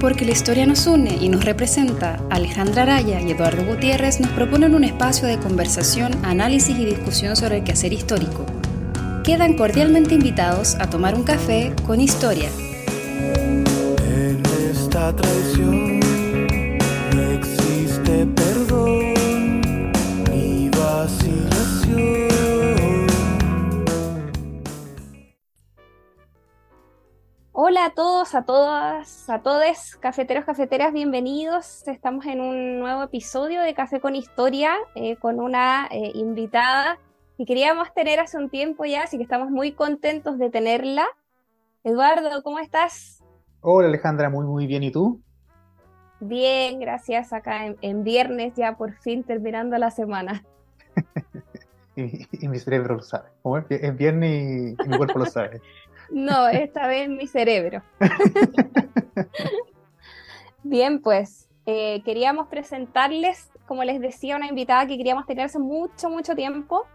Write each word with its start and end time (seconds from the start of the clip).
Porque 0.00 0.24
la 0.24 0.32
historia 0.32 0.66
nos 0.66 0.86
une 0.86 1.16
y 1.20 1.28
nos 1.28 1.44
representa, 1.44 2.20
Alejandra 2.30 2.82
Araya 2.82 3.20
y 3.20 3.32
Eduardo 3.32 3.64
Gutiérrez 3.64 4.20
nos 4.20 4.30
proponen 4.30 4.74
un 4.74 4.84
espacio 4.84 5.26
de 5.26 5.38
conversación, 5.38 6.12
análisis 6.24 6.78
y 6.78 6.84
discusión 6.84 7.34
sobre 7.34 7.58
el 7.58 7.64
quehacer 7.64 7.92
histórico. 7.92 8.46
Quedan 9.24 9.54
cordialmente 9.54 10.14
invitados 10.14 10.76
a 10.76 10.88
tomar 10.88 11.14
un 11.14 11.24
café 11.24 11.72
con 11.86 12.00
historia. 12.00 12.50
En 14.06 14.42
esta 14.70 15.16
traición 15.16 15.98
no 17.14 17.22
existe 17.32 18.26
perdón 18.26 19.14
ni 20.30 20.68
vacilación. 20.68 22.35
A 28.36 28.44
todas, 28.44 29.30
a 29.30 29.40
todos, 29.40 29.96
cafeteros, 29.98 30.44
cafeteras, 30.44 30.92
bienvenidos. 30.92 31.88
Estamos 31.88 32.26
en 32.26 32.42
un 32.42 32.78
nuevo 32.78 33.04
episodio 33.04 33.62
de 33.62 33.72
Café 33.72 33.98
con 33.98 34.14
Historia 34.14 34.74
eh, 34.94 35.16
con 35.16 35.40
una 35.40 35.88
eh, 35.90 36.12
invitada 36.14 36.98
que 37.38 37.46
queríamos 37.46 37.94
tener 37.94 38.20
hace 38.20 38.36
un 38.36 38.50
tiempo 38.50 38.84
ya, 38.84 39.04
así 39.04 39.16
que 39.16 39.22
estamos 39.22 39.48
muy 39.48 39.72
contentos 39.72 40.38
de 40.38 40.50
tenerla. 40.50 41.06
Eduardo, 41.82 42.42
¿cómo 42.42 42.58
estás? 42.58 43.24
Hola 43.62 43.88
Alejandra, 43.88 44.28
muy 44.28 44.44
muy 44.44 44.66
bien. 44.66 44.82
¿Y 44.82 44.90
tú? 44.90 45.22
Bien, 46.20 46.78
gracias. 46.78 47.32
Acá 47.32 47.64
en, 47.64 47.78
en 47.80 48.04
viernes 48.04 48.52
ya 48.54 48.76
por 48.76 48.92
fin 48.98 49.24
terminando 49.24 49.78
la 49.78 49.90
semana. 49.90 50.44
Y, 51.98 52.26
y 52.44 52.48
mi 52.48 52.58
cerebro 52.58 52.96
lo 52.96 53.02
sabe. 53.02 53.30
Como 53.40 53.56
es, 53.56 53.64
es 53.70 53.96
viernes 53.96 54.30
y, 54.30 54.84
y 54.84 54.88
mi 54.88 54.98
cuerpo 54.98 55.18
lo 55.18 55.24
sabe. 55.24 55.62
No, 56.10 56.48
esta 56.48 56.86
vez 56.86 57.08
mi 57.08 57.26
cerebro. 57.26 57.82
Bien, 60.62 61.00
pues 61.00 61.48
eh, 61.66 62.02
queríamos 62.04 62.48
presentarles, 62.48 63.50
como 63.66 63.84
les 63.84 64.00
decía, 64.00 64.36
una 64.36 64.48
invitada 64.48 64.86
que 64.86 64.96
queríamos 64.96 65.26
tener 65.26 65.46
hace 65.46 65.58
mucho, 65.58 66.10
mucho 66.10 66.34
tiempo, 66.34 66.86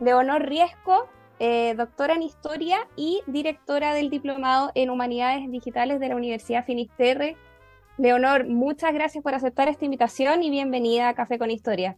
Leonor 0.00 0.42
Riesco, 0.42 1.08
eh, 1.38 1.74
doctora 1.76 2.14
en 2.14 2.22
Historia 2.22 2.88
y 2.96 3.22
directora 3.26 3.94
del 3.94 4.10
Diplomado 4.10 4.70
en 4.74 4.90
Humanidades 4.90 5.50
Digitales 5.50 6.00
de 6.00 6.08
la 6.08 6.16
Universidad 6.16 6.64
Finisterre. 6.64 7.36
Leonor, 7.98 8.46
muchas 8.46 8.94
gracias 8.94 9.22
por 9.22 9.34
aceptar 9.34 9.68
esta 9.68 9.84
invitación 9.84 10.42
y 10.42 10.50
bienvenida 10.50 11.08
a 11.08 11.14
Café 11.14 11.38
con 11.38 11.50
Historia. 11.50 11.96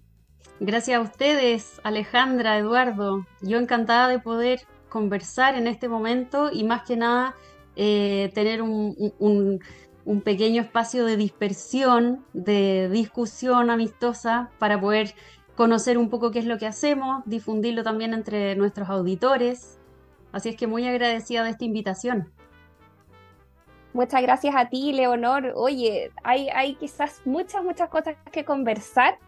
Gracias 0.61 0.99
a 0.99 1.01
ustedes, 1.01 1.81
Alejandra, 1.85 2.59
Eduardo. 2.59 3.27
Yo 3.43 3.59
encantada 3.59 4.09
de 4.09 4.19
poder 4.19 4.61
conversar 4.95 5.57
en 5.57 5.67
este 5.67 5.89
momento 5.89 6.51
y 6.53 6.63
más 6.63 6.85
que 6.85 6.97
nada 6.97 7.35
eh, 7.75 8.31
tener 8.33 8.63
un, 8.63 8.95
un, 9.19 10.21
pequeño 10.21 10.63
espacio 10.63 11.05
de 11.05 11.17
dispersión, 11.17 12.25
de 12.33 12.89
discusión 12.93 13.71
amistosa 13.71 14.51
para 14.61 14.81
poder 14.81 15.17
conocer 15.57 15.99
un 15.99 16.11
poco 16.11 16.31
qué 16.31 16.39
es 16.39 16.45
lo 16.45 16.59
que 16.59 16.69
hacemos, 16.69 17.25
difundirlo 17.27 17.83
también 17.83 18.15
entre 18.15 18.55
nuestros 18.55 18.89
auditores. 18.89 19.81
Así 20.31 20.51
es 20.51 20.57
que 20.57 20.69
muy 20.69 20.87
agradecida 20.87 21.43
de 21.43 21.51
esta 21.51 21.65
invitación. 21.65 22.33
Muchas 23.95 24.23
gracias 24.23 24.55
a 24.55 24.69
ti, 24.69 24.93
Leonor. 24.93 25.55
Oye, 25.57 26.13
hay, 26.23 26.49
hay 26.51 26.77
quizás 26.77 27.21
muchas, 27.25 27.65
muchas 27.65 27.89
cosas 27.89 28.15
que 28.31 28.45
conversar, 28.45 29.19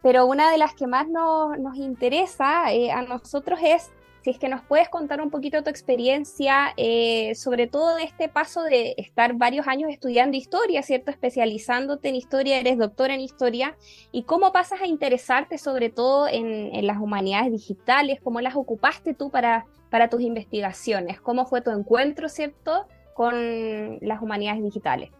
pero 0.00 0.24
una 0.24 0.50
de 0.50 0.56
las 0.56 0.72
que 0.72 0.86
más 0.86 1.06
nos, 1.08 1.58
nos 1.58 1.76
interesa 1.76 2.72
eh, 2.72 2.90
a 2.90 3.02
nosotros 3.02 3.60
es 3.62 3.90
si 4.22 4.30
es 4.30 4.38
que 4.38 4.48
nos 4.48 4.62
puedes 4.62 4.88
contar 4.88 5.20
un 5.20 5.30
poquito 5.30 5.62
tu 5.62 5.70
experiencia, 5.70 6.72
eh, 6.76 7.34
sobre 7.34 7.66
todo 7.66 7.96
de 7.96 8.04
este 8.04 8.28
paso 8.28 8.62
de 8.62 8.94
estar 8.98 9.34
varios 9.34 9.66
años 9.66 9.90
estudiando 9.90 10.36
historia, 10.36 10.82
¿cierto? 10.82 11.10
Especializándote 11.10 12.08
en 12.08 12.16
historia, 12.16 12.58
eres 12.58 12.78
doctora 12.78 13.14
en 13.14 13.20
historia, 13.20 13.76
y 14.12 14.24
cómo 14.24 14.52
pasas 14.52 14.80
a 14.82 14.86
interesarte 14.86 15.58
sobre 15.58 15.90
todo 15.90 16.28
en, 16.28 16.86
las 16.86 16.98
humanidades 16.98 17.52
digitales, 17.52 18.20
cómo 18.22 18.40
las 18.40 18.56
ocupaste 18.56 19.14
tú 19.14 19.30
para, 19.30 19.66
para 19.90 20.08
tus 20.08 20.22
investigaciones, 20.22 21.20
cómo 21.20 21.46
fue 21.46 21.60
tu 21.60 21.70
encuentro, 21.70 22.28
¿cierto? 22.28 22.86
con 23.20 23.98
las 24.00 24.22
humanidades 24.22 24.62
digitales? 24.62 25.10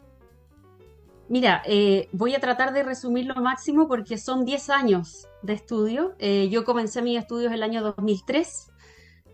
Mira, 1.29 1.63
eh, 1.67 2.09
voy 2.13 2.35
a 2.35 2.41
tratar 2.41 2.73
de 2.73 2.83
resumir 2.83 3.27
lo 3.27 3.35
máximo 3.35 3.87
porque 3.87 4.17
son 4.17 4.47
10 4.47 4.71
años 4.71 5.29
de 5.43 5.53
estudio. 5.53 6.15
Eh, 6.19 6.49
yo 6.51 6.65
comencé 6.65 7.03
mis 7.03 7.19
estudios 7.19 7.53
el 7.53 7.63
año 7.63 7.83
2003. 7.83 8.71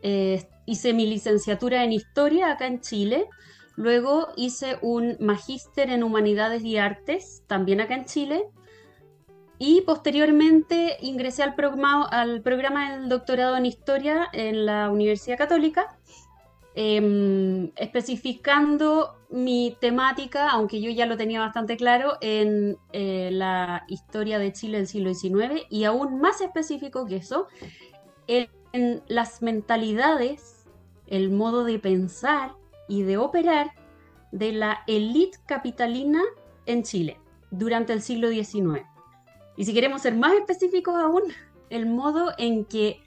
Eh, 0.03 0.49
hice 0.67 0.93
mi 0.93 1.07
licenciatura 1.07 1.85
en 1.85 1.93
historia 1.93 2.53
acá 2.53 2.67
en 2.67 2.81
Chile. 2.81 3.27
Luego 3.77 4.29
hice 4.37 4.79
un 4.83 5.17
magíster 5.21 5.91
en 5.91 6.03
humanidades 6.03 6.65
y 6.65 6.79
artes, 6.79 7.43
también 7.47 7.81
acá 7.81 7.95
en 7.95 8.05
Chile. 8.05 8.45
Y 9.59 9.83
posteriormente 9.83 10.97
ingresé 11.01 11.43
al 11.43 11.55
programa, 11.55 12.05
al 12.05 12.43
programa 12.43 12.93
del 12.93 13.09
doctorado 13.09 13.57
en 13.57 13.67
historia 13.67 14.29
en 14.33 14.67
la 14.67 14.91
Universidad 14.91 15.39
Católica 15.39 15.97
eh, 16.79 17.73
especificando 17.77 19.17
mi 19.31 19.77
temática, 19.81 20.51
aunque 20.51 20.83
yo 20.83 20.91
ya 20.91 21.07
lo 21.07 21.17
tenía 21.17 21.41
bastante 21.41 21.79
claro, 21.79 22.19
en 22.21 22.77
eh, 22.93 23.31
la 23.33 23.85
historia 23.89 24.39
de 24.39 24.53
Chile 24.53 24.77
del 24.77 24.87
siglo 24.87 25.15
XIX 25.15 25.63
y 25.71 25.85
aún 25.85 26.21
más 26.21 26.43
específico 26.43 27.07
que 27.07 27.17
eso, 27.17 27.47
en, 28.27 28.49
en 28.73 29.03
las 29.09 29.43
mentalidades, 29.43 30.67
el 31.07 31.31
modo 31.31 31.65
de 31.65 31.79
pensar 31.79 32.55
y 32.89 33.03
de 33.03 33.17
operar 33.17 33.73
de 34.33 34.53
la 34.53 34.81
élite 34.87 35.39
capitalina 35.47 36.23
en 36.67 36.83
Chile 36.83 37.19
durante 37.51 37.93
el 37.93 38.03
siglo 38.03 38.29
XIX. 38.29 38.85
Y 39.57 39.65
si 39.65 39.73
queremos 39.73 40.03
ser 40.03 40.15
más 40.17 40.35
específicos 40.35 40.95
aún, 40.95 41.23
el 41.71 41.87
modo 41.87 42.33
en 42.39 42.65
que 42.65 43.01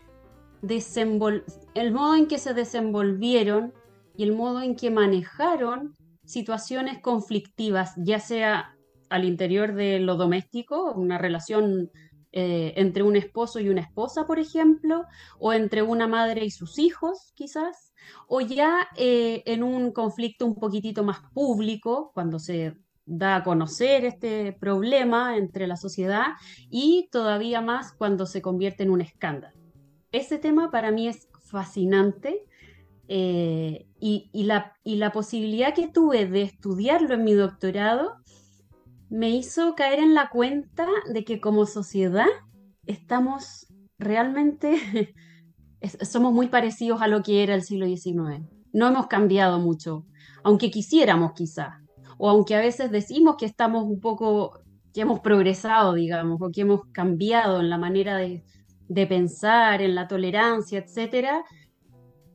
el 0.62 1.92
modo 1.94 2.16
en 2.16 2.28
que 2.28 2.38
se 2.38 2.53
desenvolvieron 2.53 3.74
y 4.18 4.24
el 4.24 4.34
modo 4.34 4.62
en 4.62 4.75
que 4.75 4.92
manejaron 4.92 5.94
situaciones 6.25 7.00
conflictivas, 7.00 7.94
ya 7.96 8.19
sea 8.19 8.75
al 9.09 9.25
interior 9.25 9.74
de 9.74 10.00
lo 10.00 10.16
doméstico, 10.16 10.92
una 10.94 11.18
relación 11.18 11.92
eh, 12.31 12.73
entre 12.75 13.01
un 13.01 13.16
esposo 13.16 13.59
y 13.59 13.69
una 13.69 13.81
esposa, 13.81 14.28
por 14.28 14.38
ejemplo, 14.38 15.06
o 15.40 15.51
entre 15.51 15.81
una 15.81 16.07
madre 16.07 16.45
y 16.45 16.51
sus 16.51 16.78
hijos, 16.78 17.31
quizás, 17.35 17.91
o 18.28 18.41
ya 18.41 18.88
eh, 18.97 19.41
en 19.45 19.63
un 19.63 19.91
conflicto 19.91 20.45
un 20.45 20.56
poquitito 20.56 21.03
más 21.03 21.22
público, 21.34 22.12
cuando 22.13 22.38
se 22.38 22.75
da 23.06 23.38
a 23.38 23.44
conocer 23.44 24.06
este 24.06 24.53
problema 24.53 25.38
entre 25.38 25.66
la 25.66 25.75
sociedad, 25.75 26.28
y 26.69 27.09
todavía 27.12 27.62
más 27.62 27.94
cuando 27.94 28.28
se 28.28 28.44
convierte 28.44 28.84
en 28.84 28.91
un 28.91 29.01
escándalo. 29.01 29.57
Ese 30.12 30.38
tema 30.38 30.69
para 30.69 30.91
mí 30.91 31.07
es 31.07 31.29
fascinante 31.39 32.45
eh, 33.07 33.88
y, 34.00 34.29
y, 34.31 34.44
la, 34.44 34.78
y 34.84 34.97
la 34.97 35.12
posibilidad 35.12 35.73
que 35.73 35.88
tuve 35.88 36.28
de 36.28 36.44
estudiarlo 36.44 37.16
en 37.16 37.23
mi 37.23 37.34
doctorado 37.34 38.18
me 39.09 39.30
hizo 39.30 39.75
caer 39.75 40.00
en 40.00 40.14
la 40.14 40.30
cuenta 40.30 40.88
de 41.12 41.24
que 41.24 41.42
como 41.42 41.66
sociedad 41.66 42.28
estamos 42.86 43.68
realmente, 43.97 45.14
somos 46.02 46.34
muy 46.34 46.47
parecidos 46.47 47.02
a 47.02 47.08
lo 47.08 47.22
que 47.22 47.44
era 47.44 47.56
el 47.56 47.64
siglo 47.64 47.86
XIX. 47.86 48.46
No 48.72 48.88
hemos 48.88 49.08
cambiado 49.08 49.59
mucho, 49.59 50.06
aunque 50.44 50.72
quisiéramos 50.72 51.34
quizá, 51.34 51.81
o 52.18 52.30
aunque 52.30 52.56
a 52.56 52.59
veces 52.59 52.92
decimos 52.92 53.36
que 53.38 53.46
estamos 53.46 53.84
un 53.84 54.00
poco, 54.00 54.59
que 54.94 55.02
hemos 55.02 55.19
progresado, 55.19 55.94
digamos, 55.94 56.42
o 56.42 56.52
que 56.52 56.62
hemos 56.62 56.81
cambiado 56.92 57.59
en 57.59 57.69
la 57.69 57.78
manera 57.78 58.18
de, 58.18 58.44
pensar, 59.08 59.81
en 59.81 59.96
la 59.96 60.08
tolerancia, 60.08 60.80
etcétera, 60.80 61.44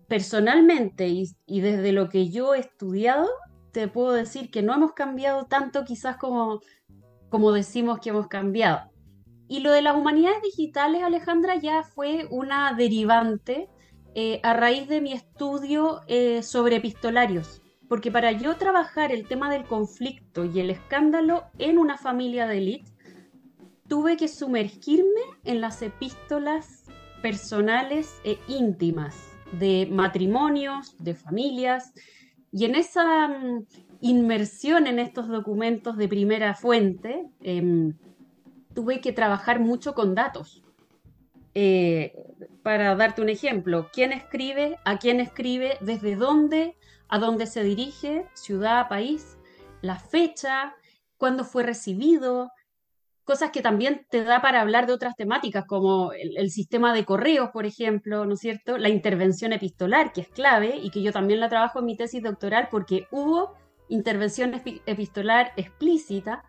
personalmente 0.09 1.09
y, 1.09 1.61
desde 1.61 1.93
lo 1.93 2.09
que 2.09 2.31
yo 2.31 2.55
he 2.55 2.61
estudiado, 2.61 3.29
te 3.75 3.89
puedo 3.89 4.13
decir 4.13 4.51
que 4.51 4.63
no 4.63 4.73
hemos 4.73 4.93
cambiado 4.93 5.47
tanto 5.47 5.85
quizás 5.85 6.17
como, 6.17 6.61
como 7.29 7.51
decimos 7.51 7.99
que 7.99 8.11
hemos 8.11 8.29
cambiado. 8.29 8.89
Y 9.49 9.61
lo 9.61 9.73
de 9.73 9.83
las 9.83 9.97
humanidades 9.97 10.41
digitales, 10.43 11.03
Alejandra, 11.03 11.57
ya 11.57 11.83
fue 11.83 12.27
una 12.31 12.73
derivante 12.73 13.69
eh, 14.15 14.41
a 14.45 14.55
raíz 14.55 14.89
de 14.89 15.01
mi 15.01 15.13
estudio 15.13 16.03
eh, 16.07 16.43
sobre 16.43 16.77
epistolarios. 16.77 17.63
Porque 17.89 18.13
para 18.13 18.31
yo 18.31 18.57
trabajar 18.57 19.11
el 19.11 19.27
tema 19.27 19.51
del 19.51 19.65
conflicto 19.65 20.45
y 20.45 20.61
el 20.61 20.71
escándalo 20.71 21.45
en 21.59 21.77
una 21.77 21.99
familia 21.99 22.47
de 22.47 22.59
élite, 22.59 22.93
tuve 23.89 24.17
que 24.17 24.29
sumergirme 24.29 25.21
en 25.43 25.61
las 25.61 25.83
epístolas 25.83 26.85
personales 27.23 28.21
e 28.25 28.39
íntimas 28.47 29.17
de 29.59 29.89
matrimonios, 29.91 30.97
de 31.03 31.15
familias, 31.15 31.93
y 32.57 32.67
en 32.67 32.77
esa 32.77 33.27
um, 33.27 33.67
inmersión 34.01 34.87
en 34.87 35.01
estos 35.01 35.27
documentos 35.27 35.97
de 35.97 36.07
primera 36.07 36.55
fuente, 36.55 37.27
eh, 37.43 37.93
tuve 38.73 39.01
que 39.01 39.13
trabajar 39.13 39.59
mucho 39.59 39.93
con 39.93 40.15
datos. 40.15 40.63
Eh, 41.57 42.15
para 42.63 42.95
darte 42.95 43.23
un 43.23 43.29
ejemplo, 43.29 43.91
quién 43.93 44.13
escribe, 44.13 44.79
a 44.85 44.99
quién 44.99 45.19
escribe, 45.19 45.79
desde 45.81 46.15
dónde, 46.15 46.77
a 47.09 47.19
dónde 47.19 47.47
se 47.49 47.65
dirige, 47.65 48.25
ciudad, 48.35 48.89
país, 48.89 49.37
la 49.83 49.99
fecha, 49.99 50.77
cuándo 51.17 51.43
fue 51.43 51.65
recibido, 51.65 52.53
cosas 53.25 53.51
que 53.51 53.63
también 53.63 54.07
te 54.11 54.23
da 54.23 54.41
para 54.43 54.61
hablar 54.61 54.87
de 54.87 54.93
otras 54.93 55.17
temáticas, 55.17 55.65
como 55.67 56.13
el, 56.13 56.51
sistema 56.51 56.93
de 56.93 57.05
correos, 57.05 57.51
por 57.51 57.67
ejemplo, 57.67 58.25
¿no 58.27 58.35
es 58.35 58.41
cierto? 58.41 58.79
La 58.79 58.91
intervención 58.91 59.53
epistolar, 59.53 60.13
que 60.13 60.21
es 60.21 60.29
clave 60.29 60.77
y 60.77 60.91
que 60.91 61.03
yo 61.03 61.13
también 61.13 61.41
la 61.41 61.49
trabajo 61.49 61.79
en 61.79 61.87
mi 61.87 61.97
tesis 61.97 62.23
doctoral 62.23 62.69
porque 62.71 63.09
hubo 63.11 63.55
intervención 63.89 64.61
epistolar 64.87 65.53
explícita 65.57 66.45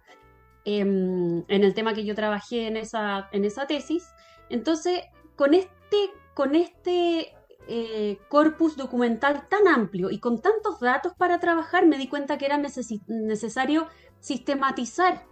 em, 0.65 1.43
en 1.47 1.63
el 1.63 1.73
tema 1.73 1.93
que 1.93 2.05
yo 2.05 2.13
trabajé 2.13 2.67
en 2.67 2.77
esa, 2.77 3.29
en 3.31 3.45
esa 3.45 3.67
tesis. 3.67 4.07
Entonces, 4.49 5.01
con 5.35 5.53
este, 5.53 6.11
con 6.33 6.55
este 6.55 7.33
eh, 7.67 8.19
corpus 8.29 8.75
documental 8.75 9.47
tan 9.47 9.67
amplio 9.67 10.11
y 10.11 10.19
con 10.19 10.41
tantos 10.41 10.79
datos 10.81 11.13
para 11.17 11.39
trabajar, 11.39 11.85
me 11.87 11.97
di 11.97 12.07
cuenta 12.07 12.37
que 12.37 12.45
era 12.45 12.57
necesario 12.57 13.87
sistematizar 14.19 15.25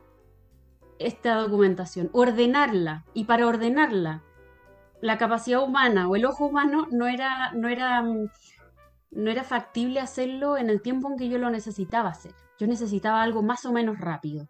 esta 1.00 1.36
documentación, 1.36 2.10
ordenarla. 2.14 3.06
Y 3.14 3.26
para 3.26 3.48
ordenarla, 3.48 4.24
la 5.02 5.18
capacidad 5.18 5.62
humana 5.62 6.08
o 6.08 6.16
el 6.16 6.26
ojo 6.26 6.46
humano 6.46 6.88
no 6.92 7.08
era, 7.08 7.52
no 7.54 7.68
era, 7.68 8.02
mm, 8.02 8.30
no 9.12 9.32
era 9.32 9.44
factible 9.44 10.00
hacerlo 10.00 10.58
en 10.58 10.70
el 10.70 10.82
tiempo 10.82 11.10
en 11.10 11.18
que 11.18 11.30
yo 11.30 11.38
lo 11.38 11.50
necesitaba 11.50 12.10
hacer. 12.10 12.34
Yo 12.58 12.68
necesitaba 12.68 13.22
algo 13.22 13.42
más 13.44 13.66
o 13.66 13.74
menos 13.74 14.00
rápido. 14.00 14.48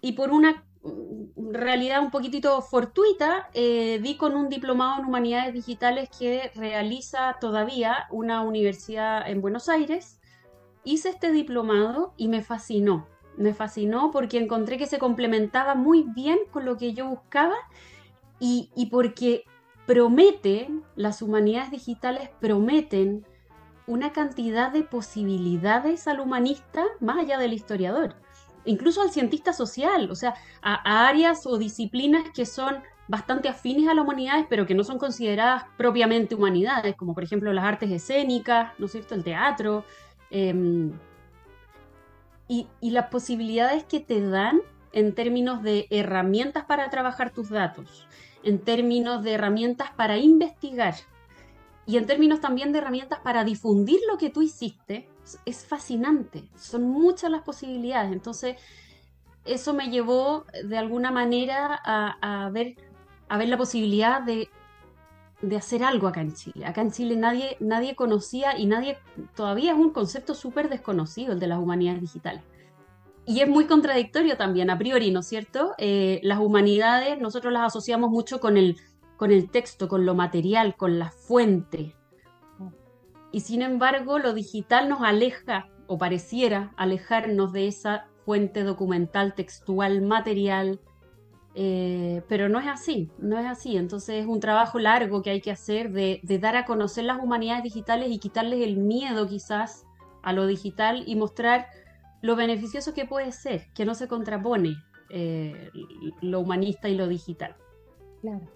Y 0.00 0.12
por 0.12 0.30
una 0.30 0.64
mm, 0.82 1.52
realidad 1.52 2.02
un 2.02 2.10
poquitito 2.10 2.60
fortuita, 2.62 3.48
eh, 3.54 4.00
di 4.02 4.16
con 4.16 4.34
un 4.34 4.48
diplomado 4.48 5.00
en 5.00 5.06
humanidades 5.06 5.54
digitales 5.54 6.08
que 6.10 6.50
realiza 6.54 7.36
todavía 7.40 8.06
una 8.10 8.42
universidad 8.42 9.28
en 9.30 9.40
Buenos 9.40 9.68
Aires. 9.68 10.20
Hice 10.82 11.10
este 11.10 11.32
diplomado 11.32 12.12
y 12.16 12.28
me 12.28 12.42
fascinó 12.42 13.06
me 13.36 13.54
fascinó 13.54 14.10
porque 14.10 14.38
encontré 14.38 14.78
que 14.78 14.86
se 14.86 14.98
complementaba 14.98 15.74
muy 15.74 16.04
bien 16.14 16.38
con 16.50 16.64
lo 16.64 16.76
que 16.76 16.92
yo 16.94 17.08
buscaba 17.08 17.54
y, 18.40 18.88
porque 18.90 19.44
promete, 19.86 20.68
las 20.96 21.22
humanidades 21.22 21.70
digitales 21.70 22.28
prometen 22.40 23.26
una 23.86 24.12
cantidad 24.12 24.70
de 24.70 24.82
posibilidades 24.82 26.08
al 26.08 26.20
humanista 26.20 26.84
más 27.00 27.18
allá 27.18 27.38
del 27.38 27.52
historiador, 27.52 28.16
incluso 28.64 29.00
al 29.02 29.10
cientista 29.10 29.52
social, 29.52 30.10
o 30.10 30.14
sea, 30.14 30.34
a, 30.62 31.08
áreas 31.08 31.46
o 31.46 31.56
disciplinas 31.56 32.24
que 32.34 32.44
son 32.44 32.82
bastante 33.08 33.48
afines 33.48 33.88
a 33.88 33.94
las 33.94 34.04
humanidades, 34.04 34.46
pero 34.48 34.66
que 34.66 34.74
no 34.74 34.84
son 34.84 34.98
consideradas 34.98 35.64
propiamente 35.76 36.34
humanidades, 36.34 36.96
como 36.96 37.14
por 37.14 37.24
ejemplo 37.24 37.52
las 37.52 37.64
artes 37.64 37.90
escénicas, 37.90 38.72
¿no 38.78 38.86
es 38.86 38.92
cierto?, 38.92 39.14
el 39.14 39.24
teatro, 39.24 39.84
em, 40.30 40.92
y, 42.48 42.68
las 42.80 43.08
posibilidades 43.08 43.84
que 43.84 44.00
te 44.00 44.20
dan 44.20 44.60
en 44.92 45.14
términos 45.14 45.62
de 45.62 45.86
herramientas 45.90 46.64
para 46.64 46.90
trabajar 46.90 47.30
tus 47.30 47.48
datos, 47.48 48.06
en 48.42 48.58
términos 48.58 49.24
de 49.24 49.32
herramientas 49.32 49.90
para 49.92 50.18
investigar 50.18 50.94
y 51.86 51.96
en 51.96 52.06
términos 52.06 52.40
también 52.40 52.72
de 52.72 52.78
herramientas 52.78 53.18
para 53.20 53.44
difundir 53.44 54.00
lo 54.08 54.16
que 54.18 54.30
tú 54.30 54.42
hiciste, 54.42 55.08
es 55.44 55.66
fascinante. 55.66 56.44
Son 56.56 56.82
muchas 56.82 57.30
las 57.30 57.42
posibilidades. 57.42 58.12
Entonces, 58.12 58.56
eso 59.44 59.74
me 59.74 59.90
llevó 59.90 60.44
de 60.64 60.78
alguna 60.78 61.10
manera 61.10 61.74
a, 61.84 62.48
ver, 62.50 62.76
a 63.28 63.36
ver 63.36 63.48
la 63.48 63.58
posibilidad 63.58 64.22
de, 64.22 64.48
de, 65.48 65.56
hacer 65.56 65.84
algo 65.84 66.08
acá 66.08 66.20
en 66.20 66.32
Chile. 66.34 66.66
Acá 66.66 66.80
en 66.82 66.90
Chile 66.90 67.16
nadie, 67.16 67.56
nadie 67.60 67.94
conocía 67.94 68.58
y 68.58 68.66
nadie, 68.66 68.98
todavía 69.34 69.72
es 69.72 69.78
un 69.78 69.90
concepto 69.90 70.34
súper 70.34 70.68
desconocido 70.68 71.32
el 71.32 71.40
de 71.40 71.46
las 71.46 71.58
humanidades 71.58 72.00
digitales 72.00 72.42
y 73.26 73.40
es 73.40 73.48
muy 73.48 73.66
contradictorio 73.66 74.36
también, 74.36 74.70
a 74.70 74.78
priori, 74.78 75.10
¿no 75.10 75.20
es 75.20 75.26
cierto? 75.26 75.74
Eh, 75.78 76.20
las 76.22 76.38
humanidades 76.40 77.18
nosotros 77.20 77.52
las 77.52 77.66
asociamos 77.66 78.10
mucho 78.10 78.38
con 78.38 78.56
el, 78.56 78.76
con 79.16 79.32
el 79.32 79.50
texto, 79.50 79.88
con 79.88 80.04
lo 80.04 80.14
material, 80.14 80.76
con 80.76 80.98
la 80.98 81.10
fuente. 81.10 81.94
Y 83.32 83.40
sin 83.40 83.62
embargo, 83.62 84.18
lo 84.18 84.34
digital 84.34 84.88
nos 84.88 85.02
aleja, 85.02 85.68
o 85.86 85.98
pareciera 85.98 86.72
alejarnos 86.76 87.52
de 87.52 87.66
esa 87.66 88.06
fuente 88.24 88.62
documental, 88.62 89.34
textual, 89.34 90.02
material, 90.02 90.80
eh, 91.54 92.22
pero 92.28 92.48
no 92.48 92.58
es 92.58 92.66
así, 92.66 93.10
no 93.18 93.38
es 93.38 93.46
así. 93.46 93.76
Entonces 93.76 94.22
es 94.22 94.26
un 94.26 94.40
trabajo 94.40 94.78
largo 94.78 95.22
que 95.22 95.30
hay 95.30 95.40
que 95.40 95.50
hacer 95.50 95.92
de, 95.92 96.20
de 96.22 96.38
dar 96.38 96.56
a 96.56 96.64
conocer 96.64 97.04
las 97.04 97.20
humanidades 97.20 97.62
digitales 97.62 98.10
y 98.10 98.18
quitarles 98.18 98.60
el 98.60 98.76
miedo 98.76 99.26
quizás 99.26 99.86
a 100.22 100.32
lo 100.32 100.46
digital 100.46 101.04
y 101.06 101.16
mostrar 101.16 101.66
lo 102.22 102.36
beneficioso 102.36 102.94
que 102.94 103.04
puede 103.04 103.32
ser, 103.32 103.66
que 103.74 103.84
no 103.84 103.94
se 103.94 104.08
contrapone 104.08 104.76
eh, 105.10 105.70
lo 106.22 106.40
humanista 106.40 106.88
y 106.88 106.96
lo 106.96 107.06
digital. 107.06 107.54
Claro. 108.22 108.48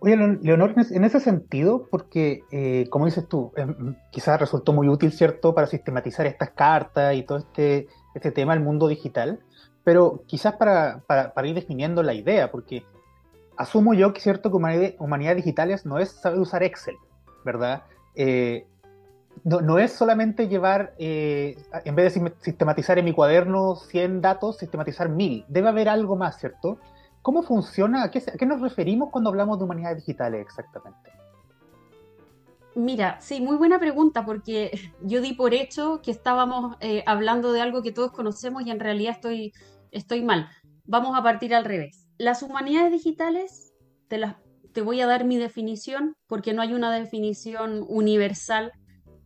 Oye, 0.00 0.16
Leonor, 0.42 0.74
en 0.76 1.04
ese 1.04 1.18
sentido, 1.18 1.88
porque, 1.90 2.44
eh, 2.52 2.86
como 2.90 3.06
dices 3.06 3.26
tú, 3.26 3.52
em, 3.56 3.96
quizás 4.12 4.38
resultó 4.38 4.72
muy 4.72 4.86
útil, 4.86 5.10
¿cierto?, 5.10 5.54
para 5.54 5.66
sistematizar 5.66 6.26
estas 6.26 6.50
cartas 6.50 7.16
y 7.16 7.22
todo 7.22 7.38
este, 7.38 7.88
este 8.14 8.30
tema 8.30 8.54
del 8.54 8.62
mundo 8.62 8.86
digital, 8.86 9.40
pero 9.88 10.22
quizás 10.26 10.54
para, 10.56 11.02
ir 11.44 11.54
definiendo 11.54 12.02
la 12.02 12.12
idea, 12.12 12.50
porque 12.50 12.84
asumo 13.56 13.94
yo 13.94 14.12
que, 14.12 14.20
¿cierto?, 14.20 14.50
que 14.50 14.96
humanidades 14.98 15.36
digitales 15.38 15.86
no 15.86 15.98
es 15.98 16.10
saber 16.10 16.40
usar 16.40 16.62
Excel, 16.62 16.96
¿verdad? 17.42 17.84
Eh, 18.14 18.66
no, 19.44 19.78
es 19.78 19.94
solamente 19.94 20.46
llevar, 20.46 20.92
eh, 20.98 21.56
en 21.86 21.94
vez 21.94 22.12
de 22.12 22.34
sistematizar 22.40 22.98
en 22.98 23.06
mi 23.06 23.14
cuaderno 23.14 23.76
100 23.76 24.20
datos, 24.20 24.58
sistematizar 24.58 25.08
1000. 25.08 25.46
Debe 25.48 25.68
haber 25.70 25.88
algo 25.88 26.16
más, 26.16 26.38
¿cierto? 26.38 26.78
¿Cómo 27.22 27.42
funciona? 27.42 28.02
¿A 28.02 28.10
qué, 28.10 28.22
nos 28.44 28.60
referimos 28.60 29.08
cuando 29.10 29.30
hablamos 29.30 29.58
de 29.58 29.64
humanidades 29.64 30.04
digitales 30.04 30.42
exactamente? 30.42 31.10
Mira, 32.74 33.20
sí, 33.20 33.40
muy 33.40 33.56
buena 33.56 33.80
pregunta, 33.80 34.24
porque 34.24 34.92
yo 35.00 35.20
di 35.20 35.32
por 35.32 35.52
hecho 35.52 36.00
que 36.00 36.12
estábamos 36.12 36.76
eh, 36.80 37.02
hablando 37.06 37.52
de 37.52 37.62
algo 37.62 37.82
que 37.82 37.90
todos 37.90 38.12
conocemos 38.12 38.64
y 38.66 38.70
en 38.70 38.78
realidad 38.78 39.14
estoy, 39.14 39.52
estoy 39.90 40.22
mal. 40.22 40.48
Vamos 40.84 41.18
a 41.18 41.22
partir 41.22 41.54
al 41.54 41.64
revés. 41.64 42.08
Las 42.18 42.42
humanidades 42.42 42.92
digitales, 42.92 43.72
te, 44.08 44.18
las, 44.18 44.36
te 44.72 44.82
voy 44.82 45.00
a 45.00 45.06
dar 45.06 45.24
mi 45.24 45.36
definición, 45.36 46.16
porque 46.26 46.52
no 46.52 46.62
hay 46.62 46.72
una 46.72 46.92
definición 46.92 47.84
universal 47.88 48.72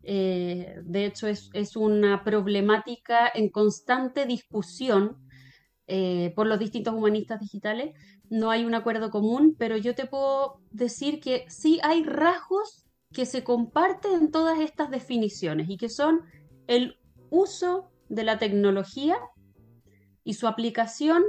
eh, 0.04 0.81
de 0.82 1.06
hecho, 1.06 1.28
es, 1.28 1.76
una 1.76 2.24
problemática 2.24 3.31
en 3.32 3.48
constante 3.48 4.26
discusión 4.26 5.16
eh, 5.86 6.32
por 6.34 6.46
los 6.46 6.58
distintos 6.58 6.94
humanistas 6.94 7.40
digitales. 7.40 7.94
No 8.28 8.50
hay 8.50 8.64
un 8.64 8.74
acuerdo 8.74 9.10
común, 9.10 9.54
pero 9.58 9.76
yo 9.76 9.94
te 9.94 10.06
puedo 10.06 10.60
decir 10.70 11.20
que 11.20 11.44
sí 11.48 11.81
hay 11.82 12.02
rasgos 12.02 12.84
que 13.12 13.26
se 13.26 13.44
comparten 13.44 14.12
en 14.14 14.31
todas 14.31 14.58
estas 14.58 14.90
definiciones 14.90 15.69
y 15.69 15.76
que 15.76 15.90
son 15.90 16.22
el 16.66 16.96
uso 17.31 17.90
de 18.08 18.24
la 18.24 18.38
tecnología 18.38 19.19
y 20.24 20.34
su 20.34 20.46
aplicación 20.46 21.22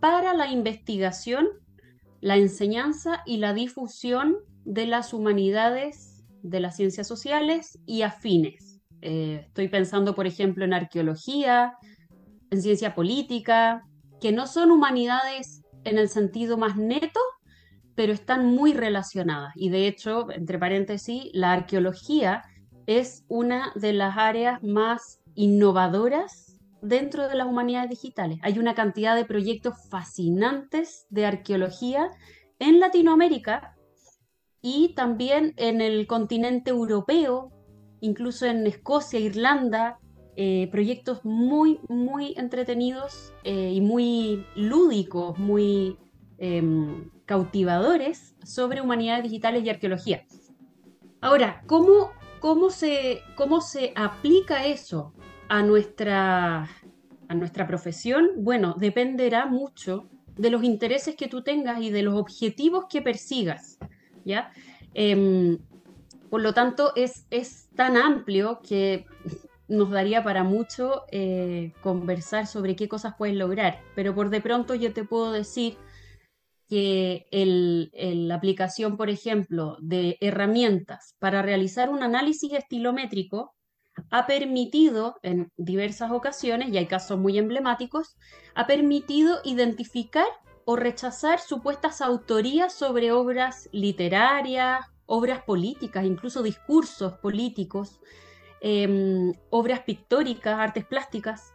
para 0.00 0.34
la 0.34 0.50
investigación, 0.50 1.48
la 2.20 2.36
enseñanza 2.36 3.22
y 3.26 3.38
la 3.38 3.52
difusión 3.52 4.36
de 4.64 4.86
las 4.86 5.12
humanidades 5.12 6.24
de 6.42 6.60
las 6.60 6.76
ciencias 6.76 7.06
sociales 7.06 7.78
y 7.86 8.02
afines. 8.02 8.80
Eh, 9.00 9.44
estoy 9.46 9.68
pensando, 9.68 10.14
por 10.14 10.26
ejemplo, 10.26 10.64
en 10.64 10.72
arqueología, 10.72 11.74
en 12.50 12.62
ciencia 12.62 12.94
política, 12.94 13.84
que 14.20 14.32
no 14.32 14.46
son 14.46 14.70
humanidades 14.70 15.62
en 15.84 15.98
el 15.98 16.08
sentido 16.08 16.56
más 16.58 16.76
neto, 16.76 17.20
pero 17.94 18.12
están 18.12 18.46
muy 18.46 18.72
relacionadas. 18.72 19.52
Y 19.56 19.70
de 19.70 19.88
hecho, 19.88 20.30
entre 20.30 20.58
paréntesis, 20.58 21.30
la 21.32 21.52
arqueología 21.52 22.44
es 22.86 23.24
una 23.28 23.72
de 23.74 23.92
las 23.92 24.16
áreas 24.16 24.62
más 24.62 25.20
innovadoras 25.34 26.47
dentro 26.82 27.28
de 27.28 27.34
las 27.34 27.46
humanidades 27.46 27.90
digitales. 27.90 28.38
Hay 28.42 28.58
una 28.58 28.74
cantidad 28.74 29.16
de 29.16 29.24
proyectos 29.24 29.74
fascinantes 29.90 31.06
de 31.10 31.26
arqueología 31.26 32.10
en 32.58 32.80
Latinoamérica 32.80 33.76
y 34.60 34.94
también 34.94 35.54
en 35.56 35.80
el 35.80 36.06
continente 36.06 36.70
europeo, 36.70 37.52
incluso 38.00 38.46
en 38.46 38.66
Escocia, 38.66 39.20
Irlanda, 39.20 39.98
eh, 40.36 40.68
proyectos 40.70 41.24
muy, 41.24 41.80
muy 41.88 42.34
entretenidos 42.36 43.32
eh, 43.44 43.72
y 43.72 43.80
muy 43.80 44.46
lúdicos, 44.54 45.38
muy 45.38 45.98
em, 46.38 47.10
cautivadores 47.26 48.36
sobre 48.44 48.80
humanidades 48.80 49.24
digitales 49.24 49.64
y 49.64 49.70
arqueología. 49.70 50.24
Ahora, 51.20 51.62
¿cómo, 51.66 52.12
cómo, 52.38 52.70
se, 52.70 53.20
cómo 53.36 53.60
se 53.60 53.92
aplica 53.96 54.64
eso 54.64 55.12
a 55.48 55.62
nuestra, 55.62 56.68
a 57.28 57.34
nuestra 57.34 57.66
profesión? 57.66 58.30
Bueno, 58.36 58.74
dependerá 58.78 59.46
mucho 59.46 60.08
de 60.36 60.50
los 60.50 60.62
intereses 60.62 61.16
que 61.16 61.28
tú 61.28 61.42
tengas 61.42 61.80
y 61.82 61.90
de 61.90 62.02
los 62.02 62.14
objetivos 62.14 62.86
que 62.88 63.02
persigas, 63.02 63.78
¿ya? 64.24 64.52
Em, 64.94 65.58
por 66.30 66.42
lo 66.42 66.54
tanto, 66.54 66.92
es, 66.94 67.26
es 67.30 67.68
tan 67.74 67.96
amplio 67.96 68.60
que 68.66 69.06
nos 69.68 69.90
daría 69.90 70.24
para 70.24 70.44
mucho 70.44 71.04
eh, 71.10 71.72
conversar 71.82 72.46
sobre 72.46 72.76
qué 72.76 72.88
cosas 72.88 73.14
puedes 73.18 73.36
lograr, 73.36 73.80
pero 73.94 74.14
por 74.14 74.30
de 74.30 74.40
pronto 74.40 74.74
yo 74.74 74.92
te 74.92 75.04
puedo 75.04 75.32
decir 75.32 75.76
que 76.68 77.26
la 77.32 78.34
aplicación, 78.34 78.96
por 78.98 79.08
ejemplo, 79.08 79.78
de 79.80 80.18
herramientas 80.20 81.14
para 81.18 81.40
realizar 81.40 81.88
un 81.88 82.02
análisis 82.02 82.52
estilométrico 82.52 83.54
ha 84.10 84.26
permitido 84.26 85.16
en 85.22 85.52
diversas 85.56 86.10
ocasiones, 86.10 86.68
y 86.68 86.78
hay 86.78 86.86
casos 86.86 87.18
muy 87.18 87.38
emblemáticos, 87.38 88.16
ha 88.54 88.66
permitido 88.66 89.40
identificar 89.44 90.26
o 90.64 90.76
rechazar 90.76 91.40
supuestas 91.40 92.00
autorías 92.00 92.72
sobre 92.72 93.12
obras 93.12 93.68
literarias, 93.72 94.84
obras 95.06 95.42
políticas, 95.42 96.04
incluso 96.04 96.42
discursos 96.42 97.14
políticos, 97.14 98.00
Em, 98.60 99.32
obras 99.50 99.80
pictóricas, 99.80 100.58
artes 100.58 100.84
plásticas. 100.84 101.54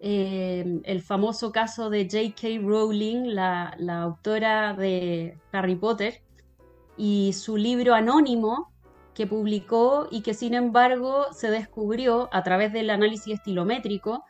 Em, 0.00 0.82
el 0.84 1.00
famoso 1.00 1.52
caso 1.52 1.88
de 1.88 2.04
J.K. 2.04 2.60
Rowling, 2.62 3.34
la, 3.34 3.74
la 3.78 4.02
autora 4.02 4.74
de 4.74 5.38
Harry 5.52 5.76
Potter, 5.76 6.22
y 6.96 7.32
su 7.32 7.56
libro 7.56 7.94
anónimo 7.94 8.72
que 9.14 9.26
publicó 9.26 10.08
y 10.10 10.22
que 10.22 10.34
sin 10.34 10.54
embargo 10.54 11.26
se 11.32 11.50
descubrió 11.50 12.28
a 12.32 12.42
través 12.42 12.72
del 12.72 12.90
análisis 12.90 13.34
estilométrico 13.34 14.24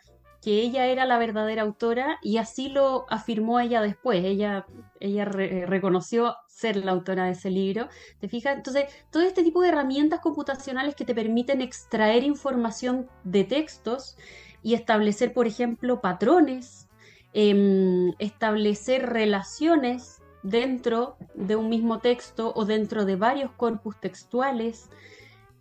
que 0.45 0.61
ella 0.61 0.87
era 0.89 1.07
la 1.07 1.17
verdadera 1.17 1.63
autora 1.63 2.19
y 2.23 2.37
así 2.37 2.69
lo 2.69 3.07
afirmó 3.09 3.61
ella 3.61 3.81
después. 3.81 4.23
Ella, 4.23 4.67
ella 5.01 5.25
reconoció 5.25 6.37
ser 6.49 6.77
la 6.85 6.93
autora 6.93 7.25
de 7.25 7.31
ese 7.31 7.51
libro. 7.51 7.89
¿Te 8.21 8.29
fijas? 8.29 8.55
Entonces, 8.55 8.85
todo 9.11 9.23
este 9.23 9.43
tipo 9.43 9.63
de 9.63 9.71
herramientas 9.71 10.21
computacionales 10.21 10.95
que 10.95 11.07
te 11.07 11.15
permiten 11.15 11.63
extraer 11.63 12.25
información 12.25 13.09
de 13.25 13.45
textos 13.45 14.19
y 14.63 14.75
establecer, 14.75 15.33
por 15.33 15.47
ejemplo, 15.47 16.03
patrones, 16.03 16.89
em, 17.33 18.13
establecer 18.19 19.07
relaciones 19.07 20.21
dentro 20.45 21.17
de 21.35 21.57
un 21.57 21.69
mismo 21.69 21.99
texto 21.99 22.53
o 22.55 22.65
dentro 22.65 23.05
de 23.05 23.17
varios 23.17 23.51
corpus 23.53 23.99
textuales, 23.99 24.91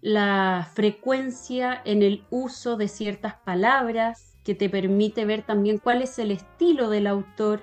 la 0.01 0.69
frecuencia 0.73 1.81
en 1.85 2.03
el 2.03 2.25
uso 2.29 2.75
de 2.75 2.89
ciertas 2.89 3.35
palabras, 3.35 4.37
que 4.43 4.53
te 4.53 4.69
permite 4.69 5.23
ver 5.23 5.43
también 5.43 5.77
cuál 5.77 6.01
es 6.01 6.19
el 6.19 6.31
estilo 6.31 6.89
del 6.89 7.07
autor, 7.07 7.61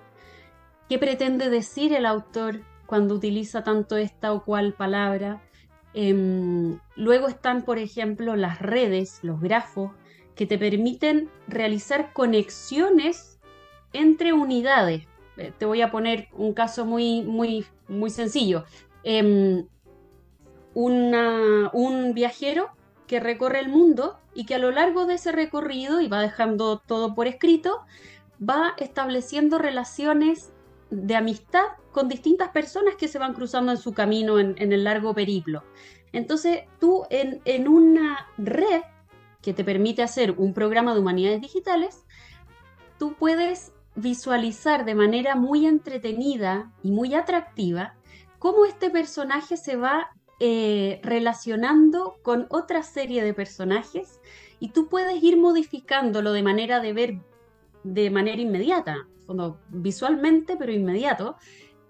qué 0.89 0.99
pretende 0.99 1.51
decir 1.51 1.93
el 1.93 2.07
autor 2.07 2.63
cuando 2.87 3.15
utiliza 3.15 3.63
tanto 3.63 3.99
esta 3.99 4.33
o 4.33 4.43
cual 4.43 4.73
palabra. 4.73 5.43
Em, 5.93 6.79
luego 6.97 7.29
están, 7.29 7.63
por 7.63 7.79
ejemplo, 7.79 8.35
las 8.35 8.61
redes, 8.61 9.21
los 9.23 9.41
grafos, 9.43 9.93
que 10.35 10.47
te 10.47 10.57
permiten 10.57 11.29
realizar 11.47 12.15
conexiones 12.15 13.39
entre 13.93 14.33
unidades. 14.33 15.10
Eh, 15.41 15.55
te 15.57 15.65
voy 15.65 15.81
a 15.81 15.91
poner 15.91 16.29
un 16.33 16.53
caso 16.53 16.85
muy, 16.85 17.23
muy, 17.23 17.65
muy 17.89 18.11
sencillo. 18.11 18.65
Em, 19.05 19.67
un 20.75 22.13
viajero 22.15 22.69
que 23.07 23.21
recorre 23.21 23.61
el 23.61 23.71
mundo 23.71 24.19
y 24.35 24.45
que 24.45 24.55
a 24.55 24.59
lo 24.59 24.71
largo 24.71 25.07
de 25.07 25.15
ese 25.15 25.33
recorrido, 25.33 26.03
y 26.03 26.09
va 26.09 26.21
dejando 26.21 26.79
todo 26.79 27.15
por 27.15 27.27
escrito, 27.27 27.81
va 28.39 28.75
estableciendo 28.77 29.57
relaciones 29.57 30.53
de 30.91 31.17
amistad 31.17 31.65
con 31.91 32.09
distintas 32.09 32.51
personas 32.51 32.97
que 32.97 33.09
se 33.09 33.19
van 33.19 33.33
cruzando 33.33 33.73
en 33.73 33.79
su 33.79 33.95
camino 33.95 34.39
en, 34.39 34.55
el 34.59 34.85
largo 34.85 35.15
periplo. 35.15 35.65
Entonces 36.13 36.65
tú 36.79 37.05
en, 37.09 37.41
en 37.47 37.67
una 37.67 38.29
red 38.37 38.83
que 39.41 39.55
te 39.55 39.65
permite 39.65 40.03
hacer 40.03 40.33
un 40.33 40.53
programa 40.53 40.93
de 40.93 41.01
humanidades 41.01 41.41
digitales, 41.41 42.05
tú 42.99 43.15
puedes 43.15 43.73
visualizar 43.95 44.85
de 44.85 44.95
manera 44.95 45.37
muy 45.37 45.67
entretenida 45.67 46.73
y 46.83 46.91
muy 46.91 47.15
atractiva 47.15 47.95
cómo 48.39 48.65
este 48.65 48.91
personaje 48.91 49.57
se 49.57 49.77
va 49.77 50.11
eh, 50.39 51.01
relacionando 51.03 52.17
con 52.23 52.47
otra 52.49 52.83
serie 52.83 53.23
de 53.23 53.35
personajes 53.35 54.21
y 54.59 54.71
tú 54.71 54.89
puedes 54.89 55.23
ir 55.23 55.37
modificándolo 55.37 56.33
de 56.33 56.43
manera 56.43 56.81
de 56.81 56.93
ver 56.93 57.19
de 57.85 58.11
manera 58.11 58.41
inmediata, 58.41 59.07
visualmente, 59.69 60.57
pero 60.57 60.73
inmediato, 60.73 61.37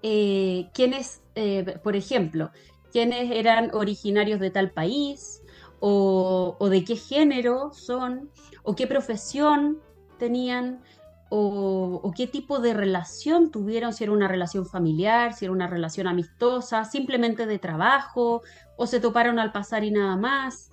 eh, 0.02 0.68
quienes, 0.72 1.22
eh, 1.34 1.78
por 1.82 1.96
ejemplo, 1.96 2.50
quienes 2.92 3.30
eran 3.30 3.70
originarios 3.74 4.40
de 4.40 4.50
tal 4.50 4.70
país, 4.70 5.42
o, 5.80 6.56
o, 6.58 6.68
de 6.68 6.84
qué 6.84 6.96
género 6.96 7.72
son, 7.72 8.30
o 8.62 8.74
qué 8.74 8.86
profesión 8.86 9.80
tenían, 10.18 10.82
o, 11.32 12.12
qué 12.16 12.26
tipo 12.26 12.58
de 12.58 12.74
relación 12.74 13.52
tuvieron, 13.52 13.92
si 13.92 14.02
era 14.02 14.12
una 14.12 14.26
relación 14.26 14.66
familiar, 14.66 15.32
si 15.32 15.44
era 15.44 15.52
una 15.52 15.68
relación 15.68 16.08
amistosa, 16.08 16.84
simplemente 16.84 17.46
de 17.46 17.60
trabajo, 17.60 18.42
o 18.76 18.86
se 18.88 18.98
toparon 18.98 19.38
al 19.38 19.52
pasar 19.52 19.84
y 19.84 19.92
nada 19.92 20.16
más. 20.16 20.72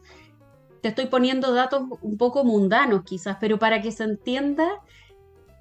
Te 0.81 0.89
estoy 0.89 1.05
poniendo 1.05 1.53
datos 1.53 1.83
un 2.01 2.17
poco 2.17 2.43
mundanos 2.43 3.03
quizás, 3.03 3.37
pero 3.39 3.59
para 3.59 3.83
que 3.83 3.91
se 3.91 4.03
entienda 4.03 4.67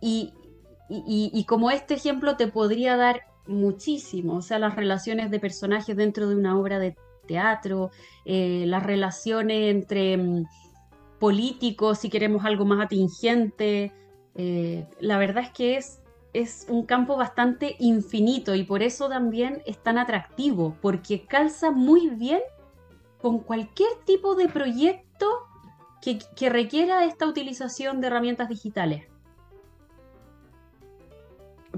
y, 0.00 0.32
como 1.46 1.70
este 1.70 1.94
ejemplo 1.94 2.36
te 2.36 2.46
podría 2.46 2.96
dar 2.96 3.22
muchísimo, 3.46 4.36
o 4.36 4.42
sea, 4.42 4.58
las 4.58 4.76
relaciones 4.76 5.30
de 5.30 5.38
personajes 5.38 5.94
dentro 5.94 6.26
de 6.26 6.36
una 6.36 6.58
obra 6.58 6.78
de 6.78 6.96
teatro, 7.28 7.90
eh, 8.24 8.64
las 8.66 8.82
relaciones 8.82 9.74
entre 9.74 10.16
mm, 10.16 10.46
políticos, 11.18 11.98
si 11.98 12.08
queremos 12.08 12.46
algo 12.46 12.64
más 12.64 12.84
atingente, 12.84 13.92
eh, 14.36 14.86
la 15.00 15.18
verdad 15.18 15.44
es 15.44 15.50
que 15.50 15.76
es, 15.76 16.02
es 16.32 16.66
un 16.68 16.84
campo 16.84 17.16
bastante 17.16 17.76
infinito 17.78 18.54
y 18.54 18.64
por 18.64 18.82
eso 18.82 19.08
también 19.08 19.62
es 19.66 19.78
tan 19.82 19.98
atractivo, 19.98 20.76
porque 20.80 21.24
calza 21.24 21.70
muy 21.70 22.10
bien 22.10 22.40
con 23.20 23.40
cualquier 23.40 23.90
tipo 24.04 24.34
de 24.34 24.48
proyecto 24.48 25.26
que, 26.36 26.50
requiera 26.50 27.04
esta 27.04 27.26
utilización 27.26 28.00
de 28.00 28.06
herramientas 28.06 28.48
digitales. 28.48 29.04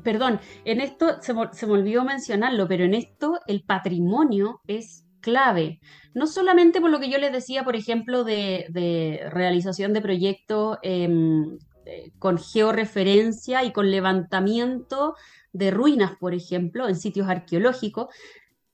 Perdón, 0.03 0.41
en 0.65 0.81
esto 0.81 1.21
se, 1.23 1.35
me 1.35 1.73
olvidó 1.73 2.05
mencionarlo, 2.05 2.69
pero 2.69 2.85
en 2.85 2.95
esto 2.95 3.41
el 3.47 3.63
patrimonio 3.63 4.61
es 4.67 5.05
clave. 5.21 5.81
No 6.15 6.27
solamente 6.27 6.81
por 6.81 6.91
lo 6.91 7.01
que 7.01 7.11
yo 7.11 7.19
les 7.19 7.33
decía, 7.33 7.65
por 7.65 7.75
ejemplo, 7.75 8.23
de, 8.23 9.27
realización 9.33 9.93
de 9.93 10.01
proyectos 10.01 10.79
em, 10.83 11.59
con 12.19 12.39
georreferencia 12.39 13.65
y 13.65 13.73
con 13.73 13.91
levantamiento 13.91 15.15
de 15.53 15.71
ruinas, 15.71 16.13
por 16.19 16.35
ejemplo, 16.35 16.89
en 16.89 16.97
sitios 16.97 17.29
arqueológicos, 17.29 18.09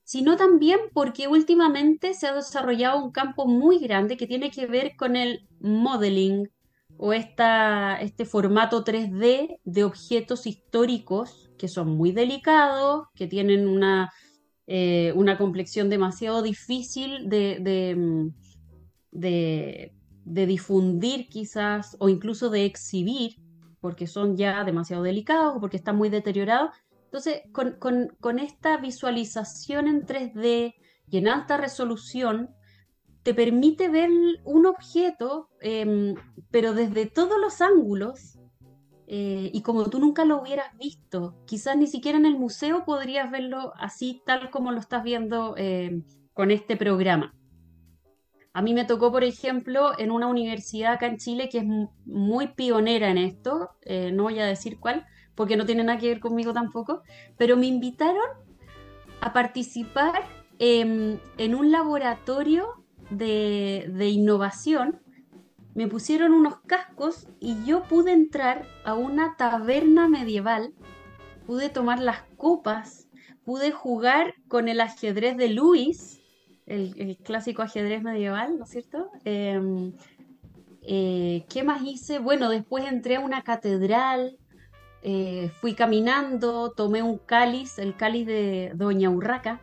sino 0.04 0.36
también 0.36 0.78
porque 0.92 1.28
últimamente 1.28 2.14
se 2.14 2.26
ha 2.26 2.34
desarrollado 2.34 3.02
un 3.02 3.10
campo 3.10 3.46
muy 3.46 3.78
grande 3.78 4.16
que 4.16 4.26
tiene 4.26 4.50
que 4.50 4.66
ver 4.66 4.96
con 4.96 5.16
el 5.16 5.48
modeling 5.60 6.50
o 6.96 7.12
esta, 7.12 7.96
este 8.00 8.24
formato 8.24 8.84
3D 8.84 9.58
de 9.64 9.84
objetos 9.84 10.46
históricos 10.46 11.50
que 11.58 11.68
son 11.68 11.96
muy 11.96 12.12
delicados, 12.12 13.06
que 13.14 13.26
tienen 13.26 13.66
una, 13.66 14.12
eh, 14.66 15.12
una 15.16 15.38
complexión 15.38 15.88
demasiado 15.88 16.42
difícil 16.42 17.28
de, 17.28 18.30
de 19.10 19.92
de 20.24 20.46
difundir 20.46 21.28
quizás 21.28 21.96
o 22.00 22.08
incluso 22.08 22.50
de 22.50 22.64
exhibir, 22.64 23.36
porque 23.80 24.06
son 24.06 24.36
ya 24.36 24.64
demasiado 24.64 25.02
delicados 25.02 25.58
porque 25.60 25.76
están 25.76 25.96
muy 25.96 26.08
deteriorados. 26.08 26.70
Entonces, 27.04 27.42
con, 27.52 28.38
esta 28.38 28.78
visualización 28.78 29.86
en 29.86 30.06
3D 30.06 30.74
y 31.10 31.18
en 31.18 31.28
alta 31.28 31.56
resolución, 31.56 32.50
te 33.22 33.34
permite 33.34 33.88
ver 33.88 34.10
un 34.44 34.66
objeto, 34.66 35.48
em, 35.60 36.14
pero 36.50 36.74
desde 36.74 37.06
todos 37.06 37.40
los 37.40 37.60
ángulos, 37.60 38.38
eh, 39.06 39.50
y 39.52 39.62
como 39.62 39.88
tú 39.90 39.98
nunca 39.98 40.24
lo 40.24 40.40
hubieras 40.40 40.76
visto, 40.76 41.36
quizás 41.46 41.76
ni 41.76 41.86
siquiera 41.86 42.18
en 42.18 42.26
el 42.26 42.38
museo 42.38 42.84
podrías 42.84 43.30
verlo 43.30 43.72
así, 43.76 44.22
tal 44.26 44.50
como 44.50 44.72
lo 44.72 44.80
estás 44.80 45.04
viendo 45.04 45.54
em, 45.56 46.04
con 46.32 46.50
este 46.50 46.76
programa. 46.76 47.34
A 48.54 48.62
mí 48.62 48.72
me 48.72 48.86
tocó, 48.86 49.12
por 49.12 49.24
ejemplo, 49.24 49.92
en 49.98 50.10
una 50.10 50.26
universidad 50.26 50.94
acá 50.94 51.06
en 51.06 51.18
Chile 51.18 51.50
que 51.50 51.58
es 51.58 51.64
muy 52.06 52.48
pionera 52.48 53.10
en 53.10 53.18
esto, 53.18 53.70
eh, 53.82 54.10
no 54.12 54.22
voy 54.22 54.38
a 54.38 54.46
decir 54.46 54.78
cuál, 54.80 55.04
porque 55.34 55.56
no 55.56 55.66
tiene 55.66 55.84
nada 55.84 55.98
que 55.98 56.08
ver 56.08 56.20
conmigo 56.20 56.54
tampoco, 56.54 57.02
pero 57.36 57.56
me 57.56 57.66
invitaron 57.66 58.24
a 59.20 59.32
participar 59.32 60.24
en 60.58 61.20
un 61.54 61.72
laboratorio 61.72 62.84
de, 63.10 63.90
de 63.92 64.08
innovación. 64.08 65.00
Me 65.74 65.88
pusieron 65.88 66.32
unos 66.32 66.60
cascos 66.60 67.26
y 67.40 67.56
yo 67.66 67.82
pude 67.82 68.12
entrar 68.12 68.66
a 68.84 68.94
una 68.94 69.36
taberna 69.36 70.08
medieval 70.08 70.72
pude 71.46 71.68
tomar 71.68 72.00
las 72.00 72.22
copas, 72.36 73.08
pude 73.44 73.70
jugar 73.70 74.34
con 74.48 74.68
el 74.68 74.80
ajedrez 74.80 75.36
de 75.36 75.48
Luis, 75.48 76.20
el, 76.66 77.18
clásico 77.22 77.62
ajedrez 77.62 78.02
medieval, 78.02 78.58
¿no 78.58 78.64
es 78.64 78.70
cierto? 78.70 79.10
Em, 79.24 79.92
eh, 80.82 81.44
¿Qué 81.48 81.62
más 81.62 81.82
hice? 81.82 82.18
Bueno, 82.18 82.48
después 82.48 82.86
entré 82.86 83.16
a 83.16 83.20
una 83.20 83.42
catedral, 83.42 84.38
eh, 85.02 85.50
fui 85.60 85.74
caminando, 85.74 86.72
tomé 86.72 87.02
un 87.02 87.18
cáliz, 87.18 87.78
el 87.78 87.96
cáliz 87.96 88.26
de 88.26 88.72
Doña 88.74 89.10
Urraca, 89.10 89.60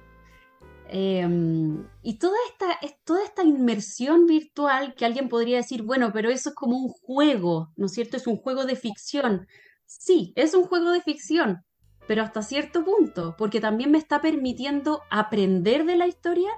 em, 0.89 1.88
y 2.03 2.17
toda 2.20 2.38
esta, 2.50 2.79
toda 3.05 3.24
esta 3.24 3.43
inmersión 3.43 4.25
virtual 4.27 4.93
que 4.96 5.05
alguien 5.05 5.29
podría 5.29 5.58
decir, 5.58 5.84
bueno, 5.84 6.12
pero 6.13 6.29
eso 6.29 6.50
es 6.50 6.55
como 6.55 6.77
un 6.77 6.89
juego, 6.89 7.72
¿no 7.77 7.86
es 7.88 7.93
cierto? 7.93 8.17
Es 8.17 8.27
un 8.27 8.38
juego 8.38 8.65
de 8.65 8.75
ficción. 8.75 9.48
Sí, 9.86 10.34
es 10.36 10.53
un 10.53 10.63
juego 10.65 10.91
de 10.91 11.01
ficción, 11.01 11.63
pero 12.08 12.24
hasta 12.24 12.41
cierto 12.41 12.84
punto, 12.84 13.36
porque 13.38 13.60
también 13.62 13.91
me 13.91 13.98
está 13.98 14.22
permitiendo 14.22 15.01
aprender 15.10 15.86
de 15.86 15.98
la 15.98 16.08
historia 16.08 16.51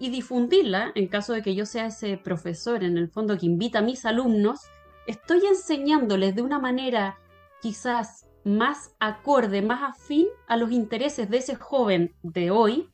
y 0.00 0.08
difundirla, 0.08 0.92
en 0.94 1.06
caso 1.08 1.34
de 1.34 1.42
que 1.42 1.54
yo 1.54 1.66
sea 1.66 1.86
ese 1.86 2.16
profesor 2.16 2.82
en 2.82 2.96
el 2.96 3.08
fondo 3.08 3.36
que 3.36 3.44
invita 3.44 3.80
a 3.80 3.82
mis 3.82 4.06
alumnos, 4.06 4.62
estoy 5.06 5.44
enseñándoles 5.46 6.34
de 6.34 6.42
una 6.42 6.58
manera 6.58 7.18
quizás 7.60 8.26
más 8.42 8.94
acorde, 8.98 9.60
más 9.60 9.82
afín 9.82 10.26
a 10.48 10.56
los 10.56 10.72
intereses 10.72 11.28
de 11.28 11.36
ese 11.36 11.54
joven 11.54 12.14
de 12.22 12.50
hoy, 12.50 12.88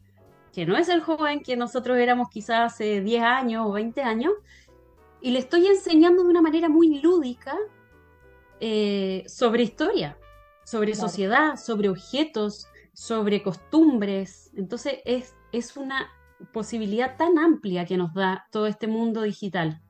que 0.52 0.66
no 0.66 0.76
es 0.76 0.88
el 0.88 1.00
joven 1.00 1.44
que 1.44 1.56
nosotros 1.56 1.96
éramos 1.96 2.28
quizás 2.28 2.72
hace 2.72 3.00
10 3.00 3.22
años 3.22 3.66
o 3.66 3.72
20 3.72 4.02
años, 4.02 4.32
y 5.20 5.30
le 5.30 5.38
estoy 5.38 5.68
enseñando 5.68 6.24
de 6.24 6.30
una 6.30 6.42
manera 6.42 6.68
muy 6.68 7.00
lúdica 7.00 7.56
eh, 8.58 9.22
sobre 9.28 9.62
historia, 9.62 10.18
sobre 10.64 10.96
sociedad, 10.96 11.56
sobre 11.56 11.88
objetos, 11.88 12.66
sobre 12.92 13.44
costumbres. 13.44 14.50
Entonces 14.56 14.94
es, 15.04 15.36
es 15.52 15.76
una 15.76 16.10
posibilidad 16.52 17.16
tan 17.16 17.38
amplia 17.38 17.84
que 17.84 17.96
nos 17.96 18.14
da 18.14 18.46
todo 18.50 18.66
este 18.66 18.86
mundo 18.86 19.22
digital. 19.22 19.80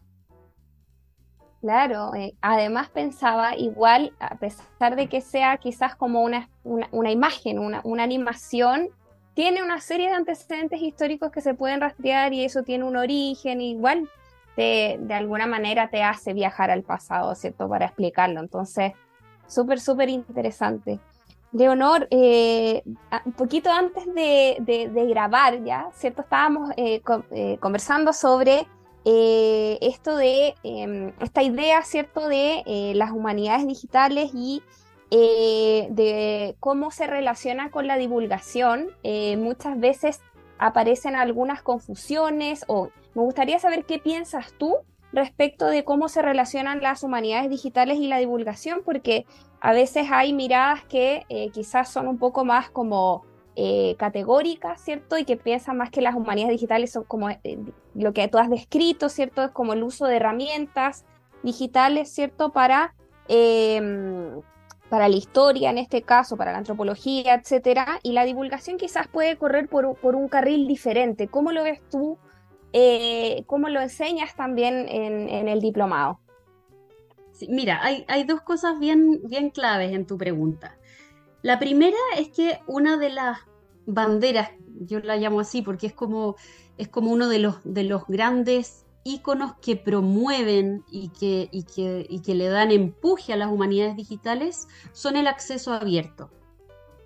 Claro, 1.61 2.15
eh, 2.15 2.35
además 2.41 2.91
pensaba 2.91 3.57
igual, 3.57 4.13
a 4.21 4.37
pesar 4.37 4.95
de 4.95 5.09
que 5.09 5.21
sea 5.21 5.57
quizás 5.57 5.97
como 5.97 6.23
una, 6.23 6.49
una, 6.65 7.11
imagen, 7.11 7.59
una, 7.59 7.81
una, 7.83 8.05
animación, 8.05 8.91
tiene 9.35 9.63
una 9.63 9.81
serie 9.81 10.09
de 10.09 10.15
antecedentes 10.15 10.81
históricos 10.81 11.33
que 11.33 11.41
se 11.41 11.55
pueden 11.55 11.81
rastrear 11.81 12.33
y 12.33 12.45
eso 12.45 12.63
tiene 12.63 12.85
un 12.85 12.97
origen, 12.97 13.61
igual 13.61 14.09
de 14.57 15.15
alguna 15.15 15.47
manera 15.47 15.91
te 15.91 16.03
hace 16.03 16.33
viajar 16.33 16.71
al 16.71 16.83
pasado, 16.83 17.35
¿cierto? 17.35 17.69
Para 17.69 17.87
explicarlo. 17.87 18.41
Entonces, 18.41 18.93
súper, 19.47 19.81
súper 19.81 20.09
interesante. 20.09 20.99
Leonor, 21.53 22.07
eh, 22.11 22.83
un 23.25 23.33
poquito 23.33 23.71
antes 23.71 24.05
de, 24.15 25.07
grabar, 25.09 25.63
¿ya? 25.65 25.89
¿Cierto? 25.95 26.23
Estábamos 26.23 26.71
eh, 26.77 27.01
eh, 27.31 27.59
conversando 27.59 28.13
sobre 28.13 28.67
esto 29.05 30.17
de, 30.17 30.55
em, 30.65 31.13
esta 31.21 31.43
idea, 31.43 31.83
¿cierto? 31.83 32.29
De 32.29 32.93
las 32.97 33.13
humanidades 33.13 33.65
digitales 33.67 34.33
y 34.35 34.63
de 35.11 36.57
cómo 36.59 36.91
se 36.91 37.07
relaciona 37.07 37.71
con 37.71 37.87
la 37.87 37.97
divulgación. 37.99 38.89
muchas 39.39 39.79
veces 39.79 40.21
aparecen 40.59 41.15
algunas 41.15 41.63
confusiones 41.63 42.65
o 42.67 42.89
me 43.15 43.23
gustaría 43.23 43.61
saber 43.61 43.85
qué 43.85 43.99
piensas 44.01 44.53
tú 44.59 44.79
respecto 45.17 45.67
de 45.67 45.85
cómo 45.85 46.09
se 46.09 46.23
relacionan 46.23 46.81
las 46.81 47.03
humanidades 47.03 47.51
digitales 47.51 47.99
y 47.99 48.07
la 48.07 48.19
divulgación, 48.19 48.83
porque 48.85 49.27
a 49.61 49.73
veces 49.73 50.09
hay 50.13 50.33
miradas 50.33 50.85
que 50.85 51.25
eh, 51.29 51.51
quizás 51.51 51.89
son 51.89 52.07
un 52.07 52.19
poco 52.19 52.45
más 52.45 52.71
como 52.71 53.25
eh, 53.57 53.97
categóricas, 53.99 54.81
¿cierto? 54.81 55.17
Y 55.19 55.25
que 55.25 55.37
piensan 55.37 55.79
más 55.79 55.91
que 55.91 56.03
las 56.03 56.15
humanidades 56.15 56.53
digitales 56.53 56.93
son 56.93 57.05
como 57.05 57.31
eh, 57.31 57.59
lo 57.95 58.13
que 58.13 58.29
tú 58.29 58.39
has 58.39 58.51
descrito, 58.51 59.09
¿cierto? 59.09 59.43
Es 59.43 59.51
como 59.51 59.73
el 59.73 59.83
uso 59.83 60.07
de 60.07 60.17
herramientas 60.17 61.05
digitales, 61.43 62.13
¿cierto? 62.13 62.53
Para, 62.53 62.95
em, 63.29 64.43
para 64.91 65.09
la 65.09 65.17
historia, 65.17 65.71
en 65.71 65.79
este 65.79 66.03
caso, 66.03 66.37
para 66.37 66.53
la 66.53 66.59
antropología, 66.59 67.35
etcétera. 67.35 67.99
Y 68.03 68.13
la 68.13 68.25
divulgación 68.25 68.77
quizás 68.77 69.09
puede 69.09 69.37
correr 69.39 69.69
por, 69.69 69.97
por 69.97 70.17
un 70.17 70.29
carril 70.29 70.69
diferente. 70.69 71.29
¿Cómo 71.29 71.51
lo 71.51 71.63
ves 71.63 71.81
tú? 71.91 72.19
¿Cómo 73.47 73.69
lo 73.69 73.81
enseñas 73.81 74.35
también 74.37 74.87
en, 74.89 75.49
el 75.49 75.61
diplomado? 75.61 76.21
mira, 77.49 77.81
hay, 77.83 78.25
dos 78.25 78.41
cosas 78.41 78.79
bien, 78.79 79.21
bien 79.25 79.51
claves 79.51 79.93
en 79.93 80.07
tu 80.07 80.17
pregunta. 80.17 80.79
La 81.43 81.59
primera 81.59 81.97
es 82.19 82.29
que 82.29 82.61
una 82.67 82.97
de 82.97 83.11
las 83.11 83.39
banderas, 83.87 84.51
yo 84.81 85.01
la 85.01 85.17
llamo 85.17 85.41
así 85.41 85.63
porque 85.63 85.87
es 85.87 85.93
como, 85.93 86.37
es 86.79 86.89
como 86.89 87.13
uno 87.13 87.29
de 87.29 87.39
los, 87.39 87.57
de 87.65 87.85
los 87.85 88.07
grandes 88.07 88.87
íconos 89.05 89.55
que 89.63 89.77
promueven 89.77 90.85
y 90.91 91.11
que, 91.11 91.49
y 91.53 91.63
que, 91.63 92.07
y 92.09 92.21
que 92.21 92.35
le 92.35 92.49
dan 92.49 92.73
empuje 92.73 93.33
a 93.33 93.37
las 93.37 93.53
humanidades 93.53 93.97
digitales, 93.97 94.67
son 94.93 95.17
el 95.17 95.29
acceso 95.29 95.73
abierto. 95.73 96.31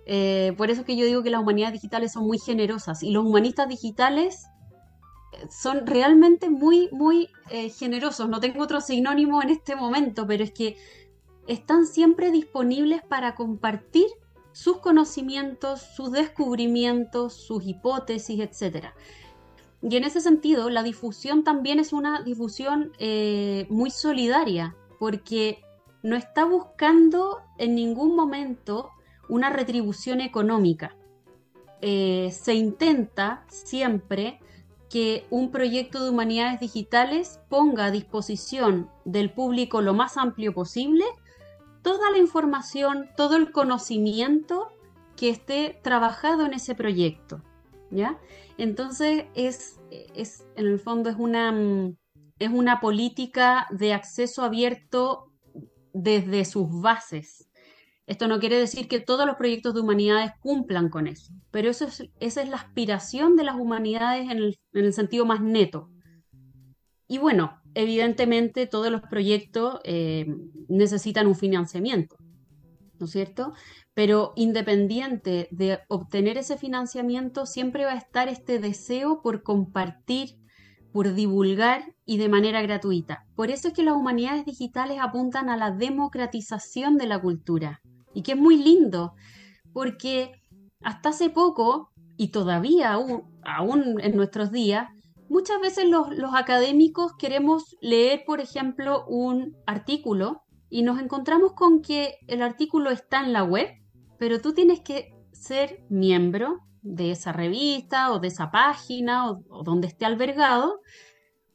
Eh, 0.07 0.53
por 0.57 0.71
eso 0.71 0.81
es 0.81 0.87
que 0.87 0.95
yo 0.95 1.05
digo 1.05 1.21
que 1.21 1.29
las 1.29 1.41
humanidades 1.41 1.73
digitales 1.73 2.13
son 2.13 2.25
muy 2.25 2.39
generosas 2.39 3.03
y 3.03 3.11
los 3.11 3.23
humanistas 3.23 3.69
digitales 3.69 4.47
son 5.49 5.85
realmente 5.85 6.49
muy, 6.49 6.89
muy 6.91 7.29
eh, 7.49 7.69
generosos. 7.69 8.29
No 8.29 8.39
tengo 8.39 8.63
otro 8.63 8.81
sinónimo 8.81 9.41
en 9.41 9.49
este 9.49 9.75
momento, 9.75 10.27
pero 10.27 10.43
es 10.43 10.51
que 10.51 10.77
están 11.47 11.85
siempre 11.85 12.31
disponibles 12.31 13.01
para 13.01 13.35
compartir 13.35 14.05
sus 14.51 14.77
conocimientos, 14.77 15.81
sus 15.81 16.11
descubrimientos, 16.11 17.33
sus 17.33 17.65
hipótesis, 17.65 18.39
etc. 18.39 18.87
Y 19.81 19.95
en 19.95 20.03
ese 20.03 20.21
sentido, 20.21 20.69
la 20.69 20.83
difusión 20.83 21.43
también 21.43 21.79
es 21.79 21.93
una 21.93 22.21
difusión 22.21 22.91
eh, 22.99 23.65
muy 23.69 23.89
solidaria, 23.89 24.75
porque 24.99 25.63
no 26.03 26.15
está 26.15 26.45
buscando 26.45 27.39
en 27.57 27.75
ningún 27.75 28.15
momento 28.15 28.89
una 29.29 29.49
retribución 29.49 30.21
económica. 30.21 30.95
Eh, 31.81 32.29
se 32.31 32.53
intenta 32.53 33.43
siempre 33.47 34.39
que 34.91 35.25
un 35.29 35.51
proyecto 35.51 36.03
de 36.03 36.09
humanidades 36.09 36.59
digitales 36.59 37.39
ponga 37.47 37.85
a 37.85 37.91
disposición 37.91 38.89
del 39.05 39.31
público 39.31 39.81
lo 39.81 39.93
más 39.93 40.17
amplio 40.17 40.53
posible 40.53 41.05
toda 41.81 42.11
la 42.11 42.17
información, 42.17 43.09
todo 43.15 43.35
el 43.37 43.51
conocimiento 43.51 44.71
que 45.15 45.29
esté 45.29 45.79
trabajado 45.81 46.45
en 46.45 46.53
ese 46.53 46.75
proyecto. 46.75 47.41
¿ya? 47.89 48.19
Entonces, 48.57 49.25
es, 49.33 49.79
es, 49.89 50.45
en 50.55 50.67
el 50.67 50.79
fondo 50.79 51.09
es 51.09 51.15
una, 51.17 51.53
es 52.39 52.49
una 52.49 52.79
política 52.79 53.67
de 53.71 53.93
acceso 53.93 54.43
abierto 54.43 55.31
desde 55.93 56.45
sus 56.45 56.81
bases. 56.81 57.49
Esto 58.11 58.27
no 58.27 58.41
quiere 58.41 58.59
decir 58.59 58.89
que 58.89 58.99
todos 58.99 59.25
los 59.25 59.37
proyectos 59.37 59.73
de 59.73 59.79
humanidades 59.79 60.33
cumplan 60.41 60.89
con 60.89 61.07
eso, 61.07 61.31
pero 61.49 61.69
eso 61.69 61.85
es, 61.85 62.09
esa 62.19 62.41
es 62.41 62.49
la 62.49 62.57
aspiración 62.57 63.37
de 63.37 63.45
las 63.45 63.55
humanidades 63.55 64.29
en 64.29 64.53
el, 64.73 64.93
sentido 64.93 65.25
más 65.25 65.39
neto. 65.39 65.89
Y 67.07 67.19
bueno, 67.19 67.61
evidentemente 67.73 68.67
todos 68.67 68.91
los 68.91 68.99
proyectos 68.99 69.79
eh, 69.85 70.25
necesitan 70.67 71.25
un 71.25 71.35
financiamiento, 71.35 72.17
¿no 72.99 73.05
es 73.05 73.13
cierto? 73.13 73.53
Pero 73.93 74.33
independiente 74.35 75.47
de 75.49 75.79
obtener 75.87 76.37
ese 76.37 76.57
financiamiento, 76.57 77.45
siempre 77.45 77.85
va 77.85 77.93
a 77.93 77.97
estar 77.97 78.27
este 78.27 78.59
deseo 78.59 79.21
por 79.21 79.41
compartir, 79.41 80.35
por 80.91 81.13
divulgar 81.13 81.95
y 82.03 82.17
de 82.17 82.27
manera 82.27 82.61
gratuita. 82.61 83.25
Por 83.35 83.51
eso 83.51 83.69
es 83.69 83.73
que 83.73 83.83
las 83.83 83.95
humanidades 83.95 84.43
digitales 84.43 84.97
apuntan 84.99 85.49
a 85.49 85.55
la 85.55 85.71
democratización 85.71 86.97
de 86.97 87.05
la 87.05 87.21
cultura 87.21 87.81
y 88.13 88.23
que 88.23 88.33
es 88.33 88.37
muy 88.37 88.57
lindo, 88.57 89.13
porque 89.73 90.41
hasta 90.83 91.09
hace 91.09 91.29
poco, 91.29 91.91
y 92.17 92.29
todavía 92.29 92.93
aún, 92.93 93.99
en 94.01 94.15
nuestros 94.15 94.51
días, 94.51 94.89
muchas 95.29 95.59
veces 95.61 95.85
los, 95.85 96.07
académicos 96.33 97.13
queremos 97.17 97.77
leer, 97.81 98.23
por 98.25 98.39
ejemplo, 98.39 99.05
un 99.07 99.57
artículo 99.65 100.43
y 100.69 100.83
nos 100.83 100.99
encontramos 100.99 101.53
con 101.53 101.81
que 101.81 102.17
el 102.27 102.41
artículo 102.41 102.91
está 102.91 103.21
en 103.21 103.33
la 103.33 103.43
web, 103.43 103.69
pero 104.19 104.39
tú 104.39 104.53
tienes 104.53 104.81
que 104.81 105.13
ser 105.31 105.83
miembro 105.89 106.59
de 106.81 107.11
esa 107.11 107.31
revista 107.31 108.11
o 108.11 108.19
de 108.19 108.27
esa 108.27 108.51
página 108.51 109.31
o, 109.31 109.63
donde 109.63 109.87
esté 109.87 110.05
albergado, 110.05 110.79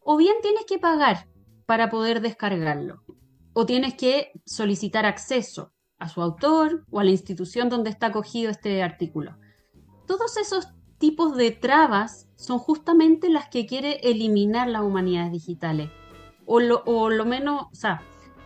o 0.01 0.17
bien 0.17 0.37
tienes 0.43 0.65
que 0.67 0.79
pagar 0.79 1.29
para 1.67 1.91
poder 1.91 2.21
descargarlo, 2.21 3.03
o 3.53 3.67
tienes 3.67 3.95
que 3.95 4.33
solicitar 4.45 5.07
acceso 5.07 5.73
a 5.99 6.09
su 6.09 6.23
autor 6.23 6.85
o 6.91 7.01
a 7.01 7.05
la 7.05 7.11
institución 7.11 7.69
donde 7.69 7.91
está 7.91 8.07
acogido 8.07 8.51
este 8.51 8.83
artículo. 8.83 9.37
Todos 10.07 10.37
esos 10.37 10.69
tipos 10.99 11.37
de 11.37 11.51
trabas 11.51 12.29
son 12.37 12.59
justamente 12.59 13.29
las 13.29 13.49
que 13.49 13.67
quiere 13.67 14.01
eliminar 14.03 14.69
las 14.69 14.83
humanidades 14.83 15.33
digitales. 15.33 15.91
O 16.45 16.61
lo, 16.61 16.83
o 16.87 17.11
lo 17.11 17.25
menos, 17.25 17.67
o 17.73 17.75
sea, 17.75 18.03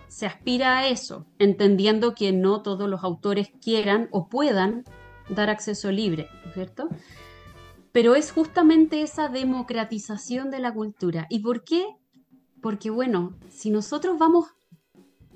se 0.09 0.27
aspira 0.27 0.79
a 0.79 0.89
eso, 0.89 1.27
entendiendo 1.39 2.15
que 2.15 2.33
no 2.33 2.63
todos 2.63 2.89
los 2.89 3.05
autores 3.05 3.53
quieran 3.63 4.09
o 4.11 4.29
puedan 4.29 4.85
dar 5.29 5.51
acceso 5.51 5.93
libre, 5.93 6.29
¿cierto? 6.53 6.89
Pero 7.93 8.15
es 8.15 8.33
justamente 8.33 9.03
esa 9.03 9.29
democratización 9.29 10.51
de 10.51 10.61
la 10.61 10.73
cultura. 10.73 11.27
¿Y 11.31 11.41
por 11.41 11.65
qué? 11.65 11.87
Porque, 12.61 12.91
bueno, 12.91 13.37
si 13.51 13.71
nosotros 13.71 14.19
vamos 14.19 14.47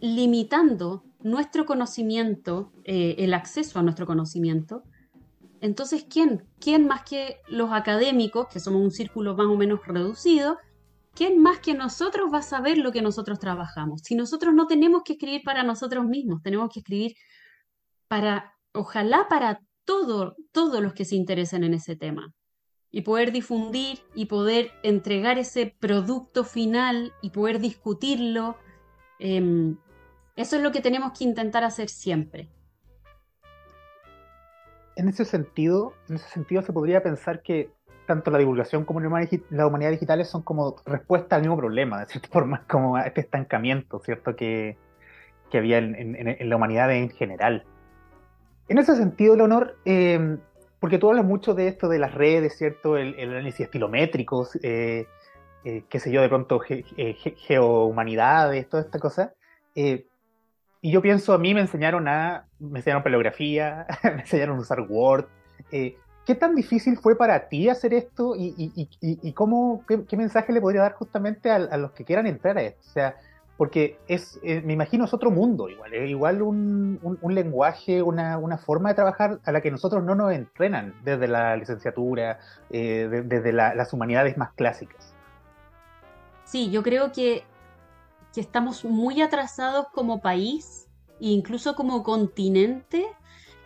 limitando 0.01 1.05
nuestro 1.25 1.67
conocimiento, 1.67 2.71
eh, 2.85 3.17
el 3.19 3.35
acceso 3.35 3.79
a 3.81 3.83
nuestro 3.83 4.07
conocimiento, 4.07 4.85
entonces, 5.65 6.05
¿quién? 6.05 6.45
¿Quién 6.61 6.87
más 6.87 7.05
que 7.05 7.39
los 7.49 7.73
académicos, 7.73 8.49
que 8.49 8.61
somos 8.61 8.83
un 8.83 8.91
círculo 8.91 9.35
más 9.35 9.47
o 9.47 9.57
menos 9.57 9.81
reducido, 9.87 10.59
¿quién 11.15 11.41
más 11.41 11.59
que 11.61 11.73
nosotros 11.73 12.31
va 12.31 12.39
a 12.39 12.43
saber 12.43 12.77
lo 12.77 12.93
que 12.93 13.01
nosotros 13.01 13.39
trabajamos? 13.39 14.03
Si 14.05 14.15
nosotros 14.15 14.53
no 14.53 14.67
tenemos 14.67 15.03
que 15.03 15.15
escribir 15.15 15.41
para 15.43 15.63
nosotros 15.63 16.05
mismos, 16.05 16.43
tenemos 16.43 16.69
que 16.71 16.81
escribir 16.81 17.15
para, 18.09 18.53
ojalá 18.75 19.27
para 19.31 19.61
todo, 19.87 20.37
todos 20.53 20.83
los 20.83 20.93
que 20.93 21.07
se 21.07 21.17
interesen 21.17 21.65
en 21.65 21.73
ese 21.73 21.97
tema. 21.97 22.35
Y 22.91 23.01
poder 23.01 23.33
difundir 23.33 24.01
y 24.15 24.27
poder 24.27 24.71
entregar 24.83 25.39
ese 25.39 25.75
producto 25.81 26.45
final 26.45 27.15
y 27.23 27.31
poder 27.31 27.59
discutirlo. 27.59 28.59
Em, 29.19 29.79
eso 30.37 30.57
es 30.57 30.63
lo 30.63 30.73
que 30.73 30.81
tenemos 30.81 31.19
que 31.19 31.25
intentar 31.25 31.65
hacer 31.65 31.89
siempre 31.89 32.49
en 34.97 35.09
ese 35.09 35.25
sentido, 35.25 35.95
en 36.09 36.17
ese 36.17 36.29
sentido 36.29 36.63
se 36.63 36.73
podría 36.73 37.03
pensar 37.03 37.43
que 37.43 37.71
tanto 38.07 38.31
la 38.31 38.39
divulgación 38.39 38.85
como 38.85 39.01
la 39.01 39.67
humanidad 39.67 39.91
digitales 39.91 40.29
son 40.29 40.43
como 40.43 40.77
respuesta 40.85 41.37
al 41.37 41.43
mismo 41.43 41.57
problema, 41.57 42.01
de 42.01 42.07
cierta 42.07 42.29
forma, 42.33 42.65
como 42.69 42.97
a 42.97 43.03
este 43.03 43.23
estancamiento, 43.23 43.99
¿cierto? 44.01 44.37
Que, 44.37 44.77
que 45.51 45.59
había 45.59 45.79
en, 45.79 46.49
la 46.49 46.57
humanidad 46.57 46.93
en 46.93 47.11
general. 47.11 47.65
En 48.69 48.79
ese 48.79 48.97
sentido, 48.97 49.37
Leonor, 49.37 49.77
eh, 49.85 50.39
porque 50.81 50.99
tú 50.99 51.09
hablas 51.09 51.25
mucho 51.25 51.55
de 51.55 51.69
esto 51.69 51.89
de 51.89 51.99
las 51.99 52.15
redes, 52.15 52.57
¿cierto? 52.57 52.97
El, 52.97 53.19
análisis 53.19 53.61
estilométrico, 53.61 54.47
eh, 54.63 55.07
eh, 55.65 55.85
qué 55.89 56.01
sé 56.01 56.13
yo, 56.13 56.21
de 56.21 56.29
pronto 56.29 56.61
geohumanidades, 56.61 58.69
toda 58.69 58.83
esta 58.83 58.99
cosa. 58.99 59.33
Y 60.85 60.91
yo 60.91 61.01
pienso, 61.01 61.33
a 61.33 61.39
mí 61.39 61.55
me 61.55 61.63
enseñaron 61.63 62.07
a, 62.09 62.45
me 62.59 62.81
enseñaron 62.81 63.03
paleografía, 63.03 63.87
me 64.05 64.21
enseñaron 64.21 64.59
a 64.59 64.61
usar 64.61 64.83
Word. 64.87 65.25
Eh, 65.73 65.97
¿Qué 66.27 66.35
tan 66.35 66.55
difícil 66.55 66.99
fue 66.99 67.17
para 67.17 67.49
ti 67.49 67.71
hacer 67.71 67.95
esto 67.95 68.35
y, 68.37 69.33
cómo, 69.33 69.83
qué, 69.89 70.17
mensaje 70.19 70.53
le 70.53 70.61
podría 70.61 70.83
dar 70.83 70.93
justamente 70.93 71.51
a, 71.51 71.79
los 71.79 71.93
que 71.93 72.05
quieran 72.05 72.27
entrar 72.27 72.59
a 72.59 72.63
esto? 72.65 72.83
O 72.87 72.93
sea, 72.93 73.17
porque 73.57 73.97
es, 74.09 74.39
eh, 74.43 74.61
me 74.63 74.75
imagino 74.75 75.07
es 75.07 75.15
otro 75.15 75.31
mundo 75.31 75.71
igual, 75.71 75.95
es 75.95 76.11
igual 76.11 76.43
un, 76.43 77.01
un, 77.03 77.35
lenguaje, 77.35 78.03
una, 78.03 78.37
una, 78.37 78.59
forma 78.59 78.91
de 78.91 78.97
trabajar 78.97 79.41
a 79.43 79.53
la 79.53 79.63
que 79.63 79.71
nosotros 79.71 80.05
no 80.05 80.15
nos 80.15 80.35
entrenan 80.35 80.93
desde 81.03 81.29
la 81.29 81.57
licenciatura, 81.57 82.41
eh, 82.69 83.23
desde 83.25 83.53
las 83.53 83.91
humanidades 83.95 84.37
más 84.37 84.53
clásicas. 84.53 85.15
Sí, 86.45 86.71
yo 86.71 86.83
creo 86.83 87.11
que 87.11 87.43
que 88.35 88.41
estamos 88.41 88.85
muy 88.85 89.23
atrasados 89.23 89.87
como 89.93 90.21
país 90.21 90.89
e 91.21 91.29
incluso 91.29 91.75
como 91.77 92.03
continente 92.03 93.07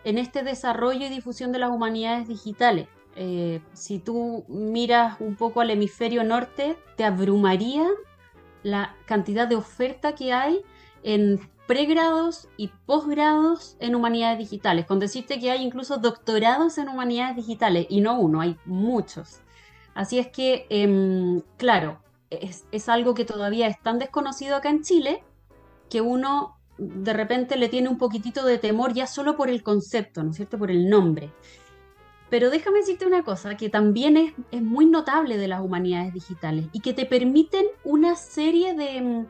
en 0.03 0.17
este 0.17 0.43
desarrollo 0.43 1.07
y 1.07 1.09
difusión 1.09 1.51
de 1.51 1.59
las 1.59 1.71
humanidades 1.71 2.27
digitales. 2.27 2.87
Eh, 3.15 3.61
si 3.73 3.99
tú 3.99 4.45
miras 4.47 5.19
un 5.19 5.35
poco 5.35 5.61
al 5.61 5.71
hemisferio 5.71 6.23
norte, 6.23 6.77
te 6.95 7.03
abrumaría 7.03 7.85
la 8.63 8.95
cantidad 9.05 9.47
de 9.47 9.55
oferta 9.55 10.15
que 10.15 10.31
hay 10.31 10.61
en 11.03 11.39
pregrados 11.67 12.47
y 12.57 12.69
posgrados 12.85 13.75
en 13.79 13.95
humanidades 13.95 14.39
digitales, 14.39 14.85
con 14.85 14.99
decirte 14.99 15.39
que 15.39 15.51
hay 15.51 15.63
incluso 15.63 15.97
doctorados 15.97 16.77
en 16.77 16.89
humanidades 16.89 17.35
digitales, 17.35 17.85
y 17.89 18.01
no 18.01 18.19
uno, 18.19 18.41
hay 18.41 18.57
muchos. 18.65 19.41
Así 19.93 20.17
es 20.17 20.27
que, 20.27 20.65
em, 20.69 21.41
claro, 21.57 21.99
es, 22.29 22.89
algo 22.89 23.13
que 23.13 23.25
todavía 23.25 23.67
es 23.67 23.81
tan 23.81 23.99
desconocido 23.99 24.55
acá 24.55 24.69
en 24.69 24.81
Chile 24.81 25.23
que 25.89 26.01
uno 26.01 26.57
de 26.77 27.13
repente 27.13 27.57
le 27.57 27.67
tiene 27.67 27.89
un 27.89 27.97
poquitito 27.97 28.45
de 28.45 28.57
temor 28.57 28.93
ya 28.93 29.07
solo 29.07 29.35
por 29.35 29.49
el 29.49 29.63
concepto, 29.63 30.23
¿no 30.23 30.33
cierto? 30.33 30.57
Por 30.57 30.71
el 30.71 30.89
nombre. 30.89 31.31
Pero 32.29 32.49
déjame 32.49 32.79
decirte 32.79 33.07
una 33.07 33.23
cosa 33.23 33.57
que 33.57 33.69
también 33.69 34.15
es, 34.15 34.33
es 34.51 34.61
muy 34.61 34.85
notable 34.85 35.37
de 35.37 35.47
las 35.47 35.61
humanidades 35.61 36.13
digitales 36.13 36.67
y 36.71 36.79
que 36.79 36.93
te 36.93 37.05
permiten 37.05 37.65
una 37.83 38.15
serie 38.15 38.75
de, 38.75 39.25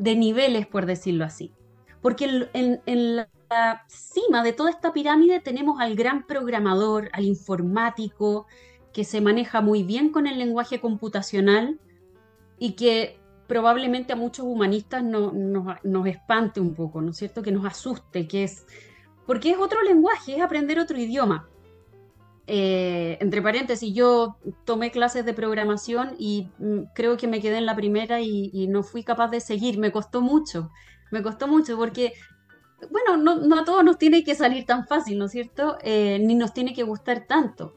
de 0.00 0.16
niveles, 0.16 0.66
por 0.66 0.86
decirlo 0.86 1.24
así. 1.24 1.52
Porque 2.00 2.48
en, 2.54 3.16
la 3.16 3.84
cima 3.88 4.42
de 4.42 4.52
toda 4.52 4.70
esta 4.70 4.92
pirámide 4.92 5.40
tenemos 5.40 5.80
al 5.80 5.94
gran 5.94 6.26
programador, 6.26 7.10
al 7.12 7.24
informático, 7.24 8.46
que 8.92 9.04
se 9.04 9.20
maneja 9.20 9.60
muy 9.60 9.82
bien 9.82 10.10
con 10.10 10.26
el 10.26 10.38
lenguaje 10.38 10.80
computacional, 10.80 11.78
y 12.60 12.72
que 12.72 13.18
probablemente 13.48 14.12
a 14.12 14.16
muchos 14.16 14.46
humanistas 14.46 15.02
no, 15.02 15.32
nos 15.32 16.06
espante 16.06 16.60
un 16.60 16.74
poco, 16.74 17.00
¿no 17.00 17.10
es 17.10 17.16
cierto? 17.16 17.42
Que 17.42 17.50
nos 17.50 17.66
asuste, 17.66 18.28
que 18.28 18.44
es... 18.44 18.64
Porque 19.26 19.50
es 19.50 19.58
otro 19.58 19.82
lenguaje, 19.82 20.36
es 20.36 20.42
aprender 20.42 20.78
otro 20.78 20.96
idioma. 20.96 21.48
Eh, 22.46 23.16
entre 23.20 23.42
paréntesis, 23.42 23.92
yo 23.94 24.36
tomé 24.64 24.90
clases 24.90 25.24
de 25.24 25.34
programación 25.34 26.14
y 26.18 26.48
mm, 26.58 26.92
creo 26.94 27.16
que 27.16 27.28
me 27.28 27.40
quedé 27.40 27.58
en 27.58 27.66
la 27.66 27.74
primera 27.74 28.20
y, 28.20 28.66
no 28.68 28.82
fui 28.82 29.02
capaz 29.02 29.28
de 29.28 29.40
seguir. 29.40 29.78
Me 29.78 29.90
costó 29.90 30.20
mucho, 30.20 30.70
me 31.10 31.22
costó 31.22 31.48
mucho 31.48 31.76
porque, 31.76 32.12
bueno, 32.90 33.16
no, 33.16 33.58
a 33.58 33.64
todos 33.64 33.82
nos 33.84 33.98
tiene 33.98 34.22
que 34.22 34.34
salir 34.34 34.66
tan 34.66 34.86
fácil, 34.86 35.18
¿no 35.18 35.24
es 35.24 35.32
cierto? 35.32 35.78
Eh, 35.82 36.18
ni 36.20 36.34
nos 36.34 36.52
tiene 36.52 36.74
que 36.74 36.82
gustar 36.82 37.26
tanto. 37.26 37.74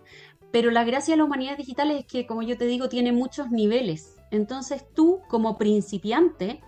Pero 0.51 0.71
la 0.71 0.83
gracia 0.83 1.13
de 1.13 1.17
la 1.17 1.23
humanidad 1.23 1.57
digital 1.57 1.89
es 1.91 2.05
que, 2.05 2.27
como 2.27 2.43
yo 2.43 2.57
te 2.57 2.65
digo, 2.65 2.89
tiene 2.89 3.11
muchos 3.11 3.49
niveles. 3.49 4.12
Entonces 4.33 4.83
tú, 4.95 5.21
como 5.27 5.59
principiante, 5.59 6.59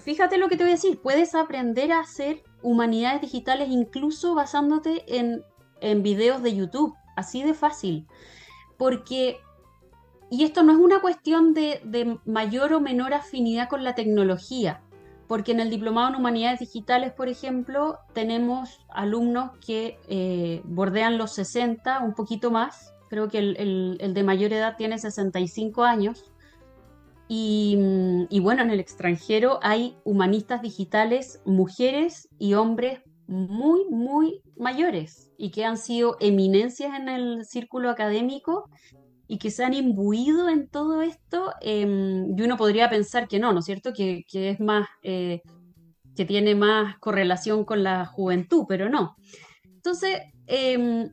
fíjate 0.00 0.36
lo 0.36 0.48
que 0.48 0.56
te 0.56 0.64
voy 0.64 0.72
a 0.72 0.74
decir, 0.74 1.00
puedes 1.00 1.36
aprender 1.36 1.92
a 1.92 2.00
hacer 2.00 2.42
humanidades 2.60 3.20
digitales 3.20 3.68
incluso 3.70 4.34
basándote 4.34 5.04
en, 5.16 5.44
en 5.80 6.02
videos 6.02 6.42
de 6.42 6.56
YouTube, 6.56 6.92
así 7.14 7.44
de 7.44 7.54
fácil. 7.54 8.08
Porque, 8.76 9.38
y 10.28 10.42
esto 10.42 10.64
no 10.64 10.72
es 10.72 10.78
una 10.78 11.00
cuestión 11.00 11.54
de, 11.54 12.18
mayor 12.24 12.72
o 12.72 12.80
menor 12.80 13.14
afinidad 13.14 13.68
con 13.68 13.84
la 13.84 13.94
tecnología, 13.94 14.82
porque 15.28 15.52
en 15.52 15.60
el 15.60 15.70
diplomado 15.70 16.08
en 16.08 16.16
humanidades 16.16 16.58
digitales, 16.58 17.12
por 17.12 17.28
ejemplo, 17.28 18.00
tenemos 18.12 18.84
alumnos 18.88 19.52
que 19.64 20.00
eh, 20.08 20.62
bordean 20.64 21.16
los 21.16 21.32
60, 21.32 22.00
un 22.00 22.14
poquito 22.14 22.50
más, 22.50 22.92
creo 23.08 23.28
que 23.28 23.38
el, 23.38 23.98
de 24.00 24.22
mayor 24.24 24.52
edad 24.52 24.74
tiene 24.76 24.98
65 24.98 25.84
años. 25.84 26.24
Y, 27.28 27.76
y, 28.30 28.40
bueno, 28.40 28.62
en 28.62 28.70
el 28.70 28.80
extranjero 28.80 29.58
hay 29.62 29.96
humanistas 30.04 30.62
digitales, 30.62 31.40
mujeres 31.44 32.28
y 32.38 32.54
hombres 32.54 33.00
muy, 33.26 33.84
muy 33.90 34.40
mayores 34.56 35.32
y 35.36 35.50
que 35.50 35.64
han 35.64 35.76
sido 35.76 36.16
eminencias 36.20 36.98
en 36.98 37.08
el 37.08 37.44
círculo 37.44 37.90
académico 37.90 38.70
y 39.28 39.38
que 39.38 39.50
se 39.50 39.64
han 39.64 39.74
imbuido 39.74 40.48
en 40.48 40.68
todo 40.68 41.02
esto, 41.02 41.52
em, 41.60 42.38
y 42.38 42.42
uno 42.42 42.56
podría 42.56 42.88
pensar 42.88 43.26
que 43.26 43.40
no, 43.40 43.52
¿no 43.52 43.58
es 43.58 43.64
cierto? 43.64 43.92
Que, 43.92 44.24
es 44.32 44.60
más, 44.60 44.86
eh, 45.02 45.42
que 46.14 46.24
tiene 46.24 46.54
más 46.54 46.96
correlación 46.98 47.64
con 47.64 47.82
la 47.82 48.06
juventud, 48.06 48.64
pero 48.68 48.88
no. 48.88 49.16
Entonces, 49.64 50.20
em, 50.46 51.10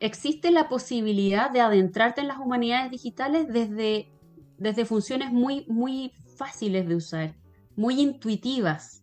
existe 0.00 0.50
la 0.50 0.68
posibilidad 0.68 1.50
de 1.50 1.60
adentrarte 1.60 2.20
en 2.20 2.28
las 2.28 2.38
humanidades 2.38 2.90
digitales 2.90 3.46
desde, 3.48 4.08
desde 4.60 4.84
funciones 4.84 5.32
muy, 5.32 5.64
muy 5.68 6.12
fáciles 6.36 6.86
de 6.86 6.94
usar, 6.94 7.34
muy 7.76 8.00
intuitivas. 8.00 9.02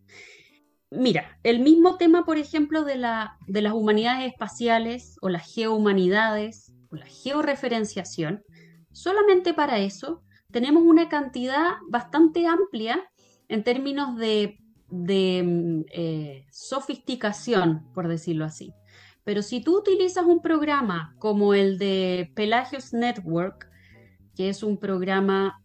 Mira, 0.90 1.38
el 1.42 1.60
mismo 1.60 1.98
tema, 1.98 2.24
por 2.24 2.38
ejemplo, 2.38 2.84
de, 2.84 2.96
la, 2.96 3.36
de 3.46 3.60
las 3.60 3.74
humanidades 3.74 4.32
espaciales 4.32 5.18
o 5.20 5.28
las 5.28 5.52
geohumanidades, 5.52 6.72
la 6.90 7.06
georreferenciación, 7.06 8.42
solamente 8.92 9.52
para 9.52 9.78
eso 9.80 10.22
tenemos 10.50 10.84
una 10.84 11.08
cantidad 11.08 11.72
bastante 11.90 12.46
amplia 12.46 13.10
en 13.48 13.64
términos 13.64 14.16
de, 14.16 14.58
mm, 14.90 15.80
eh, 15.92 16.46
sofisticación, 16.50 17.92
por 17.92 18.06
decirlo 18.08 18.44
así. 18.44 18.72
Pero 19.24 19.42
si 19.42 19.60
tú 19.60 19.76
utilizas 19.76 20.24
un 20.24 20.40
programa 20.40 21.14
como 21.18 21.52
el 21.52 21.78
de 21.78 22.30
Pelagios 22.34 22.94
Network, 22.94 23.67
que 24.38 24.48
es 24.48 24.62
un 24.62 24.76
programa 24.76 25.64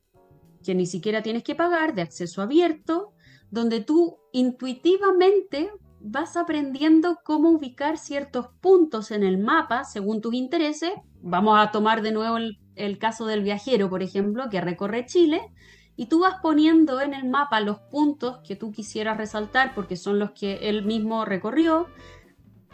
que 0.63 0.73
ni 0.73 0.87
siquiera 0.87 1.21
tienes 1.21 1.43
que 1.43 1.53
pagar, 1.53 1.93
de 1.93 2.01
acceso 2.01 2.41
abierto, 2.41 3.13
donde 3.51 3.81
tú 3.81 4.17
intuitivamente 4.31 5.69
vas 5.99 6.35
aprendiendo 6.37 7.19
cómo 7.23 7.51
ubicar 7.51 7.99
ciertos 7.99 8.47
puntos 8.61 9.11
en 9.11 9.21
el 9.21 9.37
mapa 9.37 9.83
según 9.83 10.21
tus 10.21 10.33
intereses. 10.33 10.91
Vamos 11.21 11.59
a 11.59 11.69
tomar 11.69 12.01
de 12.01 12.13
nuevo 12.13 12.37
el, 12.75 12.97
caso 12.97 13.27
del 13.27 13.43
viajero, 13.43 13.91
por 13.91 14.01
ejemplo, 14.01 14.49
que 14.49 14.59
recorre 14.59 15.05
Chile 15.05 15.53
y 15.95 16.07
tú 16.07 16.21
vas 16.21 16.37
poniendo 16.41 16.99
en 16.99 17.13
el 17.13 17.29
mapa 17.29 17.59
los 17.59 17.77
puntos 17.91 18.39
que 18.43 18.55
tú 18.55 18.71
quisieras 18.71 19.17
resaltar 19.17 19.75
porque 19.75 19.97
son 19.97 20.17
los 20.17 20.31
que 20.31 20.67
él 20.67 20.83
mismo 20.83 21.25
recorrió 21.25 21.89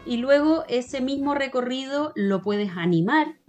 y 0.06 0.16
luego 0.16 0.64
ese 0.66 1.02
mismo 1.02 1.34
recorrido 1.34 2.12
lo 2.16 2.40
puedes 2.40 2.70
animar, 2.74 3.39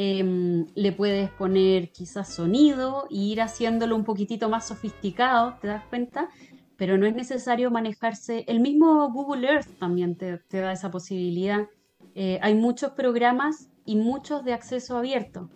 em, 0.00 0.66
le 0.76 0.92
puedes 0.92 1.28
poner 1.30 1.90
quizás 1.90 2.32
sonido 2.32 3.08
e 3.10 3.16
ir 3.16 3.40
haciéndolo 3.40 3.96
un 3.96 4.04
poquitito 4.04 4.48
más 4.48 4.68
sofisticado, 4.68 5.58
¿te 5.60 5.66
das 5.66 5.84
cuenta? 5.86 6.28
Pero 6.76 6.96
no 6.98 7.06
es 7.06 7.14
necesario 7.14 7.70
manejarse, 7.72 8.44
el 8.46 8.60
mismo 8.60 9.10
Google 9.10 9.48
Earth 9.48 9.78
también 9.80 10.16
te, 10.16 10.40
da 10.50 10.72
esa 10.72 10.92
posibilidad. 10.92 11.66
Eh, 12.14 12.38
hay 12.42 12.54
muchos 12.54 12.92
programas 12.92 13.70
y 13.84 13.96
muchos 13.96 14.44
de 14.44 14.52
acceso 14.52 14.96
abierto 14.96 15.50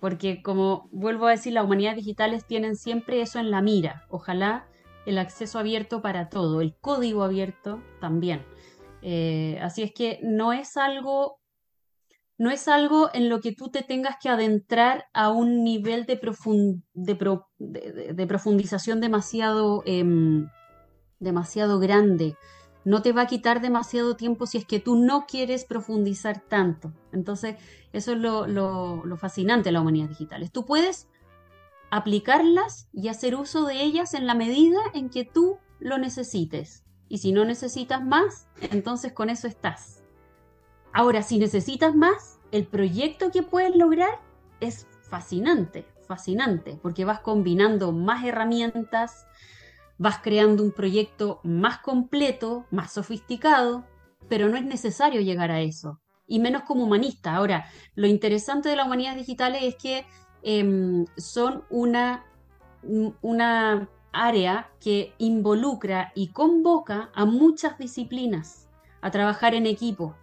porque 0.00 0.42
como 0.42 0.88
vuelvo 0.92 1.26
a 1.26 1.32
decir, 1.32 1.52
las 1.52 1.64
humanidades 1.64 1.96
digitales 1.98 2.46
tienen 2.46 2.76
siempre 2.76 3.20
eso 3.20 3.38
en 3.38 3.50
la 3.50 3.62
mira. 3.62 4.04
Ojalá 4.10 4.66
el 5.06 5.18
acceso 5.18 5.58
abierto 5.58 6.02
para 6.02 6.28
todo, 6.28 6.60
el 6.60 6.76
código 6.76 7.22
abierto 7.22 7.82
también. 8.00 8.44
Eh, 9.02 9.58
así 9.62 9.82
es 9.82 9.92
que 9.92 10.20
no 10.22 10.52
es 10.52 10.76
algo, 10.76 11.40
no 12.38 12.50
es 12.50 12.68
algo 12.68 13.10
en 13.12 13.28
lo 13.28 13.40
que 13.40 13.52
tú 13.52 13.68
te 13.68 13.82
tengas 13.82 14.16
que 14.20 14.28
adentrar 14.28 15.06
a 15.12 15.30
un 15.30 15.64
nivel 15.64 16.06
de, 16.06 16.16
profundización 18.26 19.00
demasiado, 19.00 19.82
em, 19.84 20.48
demasiado 21.18 21.78
grande 21.78 22.36
no 22.88 23.02
te 23.02 23.12
va 23.12 23.22
a 23.22 23.26
quitar 23.26 23.60
demasiado 23.60 24.16
tiempo 24.16 24.46
si 24.46 24.56
es 24.56 24.64
que 24.64 24.80
tú 24.80 24.96
no 24.96 25.26
quieres 25.26 25.66
profundizar 25.66 26.40
tanto. 26.40 26.94
Entonces, 27.12 27.56
eso 27.92 28.12
es 28.12 28.18
lo, 28.18 29.16
fascinante 29.18 29.68
de 29.68 29.72
las 29.72 29.82
humanidades 29.82 30.16
digitales. 30.16 30.50
Tú 30.50 30.64
puedes 30.64 31.06
aplicarlas 31.90 32.88
y 32.92 33.08
hacer 33.08 33.34
uso 33.34 33.66
de 33.66 33.82
ellas 33.82 34.14
en 34.14 34.26
la 34.26 34.34
medida 34.34 34.78
en 34.94 35.10
que 35.10 35.26
tú 35.26 35.58
lo 35.80 35.98
necesites. 35.98 36.82
Y 37.10 37.18
si 37.18 37.32
no 37.32 37.44
necesitas 37.44 38.02
más, 38.02 38.48
entonces 38.70 39.12
con 39.12 39.28
eso 39.28 39.48
estás. 39.48 39.97
Ahora, 40.92 41.22
si 41.22 41.38
necesitas 41.38 41.94
más, 41.94 42.38
el 42.50 42.66
proyecto 42.66 43.30
que 43.30 43.42
puedes 43.42 43.76
lograr 43.76 44.20
es 44.60 44.86
fascinante, 45.02 45.86
fascinante, 46.06 46.78
porque 46.82 47.04
vas 47.04 47.20
combinando 47.20 47.92
más 47.92 48.24
herramientas, 48.24 49.26
vas 49.98 50.18
creando 50.22 50.62
un 50.62 50.72
proyecto 50.72 51.40
más 51.44 51.78
completo, 51.78 52.66
más 52.70 52.92
sofisticado, 52.92 53.84
pero 54.28 54.48
no 54.48 54.56
es 54.56 54.64
necesario 54.64 55.20
llegar 55.20 55.50
a 55.50 55.60
eso, 55.60 56.00
y 56.26 56.38
menos 56.38 56.62
como 56.62 56.84
humanista. 56.84 57.34
Ahora, 57.34 57.66
lo 57.94 58.06
interesante 58.06 58.68
de 58.68 58.76
las 58.76 58.86
humanidades 58.86 59.18
digitales 59.18 59.62
es 59.62 59.76
que 59.76 60.06
em, 60.42 61.04
son 61.16 61.64
una, 61.70 62.24
una 63.22 63.88
área 64.12 64.70
que 64.80 65.14
involucra 65.18 66.12
y 66.14 66.28
convoca 66.28 67.10
a 67.14 67.24
muchas 67.24 67.78
disciplinas 67.78 68.68
a 69.00 69.10
trabajar 69.10 69.54
en 69.54 69.66
equipo. 69.66 70.16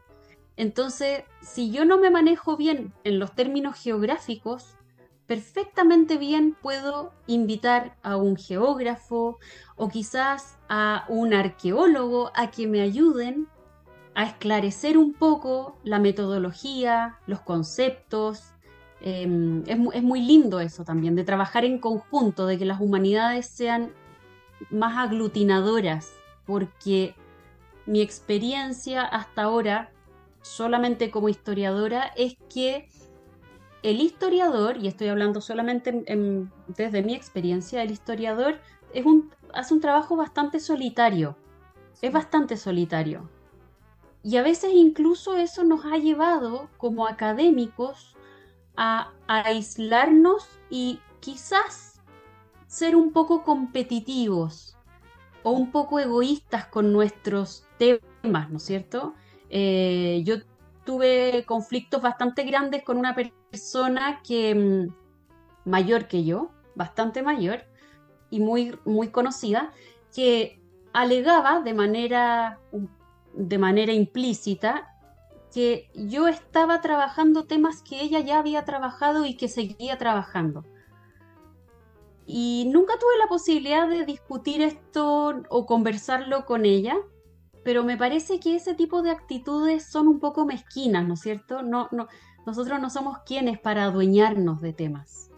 Entonces, 0.58 1.24
si 1.42 1.72
yo 1.72 1.86
no 1.86 1.98
me 1.98 2.10
manejo 2.10 2.56
bien 2.58 2.94
en 3.04 3.20
los 3.20 3.34
términos 3.34 3.76
geográficos, 3.76 4.76
perfectamente 5.28 6.18
bien 6.18 6.56
puedo 6.62 7.12
invitar 7.28 7.98
a 8.04 8.16
un 8.16 8.38
geógrafo 8.38 9.40
o 9.76 9.90
quizás 9.90 10.58
a 10.70 11.06
un 11.10 11.34
arqueólogo 11.34 12.32
a 12.36 12.52
que 12.52 12.68
me 12.68 12.82
ayuden 12.82 13.48
a 14.14 14.26
esclarecer 14.26 14.98
un 14.98 15.14
poco 15.14 15.78
la 15.84 16.00
metodología, 16.00 17.20
los 17.28 17.42
conceptos. 17.42 18.54
Em, 19.02 19.64
es, 19.68 19.78
es, 19.94 20.04
muy 20.04 20.22
lindo 20.22 20.62
eso 20.62 20.86
también, 20.86 21.16
de 21.16 21.26
trabajar 21.26 21.66
en 21.66 21.80
conjunto, 21.80 22.46
de 22.46 22.58
que 22.58 22.66
las 22.66 22.80
humanidades 22.80 23.46
sean 23.48 23.92
más 24.70 24.98
aglutinadoras, 24.98 26.14
porque 26.46 27.14
mi 27.86 28.02
experiencia 28.02 29.04
hasta 29.04 29.44
ahora, 29.44 29.92
solamente 30.46 31.10
como 31.10 31.28
historiadora, 31.28 32.12
es 32.16 32.38
que 32.54 32.88
el 33.82 34.00
historiador, 34.00 34.78
y 34.78 34.88
estoy 34.88 35.08
hablando 35.08 35.42
solamente 35.42 36.06
desde 36.68 37.02
mi 37.02 37.16
experiencia, 37.16 37.82
el 37.82 37.90
historiador 37.90 38.60
es 38.94 39.06
un, 39.06 39.32
hace 39.56 39.74
un 39.74 39.82
trabajo 39.82 40.16
bastante 40.16 40.60
solitario, 40.60 41.36
es 42.00 42.12
bastante 42.14 42.58
solitario. 42.58 43.28
Y 44.22 44.38
a 44.38 44.44
veces 44.44 44.72
incluso 44.74 45.36
eso 45.36 45.64
nos 45.64 45.84
ha 45.84 45.98
llevado 45.98 46.70
como 46.78 47.08
académicos 47.08 48.16
a, 48.78 49.14
a 49.28 49.48
aislarnos 49.48 50.48
y 50.70 51.00
quizás 51.22 52.04
ser 52.68 52.96
un 52.96 53.12
poco 53.12 53.44
competitivos 53.44 54.78
o 55.42 55.52
un 55.52 55.72
poco 55.72 56.00
egoístas 56.00 56.68
con 56.68 56.94
nuestros 56.94 57.66
temas, 57.80 58.52
¿no 58.52 58.58
es 58.58 58.64
cierto? 58.64 59.16
Eh, 59.50 60.22
yo 60.26 60.36
tuve 60.86 61.44
conflictos 61.46 62.02
bastante 62.02 62.44
grandes 62.44 62.84
con 62.84 62.98
una 62.98 63.16
persona 63.16 64.22
que 64.26 64.56
mm, 64.56 65.70
mayor 65.70 66.08
que 66.08 66.24
yo, 66.24 66.52
bastante 66.76 67.24
mayor 67.24 67.64
y 68.30 68.40
muy, 68.40 68.78
muy 68.86 69.10
conocida, 69.10 69.72
que 70.14 70.62
alegaba 70.94 71.62
de 71.62 71.74
manera, 71.74 72.60
de 73.34 73.58
manera 73.58 73.94
implícita 73.94 74.92
que 75.54 75.90
yo 75.94 76.28
estaba 76.28 76.82
trabajando 76.82 77.46
temas 77.46 77.82
que 77.82 78.02
ella 78.02 78.20
ya 78.20 78.40
había 78.40 78.66
trabajado 78.66 79.26
y 79.26 79.36
que 79.36 79.48
seguía 79.48 79.98
trabajando. 79.98 80.66
Y 82.26 82.70
nunca 82.74 82.98
tuve 83.00 83.18
la 83.20 83.28
posibilidad 83.28 83.88
de 83.88 84.04
discutir 84.04 84.62
esto 84.62 85.44
o 85.50 85.66
conversarlo 85.66 86.46
con 86.46 86.66
ella, 86.66 86.98
pero 87.66 87.84
me 87.84 87.98
parece 87.98 88.40
que 88.40 88.56
ese 88.56 88.76
tipo 88.76 89.02
de 89.02 89.10
actitudes 89.10 89.84
son 89.84 90.08
un 90.08 90.20
poco 90.20 90.46
mezquinas, 90.46 91.08
¿no 91.08 91.16
es 91.16 91.22
cierto? 91.22 91.64
No, 91.64 91.90
no, 91.92 92.08
nosotros 92.46 92.80
no 92.80 92.92
somos 92.92 93.18
quienes 93.26 93.60
para 93.60 93.86
adueñarnos 93.86 94.62
de 94.62 94.72
temas. 94.72 95.32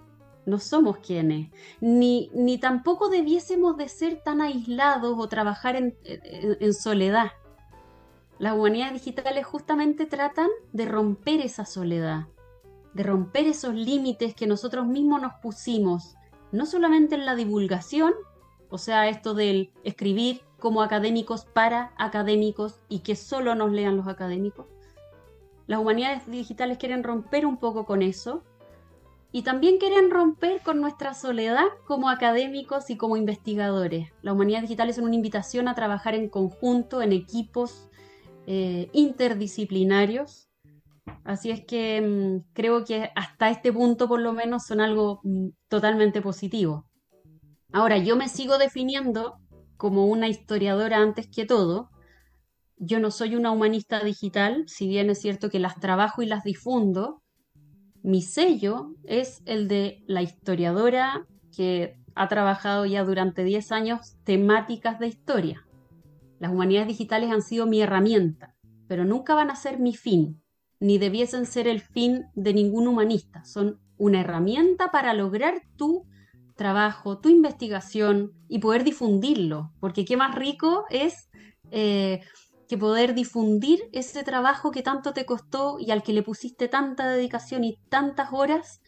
No 0.46 0.60
somos 0.60 0.98
quienes. 0.98 1.52
Ni, 1.80 2.30
ni 2.34 2.58
tampoco 2.58 3.08
debiésemos 3.08 3.78
de 3.78 3.88
ser 3.88 4.22
tan 4.24 4.42
aislados 4.42 5.16
o 5.18 5.30
trabajar 5.30 5.78
en, 5.78 5.98
en 6.04 6.74
soledad. 6.74 7.32
Las 8.40 8.56
humanidades 8.56 9.06
digitales 9.06 9.46
justamente 9.46 10.06
tratan 10.06 10.50
de 10.74 10.86
romper 10.86 11.40
esa 11.40 11.66
soledad, 11.66 12.28
de 12.94 13.04
romper 13.04 13.48
esos 13.48 13.74
límites 13.74 14.36
que 14.36 14.48
nosotros 14.48 14.86
mismos 14.86 15.22
nos 15.22 15.34
pusimos, 15.42 16.16
no 16.52 16.66
solamente 16.66 17.16
en 17.16 17.26
la 17.26 17.36
divulgación, 17.36 18.14
o 18.70 18.78
sea, 18.78 19.08
esto 19.08 19.34
del 19.34 19.72
escribir 19.86 20.42
como 20.60 20.82
académicos 20.82 21.46
para 21.46 21.94
académicos 21.98 22.80
y 22.90 23.00
que 23.00 23.16
solo 23.16 23.56
nos 23.56 23.72
lean 23.72 23.98
los 23.98 24.08
académicos. 24.08 24.68
Las 25.68 25.80
humanidades 25.80 26.30
digitales 26.30 26.78
quieren 26.78 27.04
romper 27.04 27.46
un 27.46 27.58
poco 27.58 27.86
con 27.86 28.02
eso 28.02 28.44
y 29.32 29.44
también 29.44 29.78
quieren 29.78 30.10
romper 30.10 30.62
con 30.62 30.80
nuestra 30.80 31.14
soledad 31.14 31.66
como 31.86 32.10
académicos 32.10 32.90
y 32.90 32.98
como 32.98 33.18
investigadores. 33.18 34.10
Las 34.22 34.34
humanidades 34.34 34.64
digitales 34.70 34.96
son 34.96 35.06
una 35.06 35.16
invitación 35.16 35.68
a 35.68 35.76
trabajar 35.76 36.16
en 36.16 36.30
conjunto, 36.30 37.02
en 37.02 37.12
equipos 37.12 37.90
eh, 38.48 38.90
interdisciplinarios. 38.94 40.50
Así 41.26 41.52
es 41.52 41.66
que 41.66 42.02
mm, 42.02 42.54
creo 42.54 42.86
que 42.86 43.12
hasta 43.16 43.50
este 43.50 43.74
punto 43.74 44.08
por 44.08 44.22
lo 44.22 44.32
menos 44.32 44.66
son 44.66 44.80
algo 44.80 45.20
mm, 45.24 45.50
totalmente 45.68 46.22
positivo. 46.22 46.86
Ahora, 47.74 47.98
yo 47.98 48.16
me 48.16 48.30
sigo 48.30 48.58
definiendo 48.58 49.38
como 49.78 50.08
una 50.08 50.28
historiadora 50.28 50.98
antes 50.98 51.28
que 51.28 51.46
todo. 51.46 51.90
Yo 52.78 53.00
no 53.00 53.12
soy 53.12 53.36
una 53.36 53.52
humanista 53.52 54.04
digital, 54.04 54.66
si 54.68 54.88
bien 54.88 55.10
es 55.10 55.22
cierto 55.22 55.50
que 55.50 55.60
las 55.60 55.80
trabajo 55.80 56.22
y 56.22 56.26
las 56.26 56.44
difundo. 56.44 57.22
Mi 58.04 58.22
sello 58.22 58.96
es 59.04 59.42
el 59.46 59.68
de 59.68 60.04
la 60.08 60.22
historiadora 60.22 61.26
que 61.56 61.98
ha 62.16 62.28
trabajado 62.28 62.86
ya 62.86 63.04
durante 63.04 63.44
10 63.44 63.72
años 63.72 64.18
temáticas 64.24 65.00
de 65.00 65.08
historia. 65.08 65.68
Las 66.40 66.52
humanidades 66.52 66.88
digitales 66.88 67.32
han 67.32 67.42
sido 67.42 67.66
mi 67.66 67.82
herramienta, 67.82 68.56
pero 68.88 69.06
nunca 69.06 69.36
van 69.36 69.50
a 69.50 69.56
ser 69.56 69.80
mi 69.80 69.96
fin, 69.96 70.42
ni 70.80 70.98
debiesen 70.98 71.46
ser 71.46 71.68
el 71.68 71.82
fin 71.82 72.26
de 72.36 72.54
ningún 72.54 72.88
humanista. 72.88 73.44
Son 73.44 73.80
una 73.98 74.22
herramienta 74.22 74.92
para 74.92 75.14
lograr 75.14 75.62
tu 75.76 76.06
trabajo, 76.58 77.20
tu 77.20 77.30
investigación 77.30 78.34
y 78.50 78.60
poder 78.60 78.84
difundirlo, 78.84 79.72
porque 79.80 80.04
qué 80.04 80.18
más 80.18 80.36
rico 80.36 80.86
es 80.90 81.30
eh, 81.72 82.22
que 82.68 82.78
poder 82.78 83.14
difundir 83.14 83.80
ese 83.94 84.24
trabajo 84.24 84.72
que 84.72 84.84
tanto 84.84 85.14
te 85.14 85.26
costó 85.26 85.78
y 85.80 85.92
al 85.92 86.04
que 86.04 86.14
le 86.14 86.24
pusiste 86.24 86.68
tanta 86.68 87.08
dedicación 87.08 87.64
y 87.64 87.78
tantas 87.90 88.34
horas, 88.34 88.82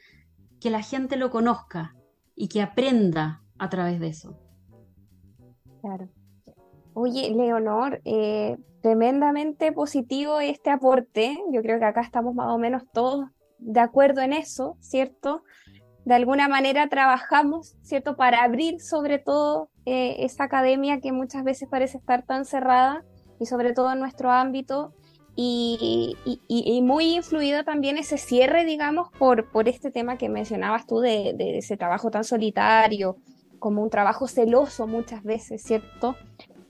que 0.60 0.70
la 0.70 0.82
gente 0.82 1.16
lo 1.16 1.30
conozca 1.30 1.96
y 2.36 2.50
que 2.50 2.62
aprenda 2.62 3.42
a 3.58 3.70
través 3.70 4.00
de 4.02 4.08
eso. 4.08 4.38
Claro. 5.82 6.10
Oye, 6.94 7.34
Leonor, 7.34 8.02
eh, 8.04 8.58
tremendamente 8.82 9.72
positivo 9.72 10.42
este 10.42 10.70
aporte. 10.70 11.38
Yo 11.54 11.62
creo 11.62 11.80
que 11.80 11.86
acá 11.86 12.02
estamos 12.02 12.36
más 12.36 12.50
o 12.50 12.58
menos 12.58 12.84
todos 12.92 13.26
de 13.58 13.80
acuerdo 13.80 14.22
en 14.22 14.34
eso, 14.34 14.76
¿cierto? 14.80 15.44
De 16.10 16.16
alguna 16.16 16.48
manera 16.48 16.90
trabajamos, 16.90 17.76
¿cierto?, 17.84 18.16
para 18.16 18.44
abrir 18.44 18.82
sobre 18.82 19.20
todo 19.20 19.70
eh, 19.86 20.16
esa 20.26 20.46
academia 20.46 21.02
que 21.02 21.12
muchas 21.12 21.44
veces 21.44 21.70
parece 21.70 22.00
estar 22.00 22.26
tan 22.26 22.46
cerrada 22.46 23.06
y 23.40 23.46
sobre 23.46 23.74
todo 23.74 23.94
en 23.94 24.00
nuestro 24.00 24.32
ámbito 24.32 24.92
y, 25.36 26.16
muy 26.82 27.14
influido 27.18 27.64
también 27.64 28.00
ese 28.00 28.18
cierre, 28.18 28.66
digamos, 28.66 29.10
por, 29.20 29.52
por 29.52 29.70
este 29.70 29.92
tema 29.92 30.18
que 30.18 30.30
mencionabas 30.30 30.88
tú 30.88 31.00
de, 31.00 31.36
ese 31.60 31.78
trabajo 31.78 32.10
tan 32.10 32.24
solitario, 32.24 33.18
como 33.60 33.84
un 33.84 33.92
trabajo 33.92 34.28
celoso 34.28 34.88
muchas 34.88 35.22
veces, 35.24 35.62
¿cierto? 35.62 36.16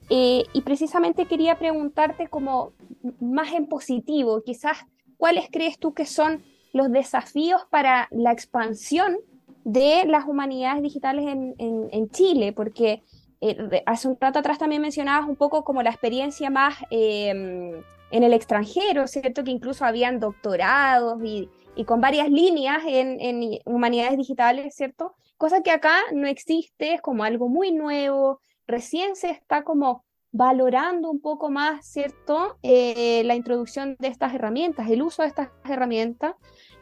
Eh, 0.10 0.44
y 0.52 0.62
precisamente 0.64 1.28
quería 1.28 1.58
preguntarte 1.58 2.28
como 2.28 2.74
más 3.22 3.54
en 3.54 3.68
positivo, 3.68 4.42
quizás, 4.46 4.80
¿cuáles 5.16 5.48
crees 5.50 5.80
tú 5.80 5.94
que 5.94 6.06
son 6.06 6.44
los 6.74 6.92
desafíos 6.92 7.62
para 7.70 8.10
la 8.12 8.34
expansión 8.34 9.18
de 9.64 10.06
las 10.06 10.26
humanidades 10.26 10.82
digitales 10.82 11.26
en, 11.28 12.10
Chile? 12.12 12.54
Porque 12.54 13.04
eh, 13.42 13.84
hace 13.86 14.08
un 14.08 14.18
rato 14.20 14.40
atrás 14.40 14.58
también 14.58 14.82
mencionabas 14.82 15.28
un 15.28 15.36
poco 15.36 15.64
como 15.64 15.84
la 15.84 15.90
experiencia 15.90 16.50
más 16.50 16.76
em, 16.90 17.82
en 18.12 18.24
el 18.24 18.34
extranjero, 18.34 19.08
¿cierto? 19.08 19.44
Que 19.44 19.52
incluso 19.52 19.86
habían 19.86 20.20
doctorados 20.20 21.22
y, 21.24 21.50
con 21.86 22.02
varias 22.02 22.30
líneas 22.30 22.84
en, 22.86 23.60
humanidades 23.66 24.18
digitales, 24.18 24.76
¿cierto? 24.76 25.16
Cosa 25.38 25.64
que 25.64 25.72
acá 25.72 25.96
no 26.12 26.28
existe, 26.28 26.96
es 26.96 27.02
como 27.02 27.24
algo 27.24 27.48
muy 27.48 27.72
nuevo, 27.72 28.42
recién 28.68 29.16
se 29.16 29.30
está 29.30 29.64
como 29.64 30.04
valorando 30.32 31.10
un 31.10 31.22
poco 31.22 31.50
más, 31.50 31.86
¿cierto? 31.86 32.58
Eh, 32.64 33.24
la 33.24 33.36
introducción 33.36 33.96
de 34.00 34.10
estas 34.10 34.34
herramientas, 34.34 34.90
el 34.90 35.02
uso 35.02 35.22
de 35.22 35.30
estas 35.30 35.50
herramientas, 35.64 36.36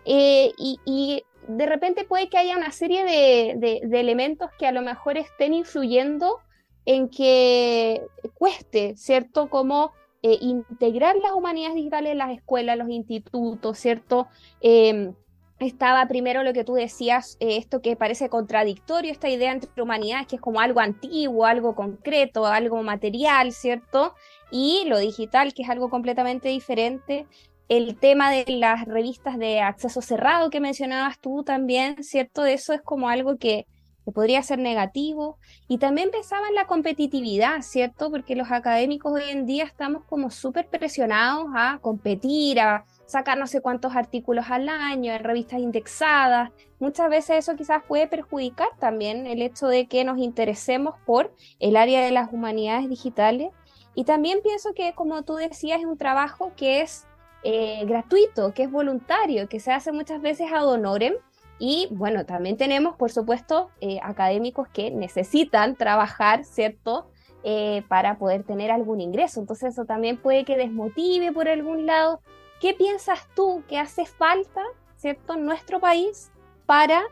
eh, 0.10 0.54
y, 0.58 1.24
de 1.48 1.66
repente 1.66 2.04
puede 2.04 2.30
que 2.30 2.38
haya 2.38 2.58
una 2.58 2.72
serie 2.72 3.04
de, 3.04 3.80
de 3.88 4.00
elementos 4.00 4.50
que 4.60 4.68
a 4.68 4.72
lo 4.72 4.82
mejor 4.82 5.18
estén 5.18 5.54
influyendo 5.54 6.40
en 6.86 7.10
que 7.10 8.02
cueste, 8.34 8.96
¿cierto? 8.96 9.50
Como 9.50 9.92
eh, 10.24 10.38
integrar 10.42 11.16
las 11.18 11.34
humanidades 11.34 11.76
digitales 11.76 12.14
en 12.14 12.18
las 12.18 12.32
escuelas, 12.32 12.78
los 12.78 12.90
institutos, 12.90 13.78
¿cierto? 13.78 14.28
Em, 14.62 15.14
estaba 15.60 16.08
primero 16.08 16.44
lo 16.44 16.54
que 16.54 16.64
tú 16.64 16.74
decías, 16.74 17.38
eh, 17.40 17.58
esto 17.58 17.82
que 17.82 17.96
parece 17.96 18.30
contradictorio, 18.30 19.12
esta 19.12 19.30
idea 19.30 19.52
entre 19.52 19.82
humanidades, 19.82 20.28
que 20.28 20.38
es 20.38 20.42
como 20.42 20.60
algo 20.60 20.80
antiguo, 20.80 21.46
algo 21.46 21.76
concreto, 21.76 22.46
algo 22.46 22.82
material, 22.84 23.52
¿cierto? 23.52 24.16
Y 24.50 24.86
lo 24.88 24.98
digital, 24.98 25.54
que 25.54 25.64
es 25.64 25.70
algo 25.70 25.90
completamente 25.90 26.50
diferente. 26.50 27.28
El 27.68 27.98
tema 27.98 28.32
de 28.32 28.46
las 28.48 28.86
revistas 28.86 29.38
de 29.38 29.60
acceso 29.60 30.02
cerrado 30.02 30.50
que 30.50 30.60
mencionabas 30.62 31.20
tú 31.20 31.44
también, 31.44 32.04
¿cierto? 32.04 32.46
Eso 32.46 32.74
es 32.74 32.82
como 32.82 33.10
algo 33.10 33.38
que, 33.38 33.68
que 34.06 34.12
podría 34.12 34.42
ser 34.42 34.60
negativo. 34.60 35.38
Y 35.68 35.78
también 35.78 36.10
pensaba 36.10 36.48
en 36.48 36.56
la 36.56 36.66
competitividad, 36.66 37.62
¿cierto? 37.62 38.10
Porque 38.10 38.38
los 38.38 38.52
académicos 38.52 39.12
hoy 39.12 39.30
en 39.30 39.46
día 39.46 39.66
estamos 39.66 40.04
como 40.06 40.32
súper 40.32 40.68
presionados 40.68 41.48
a 41.56 41.80
competir, 41.82 42.62
a 42.62 42.86
sacar 43.06 43.38
no 43.38 43.48
sé 43.48 43.62
cuántos 43.62 43.96
artículos 43.96 44.46
al 44.50 44.70
año 44.70 45.12
en 45.12 45.24
revistas 45.24 45.60
indexadas. 45.60 46.52
Muchas 46.80 47.10
veces 47.10 47.40
eso 47.40 47.56
quizás 47.56 47.84
puede 47.88 48.08
perjudicar 48.08 48.70
también 48.80 49.28
el 49.28 49.42
hecho 49.42 49.68
de 49.68 49.88
que 49.88 50.04
nos 50.04 50.20
interesemos 50.20 50.96
por 51.06 51.34
el 51.60 51.76
área 51.76 52.02
de 52.02 52.12
las 52.12 52.32
humanidades 52.32 52.88
digitales. 52.88 53.50
Y 53.96 54.04
también 54.04 54.40
pienso 54.44 54.74
que, 54.74 54.94
como 54.94 55.24
tú 55.24 55.36
decías, 55.36 55.80
es 55.80 55.86
un 55.86 55.98
trabajo 55.98 56.54
que 56.56 56.82
es 56.82 57.08
eh, 57.44 57.86
gratuito, 57.86 58.54
que 58.54 58.64
es 58.64 58.72
voluntario, 58.72 59.48
que 59.48 59.60
se 59.60 59.72
hace 59.72 59.92
muchas 59.92 60.22
veces 60.22 60.52
ad 60.52 60.68
honorem 60.68 61.14
y 61.60 61.88
bueno, 61.92 62.26
también 62.26 62.58
tenemos, 62.58 62.96
por 62.96 63.12
supuesto, 63.12 63.70
eh, 63.80 64.00
académicos 64.04 64.68
que 64.68 64.92
necesitan 64.92 65.76
trabajar, 65.76 66.44
¿cierto? 66.44 67.10
Eh, 67.44 67.84
para 67.88 68.18
poder 68.18 68.44
tener 68.44 68.70
algún 68.72 69.02
ingreso. 69.02 69.40
Entonces 69.40 69.74
eso 69.74 69.86
también 69.86 70.18
puede 70.18 70.46
que 70.46 70.58
desmotive 70.58 71.32
por 71.32 71.48
algún 71.48 71.86
lado. 71.86 72.22
¿Qué 72.60 72.74
piensas 72.74 73.28
tú 73.36 73.64
que 73.68 73.80
hace 73.80 74.06
falta, 74.06 74.62
¿cierto?, 74.96 75.34
en 75.34 75.46
nuestro 75.46 75.80
país 75.80 76.32
para 76.66 77.04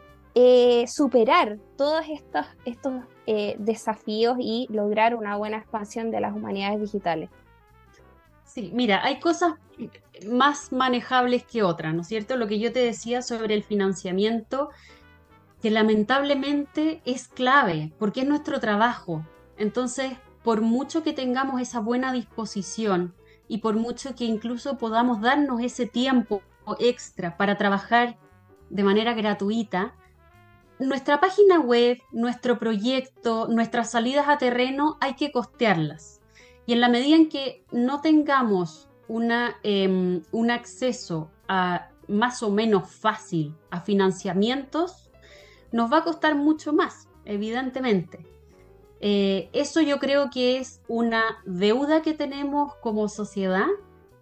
superar 0.87 1.59
todos 1.77 2.03
estos 2.65 2.93
desafíos 3.57 4.35
y 4.37 4.67
lograr 4.69 5.15
una 5.15 5.37
buena 5.37 5.59
expansión 5.59 6.11
de 6.11 6.19
las 6.19 6.33
humanidades 6.35 6.81
digitales? 6.81 7.29
Sí, 8.45 8.71
mira, 8.73 9.03
hay 9.03 9.19
cosas 9.19 9.55
más 10.27 10.71
manejables 10.71 11.43
que 11.43 11.63
otras, 11.63 11.93
¿no 11.93 12.01
es 12.01 12.07
cierto? 12.07 12.37
Lo 12.37 12.47
que 12.47 12.59
yo 12.59 12.71
te 12.71 12.79
decía 12.79 13.21
sobre 13.21 13.53
el 13.53 13.63
financiamiento, 13.63 14.69
que 15.61 15.71
lamentablemente 15.71 17.01
es 17.05 17.27
clave, 17.27 17.91
porque 17.99 18.21
es 18.21 18.27
nuestro 18.27 18.59
trabajo. 18.59 19.25
Entonces, 19.57 20.13
por 20.43 20.61
mucho 20.61 21.03
que 21.03 21.11
tengamos 21.11 21.59
esa 21.59 21.79
buena 21.79 22.13
disposición 22.13 23.13
y 23.47 23.57
por 23.57 23.75
mucho 23.75 24.15
que 24.15 24.25
incluso 24.25 24.77
podamos 24.77 25.21
darnos 25.21 25.61
ese 25.61 25.85
tiempo 25.85 26.41
extra 26.79 27.37
para 27.37 27.57
trabajar 27.57 28.17
de 28.69 28.83
manera 28.83 29.13
gratuita, 29.13 29.95
nuestra 30.79 31.19
página 31.19 31.59
web, 31.59 31.99
nuestro 32.11 32.59
proyecto, 32.59 33.47
nuestras 33.47 33.91
salidas 33.91 34.27
a 34.27 34.37
terreno 34.37 34.97
hay 34.99 35.15
que 35.15 35.31
costearlas. 35.31 36.14
Y 36.65 36.73
en 36.73 36.81
la 36.81 36.89
medida 36.89 37.15
en 37.15 37.29
que 37.29 37.63
no 37.71 38.01
tengamos 38.01 38.89
una, 39.07 39.57
em, 39.63 40.21
un 40.31 40.51
acceso 40.51 41.29
a, 41.47 41.89
más 42.07 42.43
o 42.43 42.51
menos 42.51 42.89
fácil 42.89 43.55
a 43.69 43.81
financiamientos, 43.81 45.11
nos 45.71 45.91
va 45.91 45.99
a 45.99 46.03
costar 46.03 46.35
mucho 46.35 46.73
más, 46.73 47.09
evidentemente. 47.25 48.25
Eh, 49.01 49.49
eso 49.53 49.81
yo 49.81 49.99
creo 49.99 50.29
que 50.29 50.57
es 50.57 50.81
una 50.87 51.23
deuda 51.45 52.01
que 52.01 52.13
tenemos 52.13 52.75
como 52.75 53.09
sociedad 53.09 53.67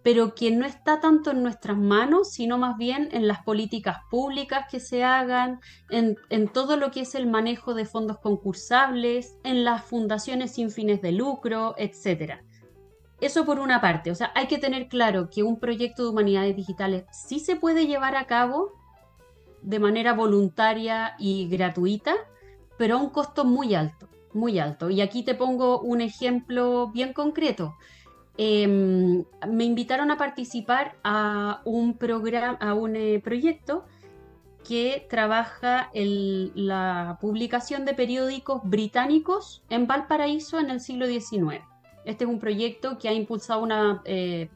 pero 0.04 0.34
que 0.34 0.50
no 0.50 0.66
está 0.66 1.00
tanto 1.00 1.30
en 1.30 1.42
nuestras 1.42 1.78
manos, 1.78 2.30
sino 2.30 2.58
más 2.58 2.76
bien 2.76 3.08
en 3.12 3.26
las 3.26 3.42
políticas 3.42 3.96
públicas 4.10 4.66
que 4.70 4.78
se 4.78 5.02
hagan, 5.02 5.60
en, 5.88 6.18
todo 6.52 6.76
lo 6.76 6.90
que 6.90 7.00
es 7.00 7.14
el 7.14 7.26
manejo 7.26 7.72
de 7.72 7.86
fondos 7.86 8.18
concursables, 8.18 9.38
en 9.44 9.64
las 9.64 9.82
fundaciones 9.82 10.52
sin 10.52 10.70
fines 10.70 11.00
de 11.00 11.12
lucro, 11.12 11.74
etc. 11.78 12.34
Eso 13.22 13.46
por 13.46 13.58
una 13.58 13.80
parte, 13.80 14.10
o 14.10 14.14
sea, 14.14 14.30
hay 14.34 14.46
que 14.46 14.58
tener 14.58 14.88
claro 14.88 15.30
que 15.30 15.42
un 15.42 15.58
proyecto 15.58 16.02
de 16.02 16.10
humanidades 16.10 16.54
digitales 16.54 17.04
sí 17.10 17.40
se 17.40 17.56
puede 17.56 17.86
llevar 17.86 18.14
a 18.14 18.26
cabo 18.26 18.72
de 19.62 19.78
manera 19.78 20.12
voluntaria 20.12 21.14
y 21.18 21.48
gratuita, 21.48 22.14
pero 22.76 22.96
a 22.96 23.00
un 23.00 23.08
costo 23.08 23.46
muy 23.46 23.74
alto, 23.74 24.10
muy 24.34 24.58
alto. 24.58 24.90
Y 24.90 25.00
aquí 25.00 25.22
te 25.22 25.34
pongo 25.34 25.80
un 25.80 26.02
ejemplo 26.02 26.88
bien 26.88 27.14
concreto. 27.14 27.74
Em, 28.36 29.24
me 29.48 29.64
invitaron 29.64 30.10
a 30.10 30.16
participar 30.16 30.96
a 31.04 31.60
un 31.64 31.96
programa, 31.96 32.58
a 32.60 32.74
un 32.74 32.96
eh, 32.96 33.20
proyecto 33.22 33.84
que 34.66 35.06
trabaja 35.08 35.90
la 35.92 37.18
publicación 37.20 37.84
de 37.84 37.94
periódicos 37.94 38.62
británicos 38.64 39.62
en 39.68 39.86
Valparaíso 39.86 40.58
en 40.58 40.70
el 40.70 40.80
siglo 40.80 41.06
XIX. 41.06 41.62
Este 42.04 42.24
es 42.24 42.30
un 42.30 42.40
proyecto 42.40 42.98
que 42.98 43.08
ha 43.08 43.12
impulsado 43.12 43.62
una 43.62 44.02
eh, 44.06 44.48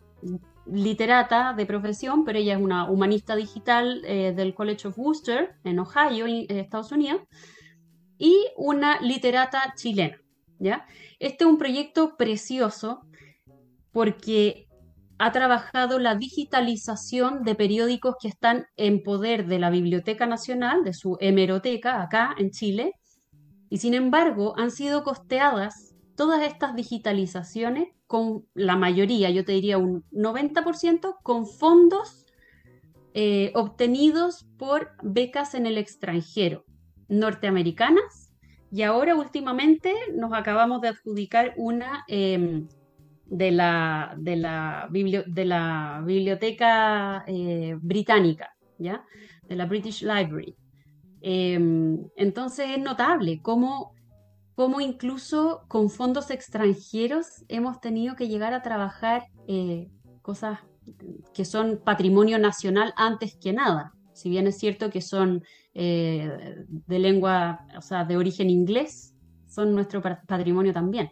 literata 0.66 1.52
de 1.52 1.66
profesión, 1.66 2.24
pero 2.24 2.38
ella 2.38 2.54
es 2.54 2.60
una 2.60 2.90
humanista 2.90 3.36
digital 3.36 4.02
eh, 4.04 4.32
del 4.34 4.54
College 4.54 4.88
of 4.88 4.98
Worcester 4.98 5.54
en 5.64 5.78
Ohio, 5.78 6.26
Estados 6.26 6.90
Unidos, 6.90 7.22
y 8.16 8.34
una 8.56 9.00
literata 9.00 9.74
chilena. 9.76 10.18
¿ya? 10.58 10.86
Este 11.18 11.44
es 11.44 11.50
un 11.50 11.58
proyecto 11.58 12.16
precioso 12.16 13.02
porque 13.98 14.68
ha 15.18 15.32
trabajado 15.32 15.98
la 15.98 16.14
digitalización 16.14 17.42
de 17.42 17.56
periódicos 17.56 18.14
que 18.22 18.28
están 18.28 18.66
en 18.76 19.02
poder 19.02 19.48
de 19.48 19.58
la 19.58 19.70
Biblioteca 19.70 20.24
Nacional, 20.24 20.84
de 20.84 20.92
su 20.92 21.16
hemeroteca 21.18 22.00
acá 22.00 22.32
en 22.38 22.52
Chile, 22.52 22.92
y 23.68 23.78
sin 23.78 23.94
embargo 23.94 24.54
han 24.56 24.70
sido 24.70 25.02
costeadas 25.02 25.96
todas 26.14 26.46
estas 26.46 26.76
digitalizaciones 26.76 27.88
con 28.06 28.46
la 28.54 28.76
mayoría, 28.76 29.30
yo 29.30 29.44
te 29.44 29.50
diría 29.50 29.78
un 29.78 30.04
90%, 30.12 31.16
con 31.24 31.48
fondos 31.48 32.24
eh, 33.14 33.50
obtenidos 33.56 34.46
por 34.58 34.92
becas 35.02 35.54
en 35.54 35.66
el 35.66 35.76
extranjero, 35.76 36.64
norteamericanas, 37.08 38.32
y 38.70 38.82
ahora 38.82 39.16
últimamente 39.16 39.92
nos 40.14 40.32
acabamos 40.34 40.82
de 40.82 40.88
adjudicar 40.90 41.54
una 41.56 42.04
em, 42.06 42.68
de 43.28 43.50
la, 43.50 44.14
de 44.18 44.36
la, 44.36 44.88
de 44.90 45.44
la 45.44 46.02
biblioteca 46.04 47.24
eh, 47.26 47.76
británica, 47.80 48.54
¿ya? 48.78 49.04
de 49.48 49.56
la 49.56 49.66
British 49.66 50.02
Library. 50.02 50.56
Em, 51.20 51.98
entonces 52.16 52.70
es 52.70 52.78
notable 52.78 53.40
cómo, 53.42 53.92
cómo, 54.54 54.80
incluso 54.80 55.64
con 55.68 55.90
fondos 55.90 56.30
extranjeros 56.30 57.44
hemos 57.48 57.80
tenido 57.80 58.16
que 58.16 58.28
llegar 58.28 58.54
a 58.54 58.62
trabajar 58.62 59.24
eh, 59.46 59.88
cosas 60.22 60.60
que 61.34 61.44
son 61.44 61.80
patrimonio 61.84 62.38
nacional 62.38 62.94
antes 62.96 63.36
que 63.36 63.52
nada. 63.52 63.92
Si 64.14 64.30
bien 64.30 64.46
es 64.46 64.58
cierto 64.58 64.90
que 64.90 65.00
son 65.00 65.42
eh, 65.74 66.56
de 66.68 66.98
lengua, 66.98 67.66
o 67.76 67.82
sea, 67.82 68.04
de 68.04 68.16
origen 68.16 68.48
inglés, 68.48 69.14
son 69.46 69.74
nuestro 69.74 70.02
patrimonio 70.02 70.72
también. 70.72 71.10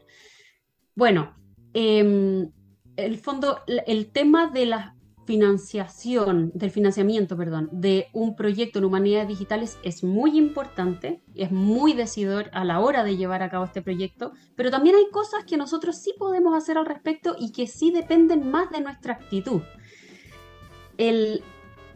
Bueno, 0.95 1.37
em, 1.79 2.51
el 2.97 3.18
fondo, 3.18 3.61
el 3.66 4.11
tema 4.11 4.49
de 4.49 4.64
la 4.64 4.97
financiación, 5.27 6.53
del 6.55 6.70
financiamiento, 6.70 7.37
perdón, 7.37 7.68
de 7.70 8.07
un 8.14 8.35
proyecto 8.35 8.79
en 8.79 8.87
humanidades 8.87 9.29
digitales 9.29 9.79
es 9.83 10.03
muy 10.03 10.39
importante, 10.39 11.20
es 11.35 11.51
muy 11.51 11.93
decidor 11.93 12.49
a 12.55 12.64
la 12.64 12.81
hora 12.81 13.05
de 13.05 13.16
llevar 13.16 13.43
a 13.43 13.51
cabo 13.51 13.64
este 13.64 13.83
proyecto, 13.83 14.33
pero 14.55 14.70
también 14.70 14.97
hay 14.97 15.11
cosas 15.11 15.45
que 15.45 15.59
nosotros 15.59 15.97
sí 15.97 16.14
podemos 16.18 16.57
hacer 16.57 16.79
al 16.79 16.87
respecto 16.87 17.37
y 17.39 17.53
que 17.53 17.66
sí 17.66 17.91
dependen 17.91 18.51
más 18.51 18.70
de 18.70 18.81
nuestra 18.81 19.14
actitud. 19.14 19.61
El, 20.97 21.43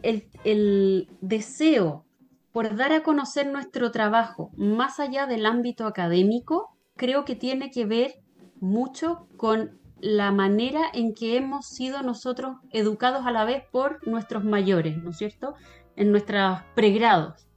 el, 0.03 0.29
el 0.43 1.07
deseo 1.21 2.05
por 2.51 2.75
dar 2.75 2.91
a 2.91 3.01
conocer 3.01 3.47
nuestro 3.47 3.91
trabajo 3.91 4.51
más 4.57 4.99
allá 4.99 5.25
del 5.25 5.45
ámbito 5.47 5.87
académico, 5.87 6.77
creo 6.97 7.25
que 7.25 7.35
tiene 7.35 7.71
que 7.71 7.85
ver 7.85 8.20
mucho 8.61 9.27
con 9.35 9.81
la 9.99 10.31
manera 10.31 10.81
en 10.93 11.13
que 11.13 11.35
hemos 11.35 11.67
sido 11.67 12.01
nosotros 12.01 12.57
educados 12.71 13.25
a 13.25 13.31
la 13.31 13.43
vez 13.43 13.63
por 13.71 14.05
nuestros 14.07 14.43
mayores, 14.43 14.97
¿no 14.97 15.11
es 15.11 15.17
cierto? 15.17 15.55
En 15.95 16.11
nuestros 16.11 16.59
pregrados. 16.75 17.47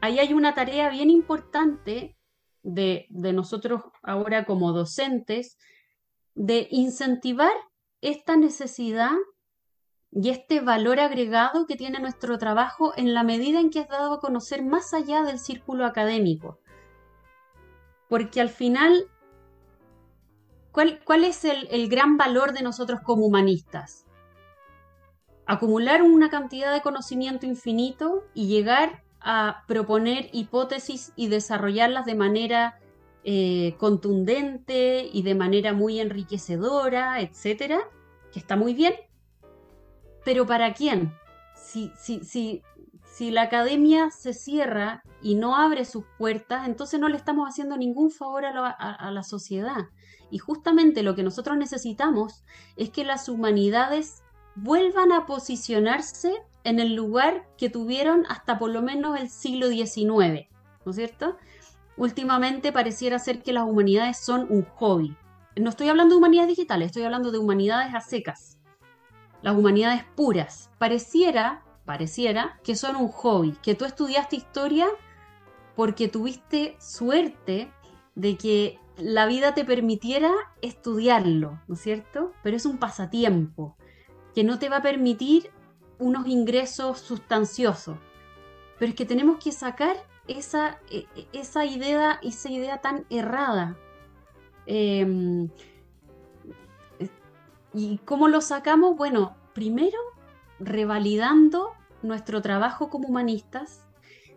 Ahí 0.00 0.18
hay 0.18 0.32
una 0.32 0.54
tarea 0.54 0.88
bien 0.88 1.10
importante 1.10 2.16
de, 2.62 3.06
de 3.10 3.32
nosotros 3.32 3.82
ahora 4.02 4.44
como 4.46 4.72
docentes, 4.72 5.58
de 6.34 6.68
incentivar 6.70 7.52
esta 8.00 8.36
necesidad 8.36 9.12
y 10.12 10.30
este 10.30 10.60
valor 10.60 10.98
agregado 10.98 11.66
que 11.66 11.76
tiene 11.76 12.00
nuestro 12.00 12.38
trabajo 12.38 12.92
en 12.96 13.14
la 13.14 13.22
medida 13.22 13.60
en 13.60 13.70
que 13.70 13.80
es 13.80 13.88
dado 13.88 14.14
a 14.14 14.20
conocer 14.20 14.64
más 14.64 14.92
allá 14.92 15.22
del 15.22 15.38
círculo 15.38 15.86
académico. 15.86 16.58
Porque 18.08 18.40
al 18.40 18.48
final 18.48 19.06
¿Cuál, 20.72 21.24
es 21.24 21.44
el, 21.44 21.88
gran 21.88 22.16
valor 22.16 22.52
de 22.52 22.62
nosotros 22.62 23.00
como 23.02 23.26
humanistas? 23.26 24.06
Acumular 25.46 26.02
una 26.02 26.30
cantidad 26.30 26.72
de 26.72 26.80
conocimiento 26.80 27.44
infinito 27.44 28.24
y 28.34 28.46
llegar 28.46 29.02
a 29.20 29.64
proponer 29.66 30.30
hipótesis 30.32 31.12
y 31.16 31.26
desarrollarlas 31.26 32.06
de 32.06 32.14
manera 32.14 32.78
eh, 33.24 33.74
contundente 33.78 35.08
y 35.12 35.22
de 35.22 35.34
manera 35.34 35.72
muy 35.72 35.98
enriquecedora, 35.98 37.20
etcétera, 37.20 37.80
que 38.32 38.38
está 38.38 38.54
muy 38.54 38.72
bien. 38.72 38.94
Pero 40.24 40.46
¿para 40.46 40.72
quién? 40.72 41.12
Si, 41.56 41.92
si, 41.98 42.20
si, 42.20 42.62
si 43.04 43.32
la 43.32 43.42
academia 43.42 44.10
se 44.10 44.34
cierra 44.34 45.02
y 45.20 45.34
no 45.34 45.56
abre 45.56 45.84
sus 45.84 46.04
puertas, 46.16 46.68
entonces 46.68 47.00
no 47.00 47.08
le 47.08 47.16
estamos 47.16 47.48
haciendo 47.48 47.76
ningún 47.76 48.12
favor 48.12 48.44
a 48.46 49.10
la 49.10 49.22
sociedad. 49.24 49.88
Y 50.30 50.38
justamente 50.38 51.02
lo 51.02 51.14
que 51.14 51.22
nosotros 51.22 51.56
necesitamos 51.56 52.44
es 52.76 52.90
que 52.90 53.04
las 53.04 53.28
humanidades 53.28 54.22
vuelvan 54.54 55.12
a 55.12 55.26
posicionarse 55.26 56.42
en 56.64 56.78
el 56.78 56.94
lugar 56.94 57.48
que 57.56 57.70
tuvieron 57.70 58.26
hasta 58.28 58.58
por 58.58 58.70
lo 58.70 58.82
menos 58.82 59.18
el 59.18 59.30
siglo 59.30 59.68
XIX, 59.68 60.48
¿no 60.84 60.90
es 60.90 60.96
cierto? 60.96 61.36
Últimamente 61.96 62.72
pareciera 62.72 63.18
ser 63.18 63.42
que 63.42 63.52
las 63.52 63.64
humanidades 63.64 64.18
son 64.18 64.46
un 64.50 64.64
hobby. 64.64 65.16
No 65.56 65.70
estoy 65.70 65.88
hablando 65.88 66.14
de 66.14 66.18
humanidades 66.18 66.48
digitales, 66.48 66.86
estoy 66.86 67.02
hablando 67.02 67.30
de 67.30 67.38
humanidades 67.38 67.94
a 67.94 68.00
secas. 68.00 68.58
Las 69.42 69.56
humanidades 69.56 70.04
puras. 70.14 70.70
Pareciera, 70.78 71.62
pareciera 71.84 72.58
que 72.62 72.76
son 72.76 72.96
un 72.96 73.08
hobby, 73.08 73.52
que 73.62 73.74
tú 73.74 73.84
estudiaste 73.84 74.36
historia 74.36 74.86
porque 75.76 76.08
tuviste 76.08 76.76
suerte 76.78 77.72
de 78.14 78.36
que 78.36 78.79
la 79.00 79.26
vida 79.26 79.54
te 79.54 79.64
permitiera 79.64 80.32
estudiarlo, 80.62 81.60
¿no 81.66 81.74
es 81.74 81.80
cierto? 81.80 82.32
Pero 82.42 82.56
es 82.56 82.66
un 82.66 82.78
pasatiempo 82.78 83.76
que 84.34 84.44
no 84.44 84.58
te 84.58 84.68
va 84.68 84.78
a 84.78 84.82
permitir 84.82 85.50
unos 85.98 86.26
ingresos 86.26 86.98
sustanciosos. 86.98 87.98
Pero 88.78 88.90
es 88.90 88.96
que 88.96 89.04
tenemos 89.04 89.42
que 89.42 89.52
sacar 89.52 89.96
esa, 90.28 90.78
e, 90.90 91.06
e, 91.16 91.26
esa, 91.32 91.64
idea, 91.64 92.18
esa 92.22 92.50
idea 92.50 92.80
tan 92.80 93.04
errada. 93.10 93.76
Em, 94.66 95.50
¿Y 97.72 97.98
cómo 97.98 98.28
lo 98.28 98.40
sacamos? 98.40 98.96
Bueno, 98.96 99.36
primero 99.52 99.98
revalidando 100.58 101.72
nuestro 102.02 102.42
trabajo 102.42 102.90
como 102.90 103.08
humanistas, 103.08 103.86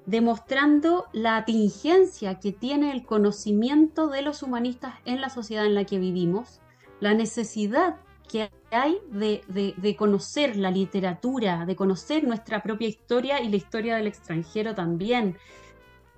demostrando 0.06 1.06
la 1.14 1.38
atingencia 1.38 2.39
que 2.39 2.51
tiene 2.51 2.91
el 2.91 3.06
conocimiento 3.06 4.08
de 4.08 4.22
los 4.22 4.43
humanistas 4.43 4.95
en 5.06 5.22
la 5.22 5.30
sociedad 5.30 5.66
en 5.66 5.76
la 5.76 5.86
que 5.86 5.99
vivimos, 5.99 6.60
la 6.99 7.14
necesidad 7.14 7.97
que 8.28 8.49
hay 8.72 8.97
de, 9.12 9.95
conocer 9.97 10.56
la 10.58 10.72
literatura, 10.72 11.66
de 11.66 11.76
conocer 11.76 12.24
nuestra 12.24 12.64
propia 12.64 12.88
historia 12.88 13.41
y 13.41 13.49
la 13.49 13.58
historia 13.58 13.95
del 13.95 14.08
extranjero 14.08 14.74
también, 14.74 15.38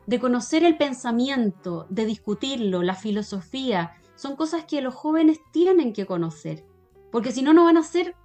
de 0.05 0.19
conocer 0.19 0.63
el 0.63 0.77
pensamiento, 0.77 1.87
de 1.89 2.05
discutirlo, 2.05 2.83
la 2.83 2.95
filosofía, 2.95 3.97
son 4.15 4.35
cosas 4.35 4.65
que 4.65 4.81
los 4.81 4.95
jóvenes 4.95 5.39
tienen 5.51 5.91
que 5.91 6.05
conocer, 6.05 6.63
porque 7.11 7.31
si 7.31 7.41
no, 7.41 7.53
no 7.53 7.65
van 7.65 7.77
a 7.77 7.83
ser 7.83 8.15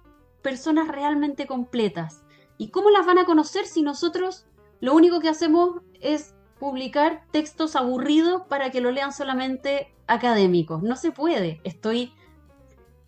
personas 0.41 0.87
realmente 0.87 1.47
completas. 1.47 2.23
¿Y 2.57 2.69
cómo 2.69 2.91
las 2.91 3.05
van 3.05 3.17
a 3.17 3.25
conocer 3.25 3.65
si 3.65 3.81
nosotros 3.81 4.45
lo 4.81 4.93
único 4.95 5.19
que 5.19 5.29
hacemos 5.29 5.81
es 6.01 6.35
publicar 6.59 7.23
textos 7.31 7.75
aburridos 7.75 8.43
para 8.49 8.71
que 8.71 8.81
lo 8.81 8.91
lean 8.91 9.13
solamente 9.13 9.93
académicos. 10.07 10.83
No 10.83 10.95
se 10.95 11.11
puede. 11.11 11.61
Estoy, 11.63 12.13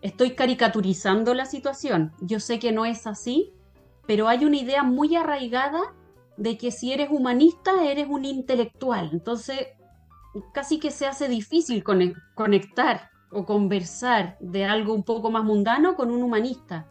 estoy 0.01 0.36
caricaturizando 0.36 1.34
la 1.34 1.45
situación. 1.45 2.13
Yo 2.21 2.39
sé 2.39 2.59
que 2.59 2.71
no 2.71 2.86
es 2.86 3.05
así, 3.07 3.53
pero 4.07 4.28
hay 4.28 4.45
una 4.45 4.57
idea 4.57 4.84
muy 4.84 5.15
arraigada 5.15 5.82
de 6.38 6.57
que 6.57 6.71
si 6.71 6.93
eres 6.93 7.09
humanista 7.11 7.84
eres 7.84 8.07
un 8.09 8.26
intelectual. 8.26 9.09
Entonces, 9.11 9.67
casi 10.53 10.80
que 10.80 10.91
se 10.91 11.05
hace 11.05 11.28
difícil 11.28 11.84
conectar 11.84 13.09
o 13.32 13.45
conversar 13.45 14.38
de 14.39 14.65
algo 14.65 14.93
un 14.93 15.03
poco 15.03 15.32
más 15.32 15.43
mundano 15.43 15.95
con 15.95 16.11
un 16.11 16.24
humanista. 16.24 16.88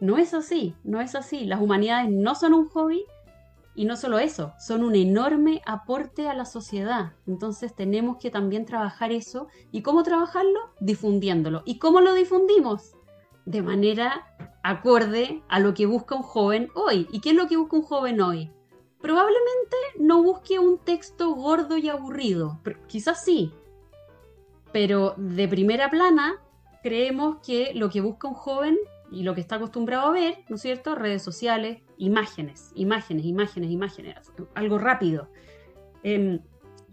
No 0.00 0.18
es 0.18 0.34
así, 0.34 0.74
no 0.82 1.00
es 1.00 1.14
así. 1.14 1.44
Las 1.44 1.60
humanidades 1.60 2.10
no 2.10 2.34
son 2.34 2.54
un 2.54 2.68
hobby, 2.68 3.04
y 3.74 3.84
no 3.84 3.96
solo 3.96 4.18
eso, 4.18 4.52
son 4.58 4.82
un 4.82 4.96
enorme 4.96 5.62
aporte 5.64 6.28
a 6.28 6.34
la 6.34 6.44
sociedad. 6.44 7.12
Entonces 7.26 7.74
tenemos 7.74 8.16
que 8.18 8.30
también 8.30 8.66
trabajar 8.66 9.12
eso. 9.12 9.46
¿Y 9.70 9.82
cómo 9.82 10.02
trabajarlo? 10.02 10.58
Difundiéndolo. 10.80 11.62
¿Y 11.64 11.78
cómo 11.78 12.00
lo 12.00 12.14
difundimos? 12.14 12.96
De 13.46 13.62
manera 13.62 14.26
acorde 14.62 15.42
a 15.48 15.60
lo 15.60 15.72
que 15.74 15.86
busca 15.86 16.16
un 16.16 16.22
joven 16.22 16.68
hoy. 16.74 17.08
¿Y 17.12 17.20
qué 17.20 17.30
es 17.30 17.36
lo 17.36 17.46
que 17.46 17.56
busca 17.56 17.76
un 17.76 17.82
joven 17.82 18.20
hoy? 18.20 18.50
Probablemente 19.00 19.76
no 19.98 20.22
busque 20.22 20.58
un 20.58 20.78
texto 20.78 21.30
gordo 21.34 21.76
y 21.78 21.88
aburrido. 21.88 22.60
quizás 22.88 23.24
sí. 23.24 23.52
Pero 24.72 25.14
de 25.16 25.48
primera 25.48 25.90
plana, 25.90 26.34
creemos 26.82 27.38
que 27.44 27.72
lo 27.74 27.88
que 27.88 28.00
busca 28.00 28.28
un 28.28 28.34
joven 28.34 28.78
y 29.10 29.22
lo 29.22 29.34
que 29.34 29.40
está 29.40 29.56
acostumbrado 29.56 30.08
a 30.08 30.12
ver, 30.12 30.44
¿no 30.48 30.56
es 30.56 30.62
cierto? 30.62 30.94
Redes 30.94 31.22
sociales, 31.22 31.82
imágenes, 32.00 32.72
imágenes, 32.74 33.26
imágenes, 33.26 33.70
imágenes, 33.70 34.16
algo 34.54 34.78
rápido, 34.78 35.28
em, 36.02 36.40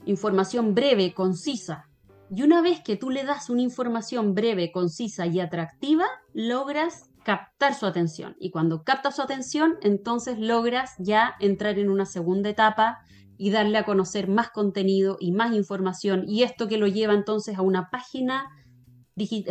información 0.06 0.76
breve, 0.76 1.14
concisa. 1.14 1.90
Y 2.30 2.44
una 2.44 2.62
vez 2.62 2.82
que 2.82 2.98
tú 2.98 3.10
le 3.10 3.24
das 3.24 3.50
una 3.50 3.62
información 3.62 4.36
breve, 4.36 4.72
concisa 4.72 5.26
y 5.26 5.40
atractiva, 5.40 6.06
logras 6.34 7.10
captar 7.24 7.74
su 7.74 7.86
atención. 7.86 8.36
Y 8.40 8.52
cuando 8.52 8.84
captas 8.84 9.16
su 9.16 9.22
atención, 9.22 9.76
entonces 9.82 10.40
logras 10.40 10.96
ya 11.00 11.36
entrar 11.40 11.80
en 11.80 11.90
una 11.90 12.06
segunda 12.06 12.50
etapa 12.50 13.00
y 13.38 13.52
darle 13.52 13.78
a 13.78 13.86
conocer 13.86 14.28
más 14.28 14.50
contenido 14.50 15.18
y 15.20 15.32
más 15.32 15.54
información. 15.54 16.26
Y 16.28 16.44
esto 16.44 16.68
que 16.68 16.78
lo 16.78 16.88
lleva 16.88 17.14
entonces 17.14 17.58
a 17.58 17.62
una 17.62 17.90
página 17.90 18.50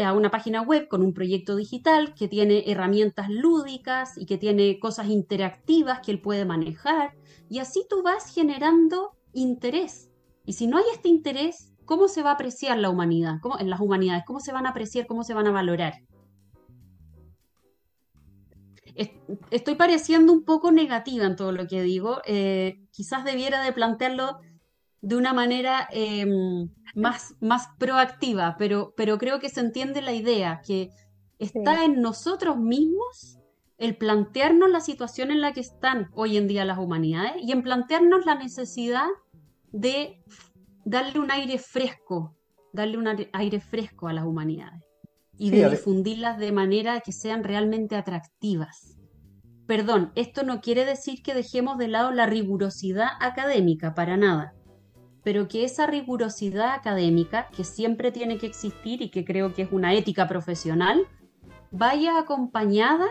a 0.03 0.13
una 0.13 0.31
página 0.31 0.63
web 0.63 0.87
con 0.89 1.03
un 1.03 1.13
proyecto 1.13 1.57
digital 1.57 2.15
que 2.15 2.29
tiene 2.29 2.71
herramientas 2.71 3.29
lúdicas 3.29 4.17
y 4.17 4.27
que 4.27 4.39
tiene 4.39 4.79
cosas 4.79 5.09
interactivas 5.09 6.01
que 6.01 6.13
él 6.13 6.21
puede 6.21 6.45
manejar. 6.45 7.15
Y 7.49 7.59
así 7.59 7.85
tú 7.89 8.03
vas 8.03 8.33
generando 8.33 9.17
interés. 9.33 10.09
Y 10.45 10.53
si 10.53 10.69
no 10.69 10.79
hay 10.79 10.85
este 10.93 11.09
interés, 11.09 11.73
¿cómo 11.85 12.07
se 12.07 12.23
va 12.23 12.31
a 12.31 12.35
apreciar 12.35 12.79
la 12.79 12.91
humanidad? 12.91 13.39
¿Cómo, 13.43 13.59
en 13.59 13.69
las 13.69 13.81
humanidades, 13.81 14.25
¿cómo 14.25 14.39
se 14.39 14.53
van 14.53 14.67
a 14.67 14.71
apreciar? 14.71 15.07
¿Cómo 15.07 15.25
se 15.25 15.35
van 15.35 15.49
a 15.49 15.53
valorar? 15.53 15.95
Estoy 19.51 19.75
pareciendo 19.75 20.33
un 20.33 20.45
poco 20.45 20.73
negativa 20.73 21.27
en 21.27 21.37
todo 21.37 21.53
lo 21.53 21.67
que 21.67 21.83
digo. 21.83 22.23
Eh, 22.25 22.87
quizás 22.93 23.25
debiera 23.25 23.63
de 23.63 23.73
plantearlo 23.73 24.39
de 25.07 25.15
una 25.15 25.33
manera 25.33 25.87
em, 25.93 26.69
más, 26.97 27.37
más 27.41 27.69
proactiva, 27.79 28.57
pero, 28.59 28.93
pero 28.97 29.19
creo 29.19 29.39
que 29.39 29.49
se 29.49 29.61
entiende 29.61 30.03
la 30.03 30.13
idea, 30.13 30.61
que 30.67 30.91
está 31.39 31.85
en 31.85 32.03
nosotros 32.03 32.57
mismos 32.57 33.39
el 33.79 33.97
plantearnos 33.97 34.69
la 34.69 34.81
situación 34.81 35.31
en 35.31 35.43
la 35.43 35.53
que 35.53 35.61
están 35.61 36.09
hoy 36.13 36.37
en 36.37 36.49
día 36.49 36.65
las 36.65 36.79
humanidades 36.79 37.35
y 37.41 37.53
en 37.53 37.63
plantearnos 37.63 38.27
la 38.27 38.35
necesidad 38.35 39.07
de 39.71 40.25
darle 40.85 41.21
un 41.21 41.31
aire 41.31 41.59
fresco, 41.59 42.35
darle 42.73 42.99
un 42.99 43.07
aire 43.33 43.61
fresco 43.61 44.09
a 44.09 44.13
las 44.13 44.25
humanidades 44.25 44.83
y 45.39 45.51
de 45.51 45.71
difundirlas 45.71 46.37
de 46.37 46.51
manera 46.51 47.01
que 47.01 47.13
sean 47.13 47.45
realmente 47.45 47.95
atractivas. 47.95 48.97
Perdón, 49.69 50.11
esto 50.17 50.43
no 50.43 50.61
quiere 50.61 50.85
decir 50.85 51.23
que 51.23 51.33
dejemos 51.35 51.79
de 51.79 51.87
lado 51.87 52.11
la 52.11 52.27
rigurosidad 52.27 53.11
académica, 53.21 53.95
para 53.95 54.17
nada, 54.17 54.57
pero 55.27 55.49
que 55.49 55.65
esa 55.65 55.89
rigurosidad 55.89 56.73
académica, 56.73 57.49
que 57.49 57.65
siempre 57.65 58.13
tiene 58.13 58.39
que 58.39 58.47
existir 58.47 59.03
y 59.03 59.11
que 59.11 59.25
creo 59.25 59.53
que 59.53 59.63
es 59.63 59.73
una 59.73 59.93
ética 59.93 60.29
profesional, 60.29 61.03
vaya 61.73 62.17
acompañada 62.17 63.09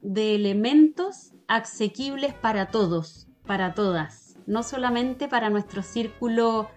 de 0.00 0.36
elementos 0.36 1.32
asequibles 1.48 2.34
para 2.34 2.66
todos, 2.68 3.26
para 3.48 3.74
todas, 3.74 4.36
no 4.46 4.62
solamente 4.62 5.26
para 5.26 5.50
nuestro 5.50 5.82
círculo 5.82 6.68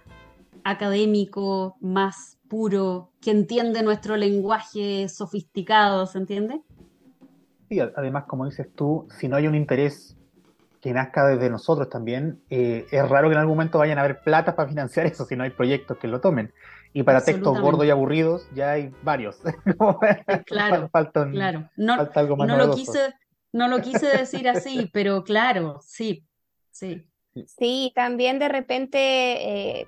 académico 0.64 1.78
más 1.82 2.40
puro, 2.48 3.12
que 3.22 3.30
entiende 3.30 3.84
nuestro 3.84 4.18
lenguaje 4.18 5.08
sofisticado, 5.08 6.08
¿se 6.08 6.18
entiende? 6.18 6.64
Sí, 7.70 7.80
además, 7.80 8.24
como 8.26 8.48
dices 8.48 8.74
tú, 8.74 9.08
si 9.20 9.28
no 9.28 9.36
hay 9.36 9.46
un 9.46 9.54
interés 9.54 10.18
que 10.82 10.94
nazca 10.94 11.28
desde 11.28 11.50
nosotros 11.50 11.90
también, 11.90 12.42
eh, 12.50 12.86
es 12.92 13.10
raro 13.10 13.30
que 13.30 13.34
en 13.34 13.40
algún 13.40 13.56
momento 13.56 13.80
vayan 13.80 13.98
a 13.98 14.02
haber 14.02 14.22
plata 14.22 14.56
para 14.56 14.70
financiar 14.70 15.06
eso 15.06 15.26
si 15.26 15.36
no 15.36 15.44
hay 15.44 15.50
proyectos 15.50 15.98
que 15.98 16.08
lo 16.08 16.22
tomen. 16.22 16.54
Y 16.94 17.04
para 17.04 17.24
textos 17.24 17.60
gordos 17.60 17.86
y 17.86 17.90
aburridos 17.90 18.48
ya 18.56 18.72
hay 18.72 18.94
varios. 19.04 19.40
claro, 20.46 20.90
claro. 21.32 21.70
No, 21.76 22.10
algo 22.16 22.38
más 22.38 22.48
no 22.48 22.58
lo 22.58 22.74
quise, 22.74 23.14
no 23.52 23.68
lo 23.68 23.82
quise 23.82 24.08
decir 24.08 24.48
así, 24.50 24.90
pero 24.94 25.24
claro, 25.24 25.80
sí, 25.84 26.26
sí. 26.72 27.06
Sí, 27.46 27.92
también 27.96 28.40
de 28.40 28.50
repente 28.50 28.98
eh, 29.82 29.88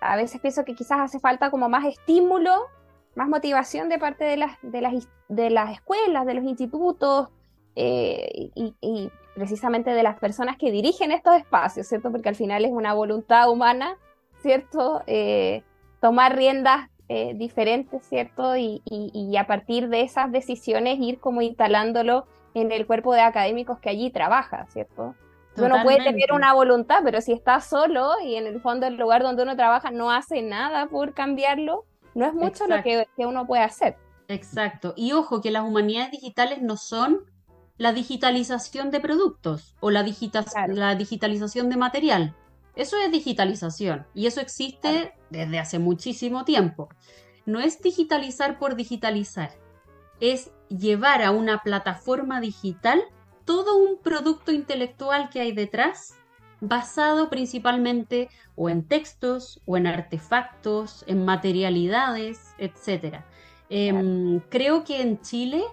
a 0.00 0.16
veces 0.16 0.40
pienso 0.40 0.64
que 0.64 0.74
quizás 0.74 0.98
hace 1.00 1.20
falta 1.20 1.50
como 1.50 1.68
más 1.68 1.84
estímulo, 1.84 2.66
más 3.14 3.28
motivación 3.28 3.88
de 3.88 3.98
parte 3.98 4.24
de 4.24 4.36
las, 4.36 4.58
de 4.62 4.80
las, 4.80 5.08
de 5.28 5.50
las 5.50 5.72
escuelas, 5.72 6.26
de 6.26 6.34
los 6.34 6.44
institutos 6.44 7.28
eh, 7.76 8.50
y, 8.54 9.10
precisamente 9.34 9.90
de 9.90 10.02
las 10.02 10.18
personas 10.18 10.56
que 10.56 10.70
dirigen 10.70 11.12
estos 11.12 11.36
espacios, 11.36 11.86
¿cierto? 11.86 12.10
Porque 12.10 12.28
al 12.28 12.36
final 12.36 12.64
es 12.64 12.72
una 12.72 12.92
voluntad 12.92 13.50
humana, 13.50 13.96
¿cierto? 14.40 15.02
Eh, 15.06 15.62
tomar 16.00 16.36
riendas 16.36 16.88
eh, 17.08 17.34
diferentes, 17.34 18.02
¿cierto? 18.04 18.56
Y, 18.56 18.82
y, 18.84 19.36
a 19.36 19.46
partir 19.46 19.88
de 19.88 20.02
esas 20.02 20.32
decisiones 20.32 20.98
ir 20.98 21.18
como 21.20 21.42
instalándolo 21.42 22.26
en 22.54 22.72
el 22.72 22.86
cuerpo 22.86 23.14
de 23.14 23.20
académicos 23.20 23.78
que 23.78 23.90
allí 23.90 24.10
trabaja, 24.10 24.66
¿cierto? 24.66 25.14
Uno 25.56 25.82
puede 25.82 25.98
tener 25.98 26.32
una 26.32 26.54
voluntad, 26.54 27.00
pero 27.04 27.20
si 27.20 27.32
está 27.32 27.60
solo 27.60 28.12
y 28.24 28.36
en 28.36 28.46
el 28.46 28.60
fondo 28.60 28.86
el 28.86 28.96
lugar 28.96 29.22
donde 29.22 29.42
uno 29.42 29.56
trabaja 29.56 29.90
no 29.90 30.10
hace 30.10 30.40
nada 30.40 30.86
por 30.86 31.12
cambiarlo, 31.12 31.84
no 32.14 32.26
es 32.26 32.34
mucho 32.34 32.66
lo 32.66 32.82
que, 32.82 33.06
uno 33.18 33.46
puede 33.46 33.62
hacer. 33.62 33.96
Exacto. 34.28 34.94
Y 34.96 35.12
ojo 35.12 35.40
que 35.42 35.50
las 35.50 35.64
humanidades 35.64 36.10
digitales 36.12 36.62
no 36.62 36.76
son 36.76 37.26
la 37.82 37.92
digitalización 37.92 38.92
de 38.92 39.00
productos 39.00 39.74
o 39.80 39.90
la, 39.90 40.06
la 40.68 40.94
digitalización 40.94 41.68
de 41.68 41.76
material. 41.76 42.36
Eso 42.76 42.96
es 42.96 43.10
digitalización 43.10 44.06
y 44.14 44.26
eso 44.28 44.40
existe 44.40 45.14
desde 45.30 45.58
hace 45.58 45.80
muchísimo 45.80 46.44
tiempo. 46.44 46.90
No 47.44 47.58
es 47.58 47.82
digitalizar 47.82 48.60
por 48.60 48.76
digitalizar, 48.76 49.50
es 50.20 50.52
llevar 50.68 51.22
a 51.24 51.32
una 51.32 51.58
plataforma 51.64 52.40
digital 52.40 53.02
todo 53.44 53.76
un 53.76 53.98
producto 53.98 54.52
intelectual 54.52 55.28
que 55.28 55.40
hay 55.40 55.50
detrás, 55.50 56.14
basado 56.60 57.30
principalmente 57.30 58.28
o 58.54 58.70
en 58.70 58.84
textos, 58.84 59.60
o 59.66 59.76
en 59.76 59.88
artefactos, 59.88 61.02
en 61.08 61.24
materialidades, 61.24 62.54
etc. 62.58 63.24
Em, 63.68 64.38
creo 64.50 64.84
que 64.84 65.02
en 65.02 65.20
Chile, 65.20 65.64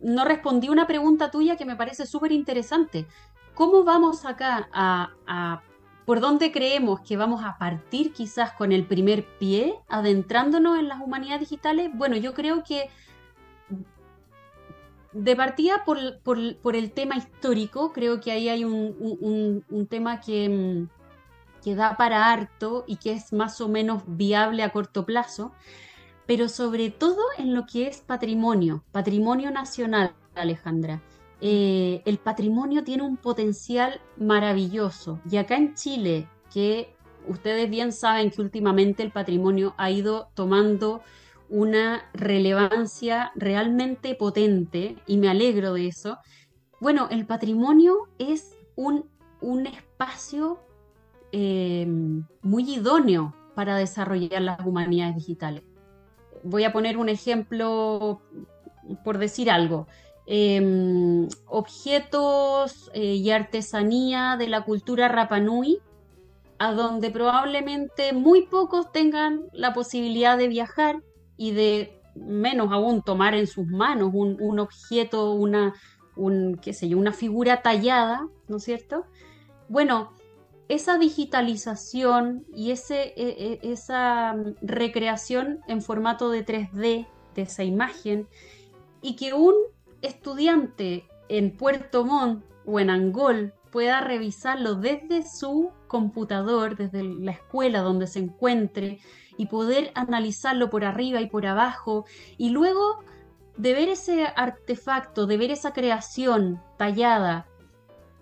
no 0.00 0.24
respondí 0.24 0.68
una 0.68 0.86
pregunta 0.86 1.30
tuya 1.30 1.56
que 1.56 1.64
me 1.64 1.76
parece 1.76 2.06
súper 2.06 2.32
interesante. 2.32 3.06
¿Cómo 3.54 3.84
vamos 3.84 4.24
acá 4.24 4.68
a, 4.72 5.62
por 6.04 6.20
dónde 6.20 6.52
creemos 6.52 7.00
que 7.00 7.16
vamos 7.16 7.42
a 7.44 7.58
partir 7.58 8.12
quizás 8.12 8.52
con 8.52 8.70
el 8.70 8.86
primer 8.86 9.24
pie, 9.38 9.74
adentrándonos 9.88 10.78
en 10.78 10.88
las 10.88 11.00
humanidades 11.00 11.40
digitales? 11.40 11.90
Bueno, 11.94 12.16
yo 12.16 12.34
creo 12.34 12.62
que 12.62 12.90
de 15.12 15.34
partida 15.34 15.84
por, 15.84 15.98
el 16.76 16.92
tema 16.92 17.16
histórico, 17.16 17.92
creo 17.92 18.20
que 18.20 18.30
ahí 18.30 18.50
hay 18.50 18.64
un, 18.64 19.86
tema 19.88 20.20
que, 20.20 20.48
mm, 20.48 21.62
que, 21.64 21.74
da 21.74 21.96
para 21.96 22.30
harto 22.30 22.84
y 22.86 22.96
que 22.96 23.12
es 23.12 23.32
más 23.32 23.60
o 23.62 23.68
menos 23.68 24.02
viable 24.06 24.62
a 24.62 24.72
corto 24.72 25.06
plazo, 25.06 25.52
pero 26.26 26.48
sobre 26.48 26.90
todo 26.90 27.22
en 27.38 27.54
lo 27.54 27.66
que 27.66 27.86
es 27.86 27.98
patrimonio, 27.98 28.84
patrimonio 28.92 29.50
nacional, 29.50 30.14
Alejandra. 30.34 31.02
Eh, 31.40 32.02
el 32.04 32.18
patrimonio 32.18 32.82
tiene 32.82 33.02
un 33.02 33.16
potencial 33.16 34.00
maravilloso 34.16 35.20
y 35.30 35.36
acá 35.36 35.56
en 35.56 35.74
Chile, 35.74 36.28
que 36.52 36.94
ustedes 37.28 37.68
bien 37.68 37.92
saben 37.92 38.30
que 38.30 38.40
últimamente 38.40 39.02
el 39.02 39.12
patrimonio 39.12 39.74
ha 39.76 39.90
ido 39.90 40.30
tomando 40.34 41.02
una 41.48 42.10
relevancia 42.12 43.32
realmente 43.36 44.14
potente 44.14 44.96
y 45.06 45.18
me 45.18 45.28
alegro 45.28 45.74
de 45.74 45.88
eso. 45.88 46.18
Bueno, 46.80 47.08
el 47.10 47.26
patrimonio 47.26 48.08
es 48.18 48.56
un, 48.74 49.08
un 49.40 49.66
espacio 49.66 50.58
eh, 51.32 51.86
muy 52.42 52.74
idóneo 52.74 53.34
para 53.54 53.76
desarrollar 53.76 54.42
las 54.42 54.60
humanidades 54.66 55.16
digitales. 55.16 55.62
Voy 56.48 56.64
a 56.64 56.72
poner 56.72 56.96
un 56.96 57.08
ejemplo 57.08 58.20
por 59.04 59.18
decir 59.18 59.50
algo. 59.50 59.86
Em, 60.26 61.28
objetos 61.46 62.90
eh, 62.94 63.14
y 63.14 63.30
artesanía 63.30 64.36
de 64.38 64.48
la 64.48 64.62
cultura 64.64 65.08
Rapanui, 65.08 65.80
a 66.58 66.72
donde 66.72 67.10
probablemente 67.10 68.12
muy 68.12 68.46
pocos 68.46 68.90
tengan 68.92 69.44
la 69.52 69.72
posibilidad 69.72 70.38
de 70.38 70.48
viajar 70.48 71.02
y 71.36 71.52
de 71.52 72.00
menos 72.14 72.72
aún 72.72 73.02
tomar 73.02 73.34
en 73.34 73.46
sus 73.46 73.66
manos 73.66 74.10
un, 74.14 74.58
objeto, 74.58 75.32
una, 75.32 75.74
un, 76.16 76.58
qué 76.62 76.72
sé 76.72 76.88
yo, 76.88 76.98
una 76.98 77.12
figura 77.12 77.62
tallada, 77.62 78.26
¿no 78.48 78.56
es 78.56 78.64
cierto? 78.64 79.04
Bueno, 79.68 80.12
esa 80.68 80.98
digitalización 80.98 82.44
y 82.52 82.72
ese, 82.72 83.14
e, 83.16 83.60
e, 83.62 83.72
esa 83.72 84.34
recreación 84.62 85.60
en 85.68 85.80
formato 85.80 86.30
de 86.30 86.44
3D 86.44 87.06
de 87.34 87.42
esa 87.42 87.64
imagen 87.64 88.28
y 89.00 89.14
que 89.16 89.32
un 89.32 89.54
estudiante 90.02 91.06
en 91.28 91.56
Puerto 91.56 92.04
Montt 92.04 92.44
o 92.64 92.80
en 92.80 92.90
Angol 92.90 93.54
pueda 93.70 94.00
revisarlo 94.00 94.74
desde 94.74 95.22
su 95.28 95.70
computador, 95.86 96.76
desde 96.76 97.02
la 97.02 97.32
escuela 97.32 97.80
donde 97.80 98.06
se 98.06 98.20
encuentre 98.20 98.98
y 99.36 99.46
poder 99.46 99.92
analizarlo 99.94 100.70
por 100.70 100.84
arriba 100.84 101.20
y 101.20 101.26
por 101.26 101.46
abajo 101.46 102.06
y 102.38 102.50
luego 102.50 103.04
de 103.56 103.72
ver 103.72 103.88
ese 103.88 104.26
artefacto, 104.34 105.26
de 105.26 105.36
ver 105.36 105.50
esa 105.50 105.72
creación 105.72 106.60
tallada, 106.76 107.46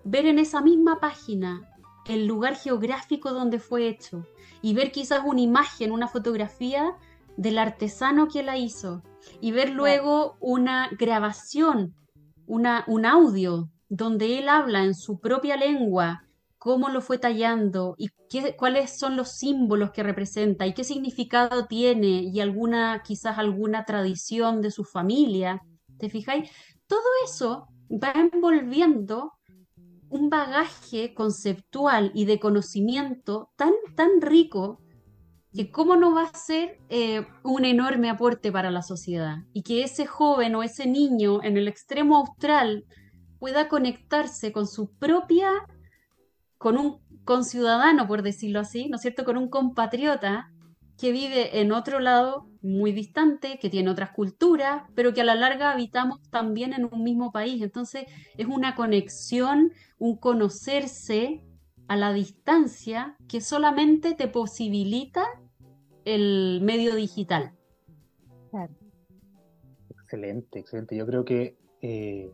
ver 0.05 0.26
en 0.26 0.38
esa 0.38 0.61
misma 0.61 1.01
página 1.01 1.73
el 2.07 2.26
lugar 2.26 2.57
geográfico 2.57 3.32
donde 3.32 3.59
fue 3.59 3.88
hecho 3.88 4.26
y 4.62 4.74
ver 4.74 4.92
quizás 4.92 5.22
una 5.24 5.40
imagen, 5.40 5.92
una 5.92 6.09
fotografía 6.09 6.96
del 7.36 7.59
artesano 7.59 8.28
que 8.28 8.42
la 8.42 8.57
hizo 8.57 9.02
y 9.40 9.52
ver 9.52 9.70
luego 9.70 10.36
una 10.40 10.90
grabación, 10.98 11.94
una, 12.46 12.84
un 12.86 13.07
audio 13.07 13.70
donde 13.88 14.38
él 14.38 14.48
habla 14.48 14.84
en 14.84 14.94
su 14.94 15.18
propia 15.20 15.57
lengua 15.57 16.24
cómo 16.64 16.88
lo 16.88 17.02
fue 17.02 17.18
tallando 17.18 17.94
y 17.98 18.09
qué, 18.30 18.57
cuáles 18.57 18.98
son 18.98 19.16
los 19.16 19.32
símbolos 19.32 19.90
que 19.90 20.02
representa 20.02 20.66
y 20.66 20.72
qué 20.72 20.82
significado 20.82 21.66
tiene 21.66 22.22
y 22.22 22.40
alguna, 22.40 23.02
quizás 23.05 23.36
alguna 23.36 23.84
tradición 23.84 24.62
de 24.62 24.70
su 24.70 24.82
familia. 24.82 25.62
¿Te 25.98 26.09
fijáis? 26.09 26.50
Todo 26.86 27.02
eso 27.22 27.68
va 27.90 28.14
envolviendo 28.14 29.34
un 30.14 30.30
bagaje 30.30 31.12
conceptual 31.12 32.12
y 32.14 32.24
de 32.24 32.38
conocimiento 32.38 33.50
tan, 33.56 33.72
tan 33.96 34.20
rico 34.20 34.80
que 35.52 35.72
cómo 35.72 35.96
no 35.96 36.14
va 36.14 36.22
a 36.22 36.38
ser 36.38 36.78
eh, 36.88 37.26
un 37.42 37.64
enorme 37.64 38.10
aporte 38.10 38.52
para 38.52 38.70
la 38.70 38.82
sociedad 38.82 39.38
y 39.52 39.62
que 39.62 39.82
ese 39.82 40.06
joven 40.06 40.54
o 40.54 40.62
ese 40.62 40.86
niño 40.86 41.42
en 41.42 41.56
el 41.56 41.66
extremo 41.66 42.16
austral 42.16 42.84
pueda 43.40 43.68
conectarse 43.68 44.52
con 44.52 44.68
su 44.68 44.88
propia 44.98 45.50
con 46.58 46.78
un 46.78 47.00
conciudadano, 47.24 48.06
por 48.06 48.22
decirlo 48.22 48.60
así, 48.60 48.88
¿no 48.88 48.96
es 48.96 49.02
cierto?, 49.02 49.24
con 49.24 49.36
un 49.36 49.48
compatriota 49.48 50.50
que 50.99 51.12
vive 51.12 51.61
en 51.61 51.72
otro 51.72 52.01
lado 52.01 52.49
muy 52.62 52.92
distante, 52.92 53.59
que 53.61 53.68
tiene 53.68 53.90
otras 53.90 54.11
culturas, 54.11 54.84
pero 54.95 55.12
que 55.12 55.20
a 55.20 55.24
la 55.24 55.34
larga 55.34 55.72
habitamos 55.72 56.22
también 56.30 56.72
en 56.72 56.88
un 56.90 57.03
mismo 57.03 57.32
país. 57.32 57.62
Entonces 57.62 58.05
es 58.36 58.47
una 58.47 58.74
conexión, 58.74 59.72
un 59.99 60.16
conocerse 60.16 61.42
a 61.88 61.97
la 61.97 62.12
distancia 62.12 63.16
que 63.28 63.40
solamente 63.40 64.14
te 64.14 64.28
posibilita 64.28 65.26
el 66.05 66.61
medio 66.62 66.95
digital. 66.95 67.53
Excelente, 69.90 70.61
excelente. 70.61 70.97
Yo 70.97 71.07
creo 71.07 71.24
que 71.24 71.57
eh, 71.82 72.30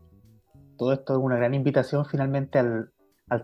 todo 0.76 0.92
esto 0.92 1.14
es 1.14 1.18
una 1.18 1.36
gran 1.36 1.54
invitación 1.54 2.04
finalmente 2.04 2.58
al, 2.58 2.92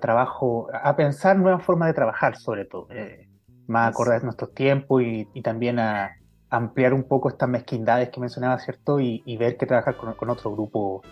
trabajo, 0.00 0.68
a 0.72 0.96
pensar 0.96 1.38
nuevas 1.38 1.64
formas 1.64 1.88
de 1.88 1.94
trabajar 1.94 2.36
sobre 2.36 2.64
todo, 2.64 2.88
eh, 2.90 3.25
más 3.66 3.90
acorde 3.90 4.16
a 4.16 4.20
nuestros 4.20 4.54
tiempos 4.54 5.02
y, 5.02 5.42
también 5.42 5.78
a 5.78 6.16
ampliar 6.50 6.94
un 6.94 7.04
poco 7.04 7.28
estas 7.28 7.48
mezquindades 7.48 8.10
que 8.10 8.20
mencionaba, 8.20 8.58
¿cierto? 8.58 9.00
Y, 9.00 9.36
ver 9.36 9.56
que 9.56 9.66
trabajar 9.66 9.96
con, 9.96 10.30
otro 10.30 10.52
grupo 10.52 11.02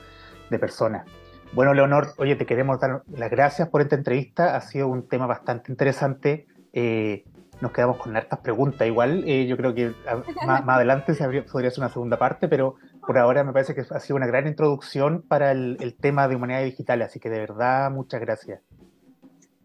de 0.50 0.58
personas. 0.58 1.06
Bueno, 1.52 1.72
Leonor, 1.72 2.08
oye, 2.18 2.36
te 2.36 2.46
queremos 2.46 2.80
dar 2.80 3.02
las 3.06 3.30
gracias 3.30 3.68
por 3.68 3.80
esta 3.80 3.94
entrevista. 3.94 4.56
Ha 4.56 4.60
sido 4.60 4.88
un 4.88 5.08
tema 5.08 5.26
bastante 5.26 5.70
interesante. 5.70 6.46
Eh, 6.72 7.24
nos 7.60 7.70
quedamos 7.70 7.98
con 7.98 8.16
hartas 8.16 8.40
preguntas. 8.40 8.86
Igual, 8.86 9.22
eh, 9.26 9.46
yo 9.46 9.56
creo 9.56 9.74
que 9.74 9.94
más, 10.46 10.62
adelante 10.66 11.14
se 11.14 11.24
podría 11.42 11.68
hacer 11.68 11.80
una 11.80 11.88
segunda 11.88 12.18
parte, 12.18 12.48
pero 12.48 12.74
por 13.06 13.18
ahora 13.18 13.44
me 13.44 13.52
parece 13.52 13.74
que 13.74 13.82
ha 13.88 14.00
sido 14.00 14.16
una 14.16 14.26
gran 14.26 14.46
introducción 14.48 15.22
para 15.22 15.52
el, 15.52 15.96
tema 16.00 16.26
de 16.26 16.36
humanidad 16.36 16.64
digital. 16.64 17.02
Así 17.02 17.20
que 17.20 17.30
de 17.30 17.38
verdad, 17.38 17.90
muchas 17.90 18.20
gracias. 18.20 18.60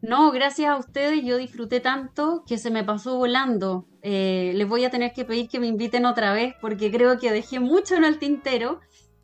No, 0.02 0.32
gracias 0.32 0.70
a 0.70 0.78
ustedes. 0.78 1.24
Yo 1.24 1.38
disfruté 1.38 1.80
tanto 1.80 2.43
que 2.47 2.58
se 2.58 2.72
me 2.72 2.84
pasó 2.84 3.18
volando. 3.18 3.88
Eh, 4.02 4.54
les 4.56 4.68
voy 4.68 4.86
a 4.86 4.89
tener 4.89 5.14
que 5.14 5.26
pedir 5.26 5.50
que 5.50 5.60
me 5.60 5.68
inviten 5.68 6.06
otra 6.06 6.34
vez 6.34 6.56
porque 6.62 6.91
creo 6.91 7.20
que 7.20 7.32
dejé 7.32 7.60
mucho 7.60 7.95
en 7.95 8.06
el 8.06 8.18
tintero 8.18 8.80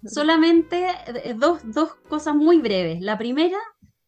Solamente 0.07 0.87
eh, 1.07 1.35
dos, 1.35 1.61
dos 1.63 1.95
cosas 2.07 2.35
muy 2.35 2.59
breves. 2.59 3.01
La 3.01 3.17
primera 3.17 3.57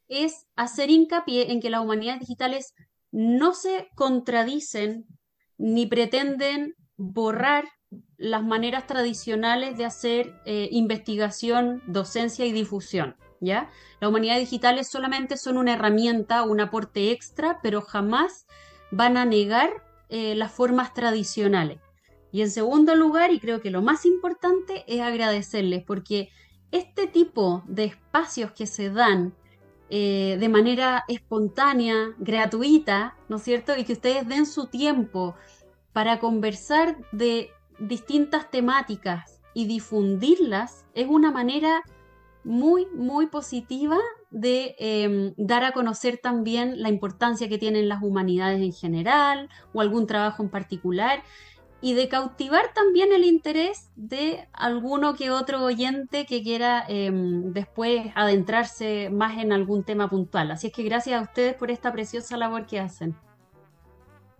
es 0.07 0.45
hacer 0.55 0.89
hincapié 0.89 1.51
en 1.51 1.59
que 1.59 1.69
las 1.69 1.81
humanidades 1.81 2.19
digitales 2.21 2.73
no 3.11 3.53
se 3.53 3.89
contradicen 3.95 5.05
ni 5.57 5.87
pretenden 5.87 6.75
borrar 6.97 7.65
las 8.17 8.43
maneras 8.43 8.85
tradicionales 8.85 9.77
de 9.77 9.85
hacer 9.85 10.33
eh, 10.45 10.69
investigación, 10.71 11.81
docencia 11.87 12.45
y 12.45 12.51
difusión. 12.51 13.15
¿Ya? 13.39 13.69
Las 13.99 14.09
humanidades 14.09 14.41
digitales 14.41 14.87
solamente 14.87 15.37
son 15.37 15.57
una 15.57 15.73
herramienta, 15.73 16.43
un 16.43 16.59
aporte 16.59 17.11
extra, 17.11 17.59
pero 17.61 17.81
jamás 17.81 18.47
van 18.91 19.17
a 19.17 19.25
negar 19.25 19.83
eh, 20.09 20.35
las 20.35 20.51
formas 20.51 20.93
tradicionales. 20.93 21.79
Y 22.31 22.41
en 22.41 22.51
segundo 22.51 22.95
lugar, 22.95 23.31
y 23.31 23.39
creo 23.39 23.61
que 23.61 23.71
lo 23.71 23.81
más 23.81 24.05
importante, 24.05 24.83
es 24.87 25.01
agradecerles, 25.01 25.83
porque 25.83 26.29
este 26.71 27.07
tipo 27.07 27.63
de 27.67 27.85
espacios 27.85 28.51
que 28.51 28.67
se 28.67 28.89
dan 28.89 29.33
eh, 29.89 30.35
de 30.39 30.49
manera 30.49 31.05
espontánea, 31.07 32.13
gratuita, 32.17 33.15
¿no 33.29 33.37
es 33.37 33.43
cierto? 33.43 33.77
Y 33.77 33.85
que 33.85 33.93
ustedes 33.93 34.27
den 34.27 34.45
su 34.45 34.67
tiempo 34.67 35.35
para 35.93 36.19
conversar 36.19 36.97
de 37.11 37.51
distintas 37.79 38.51
temáticas 38.51 39.41
y 39.53 39.65
difundirlas, 39.65 40.85
es 40.93 41.07
una 41.07 41.31
manera 41.31 41.83
muy, 42.47 42.87
muy 42.95 43.27
positiva 43.27 43.97
de 44.31 44.75
em, 44.79 45.33
dar 45.37 45.65
a 45.65 45.73
conocer 45.73 46.17
también 46.17 46.81
la 46.81 46.87
importancia 46.87 47.49
que 47.49 47.57
tienen 47.57 47.89
las 47.89 48.01
humanidades 48.01 48.61
en 48.61 48.71
general 48.71 49.49
o 49.73 49.81
algún 49.81 50.07
trabajo 50.07 50.43
en 50.43 50.49
particular 50.49 51.23
y 51.81 51.93
de 51.93 52.07
cautivar 52.07 52.73
también 52.73 53.11
el 53.11 53.25
interés 53.25 53.91
de 53.97 54.47
alguno 54.53 55.15
que 55.15 55.29
otro 55.29 55.63
oyente 55.63 56.25
que 56.25 56.41
quiera 56.41 56.85
em, 56.87 57.51
después 57.51 58.07
adentrarse 58.15 59.09
más 59.09 59.37
en 59.37 59.51
algún 59.51 59.83
tema 59.83 60.09
puntual. 60.09 60.49
Así 60.51 60.67
es 60.67 60.73
que 60.73 60.83
gracias 60.83 61.19
a 61.19 61.23
ustedes 61.23 61.53
por 61.53 61.69
esta 61.69 61.91
preciosa 61.91 62.37
labor 62.37 62.65
que 62.65 62.79
hacen. 62.79 63.13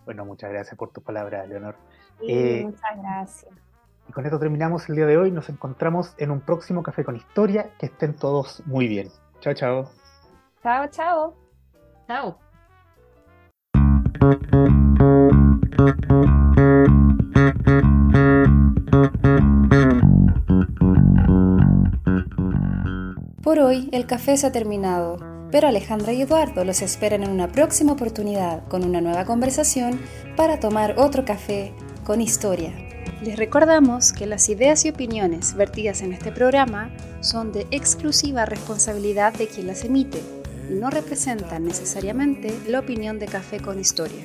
Bueno, 0.06 0.24
muchas 0.26 0.50
gracias 0.50 0.78
por 0.78 0.92
tus 0.92 1.04
palabras, 1.04 1.48
Leonor. 1.50 1.76
Eh, 2.22 2.64
muchas 2.64 2.98
gracias. 2.98 3.67
Y 4.08 4.12
con 4.14 4.26
esto 4.26 4.40
terminamos 4.40 4.88
el 4.90 4.96
día 4.96 5.06
de 5.06 5.18
hoy. 5.18 5.32
Nos 5.32 5.50
encontramos 5.50 6.14
en 6.18 6.32
un 6.32 6.42
próximo 6.42 6.84
Café 6.84 7.04
con 7.04 7.16
Historia. 7.16 7.72
Que 7.78 7.88
estén 7.88 8.16
todos 8.16 8.64
muy 8.66 8.88
bien. 8.88 9.10
Chao, 9.42 9.54
chao. 9.54 9.92
Chao, 10.64 10.88
chao. 10.88 11.36
Chao. 12.08 12.38
Por 23.44 23.60
hoy 23.60 23.90
el 23.94 24.06
café 24.06 24.36
se 24.36 24.48
ha 24.48 24.52
terminado, 24.52 25.18
pero 25.52 25.68
Alejandra 25.68 26.12
y 26.12 26.22
Eduardo 26.22 26.66
los 26.66 26.82
esperan 26.82 27.24
en 27.24 27.30
una 27.30 27.48
próxima 27.48 27.94
oportunidad 27.94 28.68
con 28.68 28.84
una 28.84 29.00
nueva 29.00 29.26
conversación 29.26 30.02
para 30.36 30.60
tomar 30.60 30.96
otro 30.98 31.24
café 31.24 31.74
con 32.04 32.20
historia. 32.20 32.87
Les 33.22 33.36
recordamos 33.36 34.14
que 34.14 34.28
las 34.28 34.48
ideas 34.48 34.86
y 34.86 34.90
opiniones 34.90 35.56
vertidas 35.56 36.02
en 36.02 36.14
este 36.14 36.32
programa 36.32 36.92
son 37.22 37.52
de 37.52 37.66
exclusiva 37.72 38.46
responsabilidad 38.46 39.34
de 39.34 39.48
quien 39.48 39.68
las 39.68 39.84
emite 39.84 40.22
y 40.70 40.76
no 40.76 40.92
representan 40.92 41.66
necesariamente 41.66 42.54
la 42.68 42.80
opinión 42.80 43.18
de 43.18 43.26
Café 43.26 43.60
con 43.60 43.80
Historia. 43.80 44.24